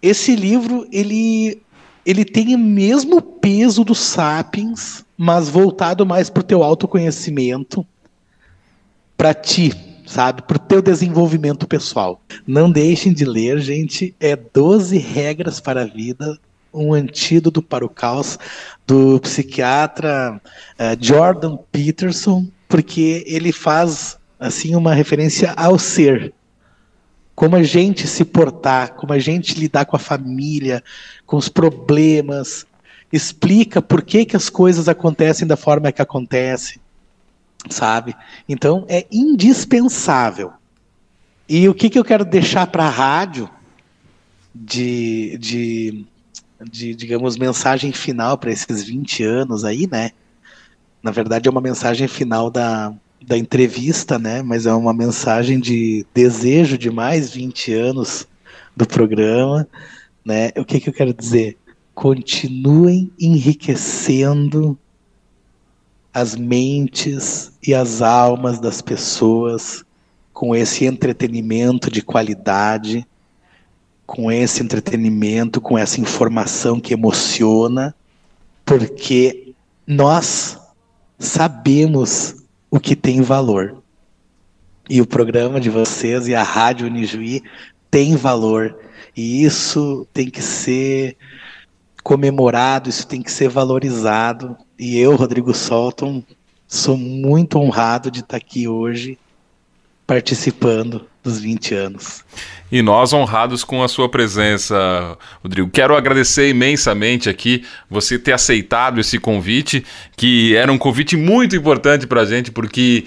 Esse 0.00 0.36
livro, 0.36 0.86
ele, 0.92 1.60
ele 2.06 2.24
tem 2.24 2.54
o 2.54 2.58
mesmo 2.58 3.20
peso 3.20 3.84
do 3.84 3.94
Sapiens, 3.94 5.04
mas 5.18 5.48
voltado 5.48 6.06
mais 6.06 6.30
para 6.30 6.40
o 6.40 6.44
teu 6.44 6.62
autoconhecimento, 6.62 7.84
para 9.16 9.34
ti, 9.34 9.72
sabe? 10.06 10.42
Para 10.42 10.56
o 10.56 10.60
teu 10.60 10.80
desenvolvimento 10.80 11.66
pessoal. 11.66 12.20
Não 12.46 12.70
deixem 12.70 13.12
de 13.12 13.24
ler, 13.24 13.58
gente. 13.58 14.14
É 14.20 14.36
12 14.36 14.98
regras 14.98 15.58
para 15.58 15.82
a 15.82 15.86
vida, 15.86 16.38
um 16.72 16.92
antídoto 16.92 17.60
para 17.60 17.84
o 17.84 17.88
caos, 17.88 18.38
do 18.86 19.18
psiquiatra 19.20 20.40
uh, 20.78 21.04
Jordan 21.04 21.56
Peterson 21.72 22.46
porque 22.74 23.22
ele 23.28 23.52
faz 23.52 24.18
assim 24.36 24.74
uma 24.74 24.92
referência 24.92 25.52
ao 25.52 25.78
ser. 25.78 26.34
Como 27.32 27.54
a 27.54 27.62
gente 27.62 28.08
se 28.08 28.24
portar, 28.24 28.94
como 28.94 29.12
a 29.12 29.18
gente 29.20 29.56
lidar 29.56 29.84
com 29.84 29.94
a 29.94 29.98
família, 30.00 30.82
com 31.24 31.36
os 31.36 31.48
problemas, 31.48 32.66
explica 33.12 33.80
por 33.80 34.02
que, 34.02 34.24
que 34.24 34.34
as 34.34 34.50
coisas 34.50 34.88
acontecem 34.88 35.46
da 35.46 35.56
forma 35.56 35.92
que 35.92 36.02
acontecem, 36.02 36.80
sabe? 37.70 38.12
Então 38.48 38.84
é 38.88 39.06
indispensável. 39.08 40.52
E 41.48 41.68
o 41.68 41.74
que, 41.74 41.88
que 41.88 41.98
eu 41.98 42.04
quero 42.04 42.24
deixar 42.24 42.66
para 42.66 42.86
a 42.86 42.90
rádio 42.90 43.48
de, 44.52 45.38
de, 45.38 46.04
de, 46.60 46.92
digamos, 46.92 47.36
mensagem 47.36 47.92
final 47.92 48.36
para 48.36 48.50
esses 48.50 48.82
20 48.82 49.22
anos 49.22 49.64
aí, 49.64 49.86
né? 49.86 50.10
Na 51.04 51.10
verdade 51.10 51.46
é 51.46 51.50
uma 51.50 51.60
mensagem 51.60 52.08
final 52.08 52.50
da, 52.50 52.90
da 53.26 53.36
entrevista, 53.36 54.18
né? 54.18 54.42
Mas 54.42 54.64
é 54.64 54.72
uma 54.72 54.94
mensagem 54.94 55.60
de 55.60 56.06
desejo 56.14 56.78
de 56.78 56.90
mais 56.90 57.30
20 57.30 57.74
anos 57.74 58.26
do 58.74 58.86
programa, 58.86 59.68
né? 60.24 60.50
O 60.56 60.64
que, 60.64 60.80
que 60.80 60.88
eu 60.88 60.94
quero 60.94 61.12
dizer? 61.12 61.58
Continuem 61.94 63.12
enriquecendo 63.20 64.78
as 66.12 66.34
mentes 66.36 67.52
e 67.62 67.74
as 67.74 68.00
almas 68.00 68.58
das 68.58 68.80
pessoas 68.80 69.84
com 70.32 70.56
esse 70.56 70.86
entretenimento 70.86 71.90
de 71.90 72.00
qualidade, 72.00 73.06
com 74.06 74.32
esse 74.32 74.62
entretenimento, 74.62 75.60
com 75.60 75.76
essa 75.76 76.00
informação 76.00 76.80
que 76.80 76.94
emociona, 76.94 77.94
porque 78.64 79.52
nós 79.86 80.63
sabemos 81.26 82.36
o 82.70 82.78
que 82.78 82.94
tem 82.94 83.20
valor. 83.20 83.82
E 84.88 85.00
o 85.00 85.06
programa 85.06 85.60
de 85.60 85.70
vocês 85.70 86.28
e 86.28 86.34
a 86.34 86.42
Rádio 86.42 86.86
Unijuí 86.86 87.42
tem 87.90 88.16
valor. 88.16 88.78
E 89.16 89.44
isso 89.44 90.06
tem 90.12 90.28
que 90.28 90.42
ser 90.42 91.16
comemorado, 92.02 92.90
isso 92.90 93.06
tem 93.06 93.22
que 93.22 93.32
ser 93.32 93.48
valorizado. 93.48 94.56
E 94.78 94.98
eu, 94.98 95.16
Rodrigo 95.16 95.54
Solton, 95.54 96.22
sou 96.66 96.96
muito 96.96 97.58
honrado 97.58 98.10
de 98.10 98.20
estar 98.20 98.36
aqui 98.36 98.68
hoje 98.68 99.18
participando 100.06 101.06
dos 101.24 101.40
20 101.40 101.74
anos. 101.74 102.22
E 102.70 102.82
nós 102.82 103.12
honrados 103.12 103.64
com 103.64 103.82
a 103.82 103.88
sua 103.88 104.08
presença, 104.08 105.16
Rodrigo. 105.42 105.70
Quero 105.70 105.96
agradecer 105.96 106.50
imensamente 106.50 107.28
aqui 107.30 107.64
você 107.88 108.18
ter 108.18 108.32
aceitado 108.32 109.00
esse 109.00 109.18
convite, 109.18 109.84
que 110.16 110.54
era 110.54 110.70
um 110.70 110.78
convite 110.78 111.16
muito 111.16 111.56
importante 111.56 112.06
para 112.06 112.20
a 112.20 112.24
gente, 112.24 112.50
porque 112.50 113.04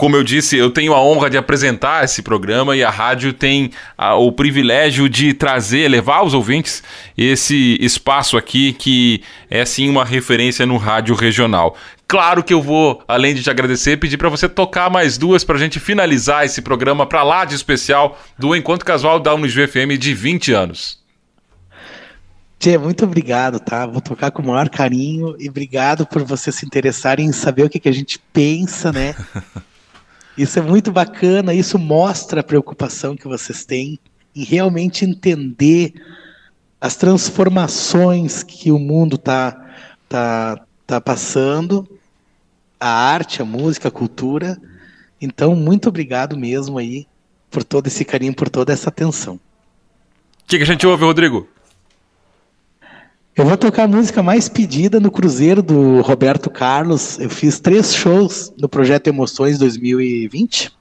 como 0.00 0.16
eu 0.16 0.24
disse, 0.24 0.56
eu 0.56 0.70
tenho 0.70 0.94
a 0.94 1.02
honra 1.02 1.28
de 1.28 1.36
apresentar 1.36 2.02
esse 2.06 2.22
programa 2.22 2.74
e 2.74 2.82
a 2.82 2.88
rádio 2.88 3.34
tem 3.34 3.70
a, 3.98 4.14
o 4.14 4.32
privilégio 4.32 5.10
de 5.10 5.34
trazer, 5.34 5.90
levar 5.90 6.20
aos 6.20 6.32
ouvintes 6.32 6.82
esse 7.18 7.76
espaço 7.78 8.38
aqui 8.38 8.72
que 8.72 9.22
é 9.50 9.62
sim 9.62 9.90
uma 9.90 10.02
referência 10.02 10.64
no 10.64 10.78
rádio 10.78 11.14
regional. 11.14 11.76
Claro 12.08 12.42
que 12.42 12.54
eu 12.54 12.62
vou, 12.62 13.02
além 13.06 13.34
de 13.34 13.42
te 13.42 13.50
agradecer, 13.50 13.98
pedir 13.98 14.16
para 14.16 14.30
você 14.30 14.48
tocar 14.48 14.88
mais 14.88 15.18
duas 15.18 15.44
para 15.44 15.56
a 15.56 15.58
gente 15.58 15.78
finalizar 15.78 16.46
esse 16.46 16.62
programa 16.62 17.04
para 17.04 17.22
lá 17.22 17.44
de 17.44 17.54
especial 17.54 18.18
do 18.38 18.56
Encontro 18.56 18.86
Casual 18.86 19.20
da 19.20 19.34
Unisv 19.34 19.66
FM 19.66 19.98
de 19.98 20.14
20 20.14 20.50
anos. 20.54 20.98
Tchê, 22.58 22.78
muito 22.78 23.04
obrigado, 23.04 23.60
tá? 23.60 23.86
Vou 23.86 24.00
tocar 24.00 24.30
com 24.30 24.40
o 24.40 24.46
maior 24.46 24.70
carinho 24.70 25.36
e 25.38 25.46
obrigado 25.46 26.06
por 26.06 26.24
você 26.24 26.50
se 26.50 26.64
interessar 26.64 27.20
em 27.20 27.32
saber 27.32 27.64
o 27.64 27.68
que, 27.68 27.78
que 27.78 27.88
a 27.90 27.92
gente 27.92 28.18
pensa, 28.32 28.90
né? 28.90 29.14
Isso 30.36 30.58
é 30.58 30.62
muito 30.62 30.92
bacana, 30.92 31.52
isso 31.52 31.78
mostra 31.78 32.40
a 32.40 32.44
preocupação 32.44 33.16
que 33.16 33.28
vocês 33.28 33.64
têm 33.64 33.98
em 34.34 34.44
realmente 34.44 35.04
entender 35.04 35.92
as 36.80 36.96
transformações 36.96 38.42
que 38.42 38.72
o 38.72 38.78
mundo 38.78 39.16
está 39.16 39.70
tá, 40.08 40.64
tá 40.86 41.00
passando, 41.00 41.86
a 42.78 42.88
arte, 42.88 43.42
a 43.42 43.44
música, 43.44 43.88
a 43.88 43.92
cultura. 43.92 44.56
Então, 45.20 45.54
muito 45.54 45.88
obrigado 45.88 46.36
mesmo 46.36 46.78
aí 46.78 47.06
por 47.50 47.62
todo 47.62 47.88
esse 47.88 48.04
carinho, 48.04 48.34
por 48.34 48.48
toda 48.48 48.72
essa 48.72 48.88
atenção. 48.88 49.34
O 49.34 49.40
que, 50.46 50.56
que 50.56 50.62
a 50.62 50.66
gente 50.66 50.86
ouve, 50.86 51.04
Rodrigo? 51.04 51.46
Eu 53.36 53.44
vou 53.44 53.56
tocar 53.56 53.84
a 53.84 53.88
música 53.88 54.22
mais 54.24 54.48
pedida 54.48 54.98
no 54.98 55.10
Cruzeiro 55.10 55.62
do 55.62 56.00
Roberto 56.00 56.50
Carlos. 56.50 57.18
Eu 57.18 57.30
fiz 57.30 57.60
três 57.60 57.94
shows 57.94 58.52
no 58.58 58.68
Projeto 58.68 59.06
Emoções 59.06 59.56
2020. 59.56 60.72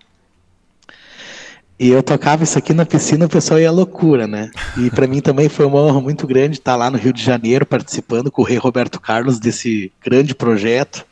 E 1.80 1.90
eu 1.90 2.02
tocava 2.02 2.44
isso 2.44 2.58
aqui 2.58 2.74
na 2.74 2.86
piscina, 2.86 3.28
o 3.28 3.30
pessoal 3.30 3.60
ia 3.60 3.72
loucura, 3.72 4.28
né? 4.28 4.52
E 4.76 4.90
para 4.90 5.08
mim 5.08 5.22
também 5.22 5.48
foi 5.48 5.66
uma 5.66 5.80
honra 5.80 6.02
muito 6.02 6.28
grande 6.28 6.58
estar 6.58 6.76
lá 6.76 6.90
no 6.90 6.98
Rio 6.98 7.14
de 7.14 7.24
Janeiro 7.24 7.66
participando 7.66 8.32
com 8.32 8.42
o 8.42 8.46
rei 8.46 8.58
Roberto 8.58 9.00
Carlos 9.00 9.40
desse 9.40 9.92
grande 10.04 10.34
projeto. 10.34 11.06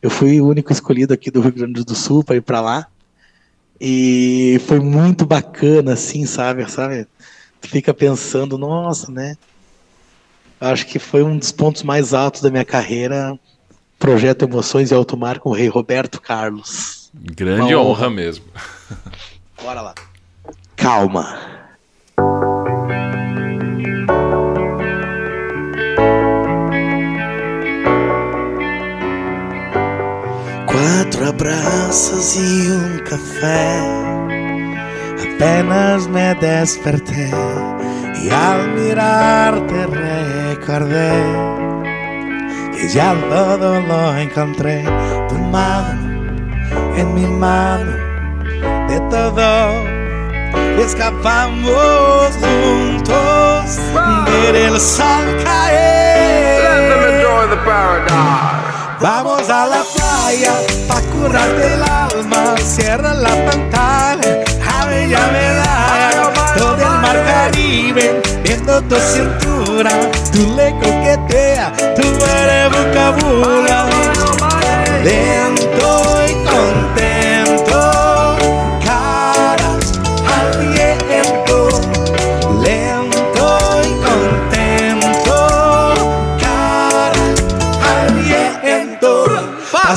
Eu 0.00 0.10
fui 0.10 0.40
o 0.40 0.46
único 0.46 0.70
escolhido 0.70 1.12
aqui 1.12 1.30
do 1.30 1.40
Rio 1.40 1.52
Grande 1.52 1.84
do 1.84 1.94
Sul 1.94 2.22
para 2.22 2.36
ir 2.36 2.42
para 2.42 2.60
lá. 2.60 2.86
E 3.80 4.60
foi 4.66 4.78
muito 4.78 5.24
bacana, 5.26 5.94
assim, 5.94 6.26
sabe? 6.26 6.70
sabe? 6.70 7.08
Fica 7.62 7.92
pensando, 7.94 8.56
nossa, 8.58 9.10
né? 9.10 9.36
Acho 10.60 10.86
que 10.86 10.98
foi 10.98 11.22
um 11.22 11.36
dos 11.36 11.52
pontos 11.52 11.82
mais 11.82 12.14
altos 12.14 12.40
da 12.40 12.50
minha 12.50 12.64
carreira. 12.64 13.38
Projeto 13.98 14.44
Emoções 14.44 14.90
e 14.90 14.94
Alto 14.94 15.16
Mar 15.16 15.38
com 15.38 15.50
o 15.50 15.54
rei 15.54 15.68
Roberto 15.68 16.20
Carlos. 16.20 17.10
Grande 17.14 17.74
honra. 17.74 17.88
honra 17.88 18.10
mesmo. 18.10 18.44
Bora 19.62 19.80
lá. 19.80 19.94
Calma. 20.76 21.38
Quatro 30.66 31.28
abraços 31.28 32.36
e 32.36 32.70
um 32.70 33.04
café. 33.04 33.80
Apenas 35.34 36.06
me 36.06 36.34
desperté 36.34 37.30
y 38.22 38.30
al 38.30 38.68
mirarte 38.70 39.86
recordé 39.86 41.22
que 42.76 42.88
ya 42.88 43.14
todo 43.28 43.80
lo 43.80 44.16
encontré, 44.16 44.84
tu 45.28 45.34
mano 45.36 46.16
en 46.96 47.14
mi 47.14 47.26
mano, 47.26 47.92
de 48.88 49.00
todo 49.10 49.96
escapamos 50.78 52.30
juntos, 52.40 53.78
ver 54.26 54.56
el 54.56 54.80
sol 54.80 55.24
caer. 55.44 56.26
Vamos 59.00 59.50
a 59.50 59.66
la 59.66 59.82
playa 59.94 60.54
pa' 60.88 61.00
curarte 61.12 61.74
el 61.74 61.82
alma, 61.82 62.56
cierra 62.64 63.12
la 63.12 63.28
pantalla, 63.28 64.42
a 64.64 65.06
ya 65.06 65.30
me 65.32 65.46
da 65.60 66.15
mar 67.06 67.24
Caribe, 67.24 68.20
viendo 68.42 68.82
tu 68.82 68.96
cintura, 68.96 69.90
tú 70.32 70.54
le 70.56 70.72
coquetea, 70.72 71.72
tú 71.94 72.02
eres 72.42 72.70
vocabula, 72.76 73.88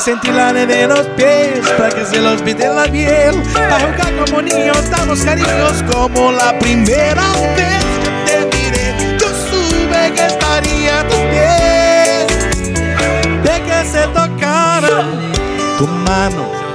A 0.00 0.02
sentir 0.02 0.32
la 0.32 0.50
de 0.54 0.86
los 0.86 1.06
pies, 1.08 1.60
para 1.76 1.90
que 1.90 2.06
se 2.06 2.22
los 2.22 2.40
pide 2.40 2.66
la 2.72 2.84
piel, 2.84 3.34
para 3.52 3.80
jugar 3.80 4.16
como 4.24 4.40
niños, 4.40 4.88
damos 4.88 5.20
cariños 5.20 5.84
como 5.92 6.32
la 6.32 6.58
primera 6.58 7.22
vez. 7.54 7.84
Te 8.24 8.46
miré. 8.46 9.18
Yo 9.18 9.26
supe 9.28 10.12
que 10.14 10.24
estaría 10.24 11.00
a 11.00 11.04
tus 11.06 11.18
pies, 11.18 12.26
de 13.42 13.62
que 13.62 13.84
se 13.84 14.06
tocaran 14.06 15.32
tu 15.76 15.86
mano 15.86 16.69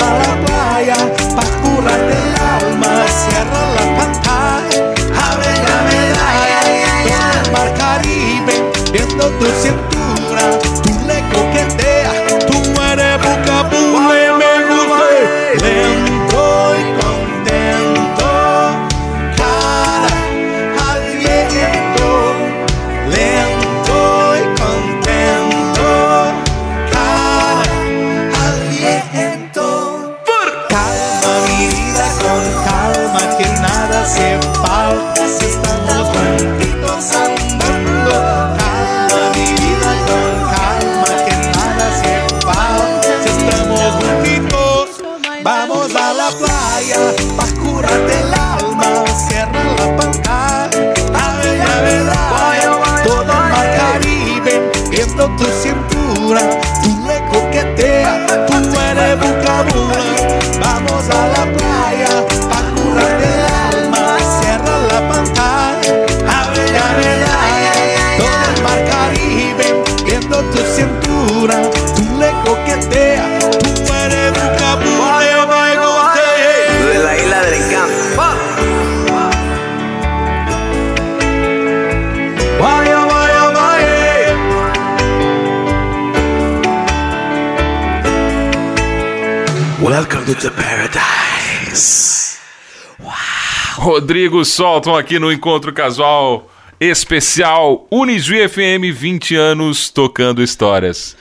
a 0.00 0.18
la 0.18 0.40
playa 0.44 0.57
Rodrigo 93.78 94.44
Solton 94.44 94.96
aqui 94.96 95.20
no 95.20 95.32
Encontro 95.32 95.72
Casual 95.72 96.50
especial 96.80 97.86
Unijuí 97.90 98.48
FM 98.48 98.92
20 98.92 99.36
anos 99.36 99.88
tocando 99.88 100.42
histórias. 100.42 101.16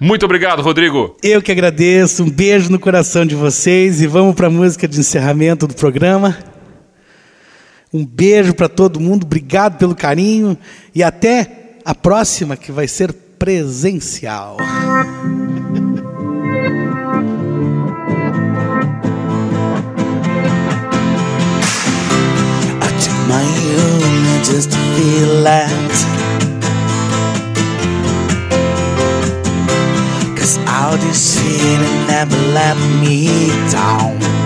Muito 0.00 0.24
obrigado, 0.24 0.62
Rodrigo. 0.62 1.16
Eu 1.22 1.42
que 1.42 1.52
agradeço. 1.52 2.22
Um 2.22 2.30
beijo 2.30 2.70
no 2.70 2.78
coração 2.78 3.26
de 3.26 3.34
vocês 3.34 4.00
e 4.00 4.06
vamos 4.06 4.34
para 4.34 4.46
a 4.46 4.50
música 4.50 4.88
de 4.88 4.98
encerramento 4.98 5.66
do 5.66 5.74
programa. 5.74 6.38
Um 7.92 8.06
beijo 8.06 8.54
para 8.54 8.68
todo 8.68 9.00
mundo. 9.00 9.24
Obrigado 9.24 9.78
pelo 9.78 9.94
carinho 9.94 10.56
e 10.94 11.02
até 11.02 11.76
a 11.84 11.94
próxima 11.94 12.56
que 12.56 12.72
vai 12.72 12.88
ser 12.88 13.12
presencial. 13.12 14.56
just 24.58 24.72
to 24.72 24.78
feel 24.96 25.44
that. 25.44 25.70
Cause 30.36 30.58
all 30.66 30.96
this 30.96 31.38
feeling 31.38 32.06
never 32.08 32.36
let 32.52 32.76
me 33.00 33.50
down. 33.70 34.37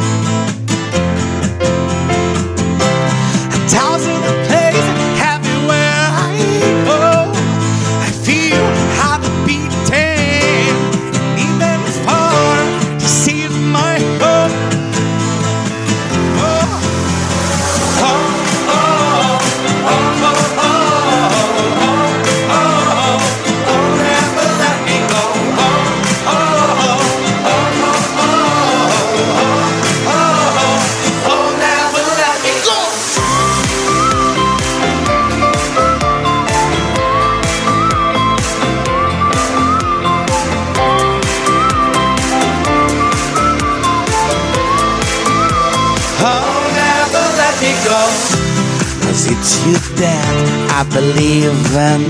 You 49.43 49.74
that 49.99 50.34
I 50.70 50.84
believe 50.95 51.74
in. 51.74 52.03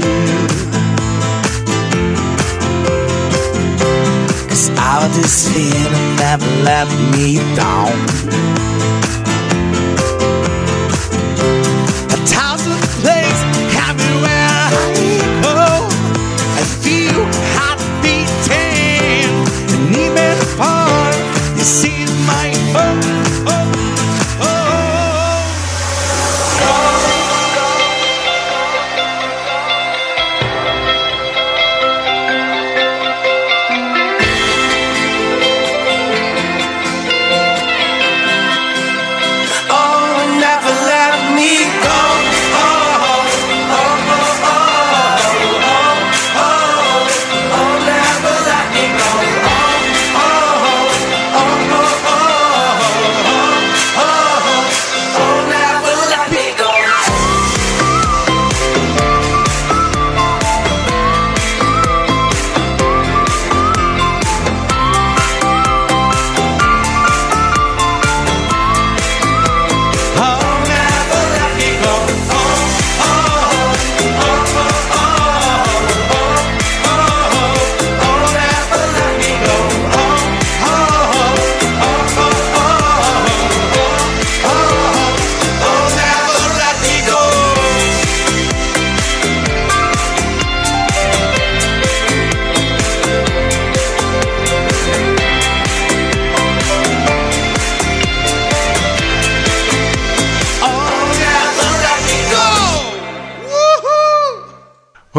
Cause 4.49 4.68
all 4.78 5.09
this 5.16 5.49
feeling 5.49 6.16
never 6.16 6.51
let 6.62 6.89
me 7.12 7.39
down. 7.57 8.71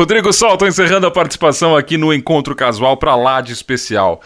Rodrigo 0.03 0.33
Solton 0.33 0.67
encerrando 0.67 1.07
a 1.07 1.11
participação 1.11 1.77
aqui 1.77 1.95
no 1.95 2.13
Encontro 2.13 2.53
Casual 2.53 2.97
para 2.97 3.15
lá 3.15 3.39
de 3.39 3.53
especial. 3.53 4.19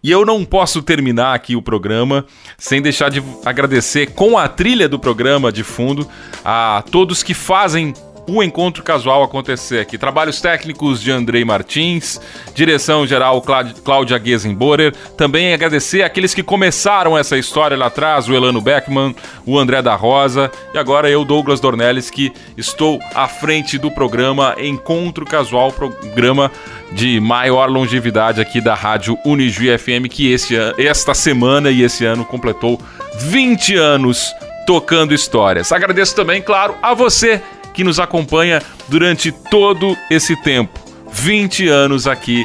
E 0.00 0.12
eu 0.12 0.24
não 0.24 0.44
posso 0.44 0.80
terminar 0.80 1.34
aqui 1.34 1.56
o 1.56 1.60
programa 1.60 2.24
sem 2.56 2.80
deixar 2.80 3.10
de 3.10 3.20
agradecer 3.44 4.12
com 4.12 4.38
a 4.38 4.46
trilha 4.46 4.88
do 4.88 4.96
programa 4.96 5.50
de 5.50 5.64
fundo 5.64 6.08
a 6.44 6.84
todos 6.92 7.24
que 7.24 7.34
fazem 7.34 7.92
o 8.28 8.42
encontro 8.42 8.82
casual 8.82 9.22
acontecer 9.22 9.80
aqui. 9.80 9.96
Trabalhos 9.96 10.40
técnicos 10.40 11.00
de 11.00 11.10
Andrei 11.10 11.44
Martins, 11.44 12.20
direção 12.54 13.06
geral 13.06 13.40
Cláudia- 13.42 14.20
Gesenborer. 14.22 14.94
Também 15.16 15.52
agradecer 15.54 16.02
aqueles 16.02 16.34
que 16.34 16.42
começaram 16.42 17.16
essa 17.16 17.38
história 17.38 17.76
lá 17.76 17.86
atrás, 17.86 18.28
o 18.28 18.34
Elano 18.34 18.60
Beckman, 18.60 19.14
o 19.46 19.58
André 19.58 19.80
da 19.80 19.94
Rosa 19.94 20.50
e 20.74 20.78
agora 20.78 21.08
eu, 21.08 21.24
Douglas 21.24 21.60
Dornelles, 21.60 22.10
que 22.10 22.32
estou 22.56 22.98
à 23.14 23.26
frente 23.26 23.78
do 23.78 23.90
programa 23.90 24.54
Encontro 24.58 25.24
Casual, 25.24 25.72
programa 25.72 26.50
de 26.92 27.20
maior 27.20 27.68
longevidade 27.70 28.40
aqui 28.40 28.60
da 28.60 28.74
rádio 28.74 29.16
Unijuí 29.24 29.76
FM, 29.78 30.08
que 30.10 30.30
esse, 30.30 30.54
esta 30.78 31.14
semana 31.14 31.70
e 31.70 31.82
esse 31.82 32.04
ano 32.04 32.24
completou 32.24 32.80
20 33.16 33.74
anos 33.76 34.32
tocando 34.66 35.14
histórias. 35.14 35.72
Agradeço 35.72 36.14
também, 36.14 36.42
claro, 36.42 36.74
a 36.82 36.92
você 36.92 37.40
que 37.74 37.84
nos 37.84 37.98
acompanha 37.98 38.62
durante 38.88 39.32
todo 39.32 39.96
esse 40.10 40.36
tempo. 40.36 40.78
20 41.10 41.68
anos 41.68 42.06
aqui 42.06 42.44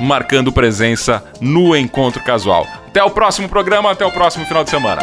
marcando 0.00 0.52
presença 0.52 1.24
no 1.40 1.76
Encontro 1.76 2.22
Casual. 2.22 2.66
Até 2.86 3.02
o 3.02 3.10
próximo 3.10 3.48
programa, 3.48 3.90
até 3.90 4.04
o 4.04 4.10
próximo 4.10 4.44
final 4.46 4.64
de 4.64 4.70
semana. 4.70 5.02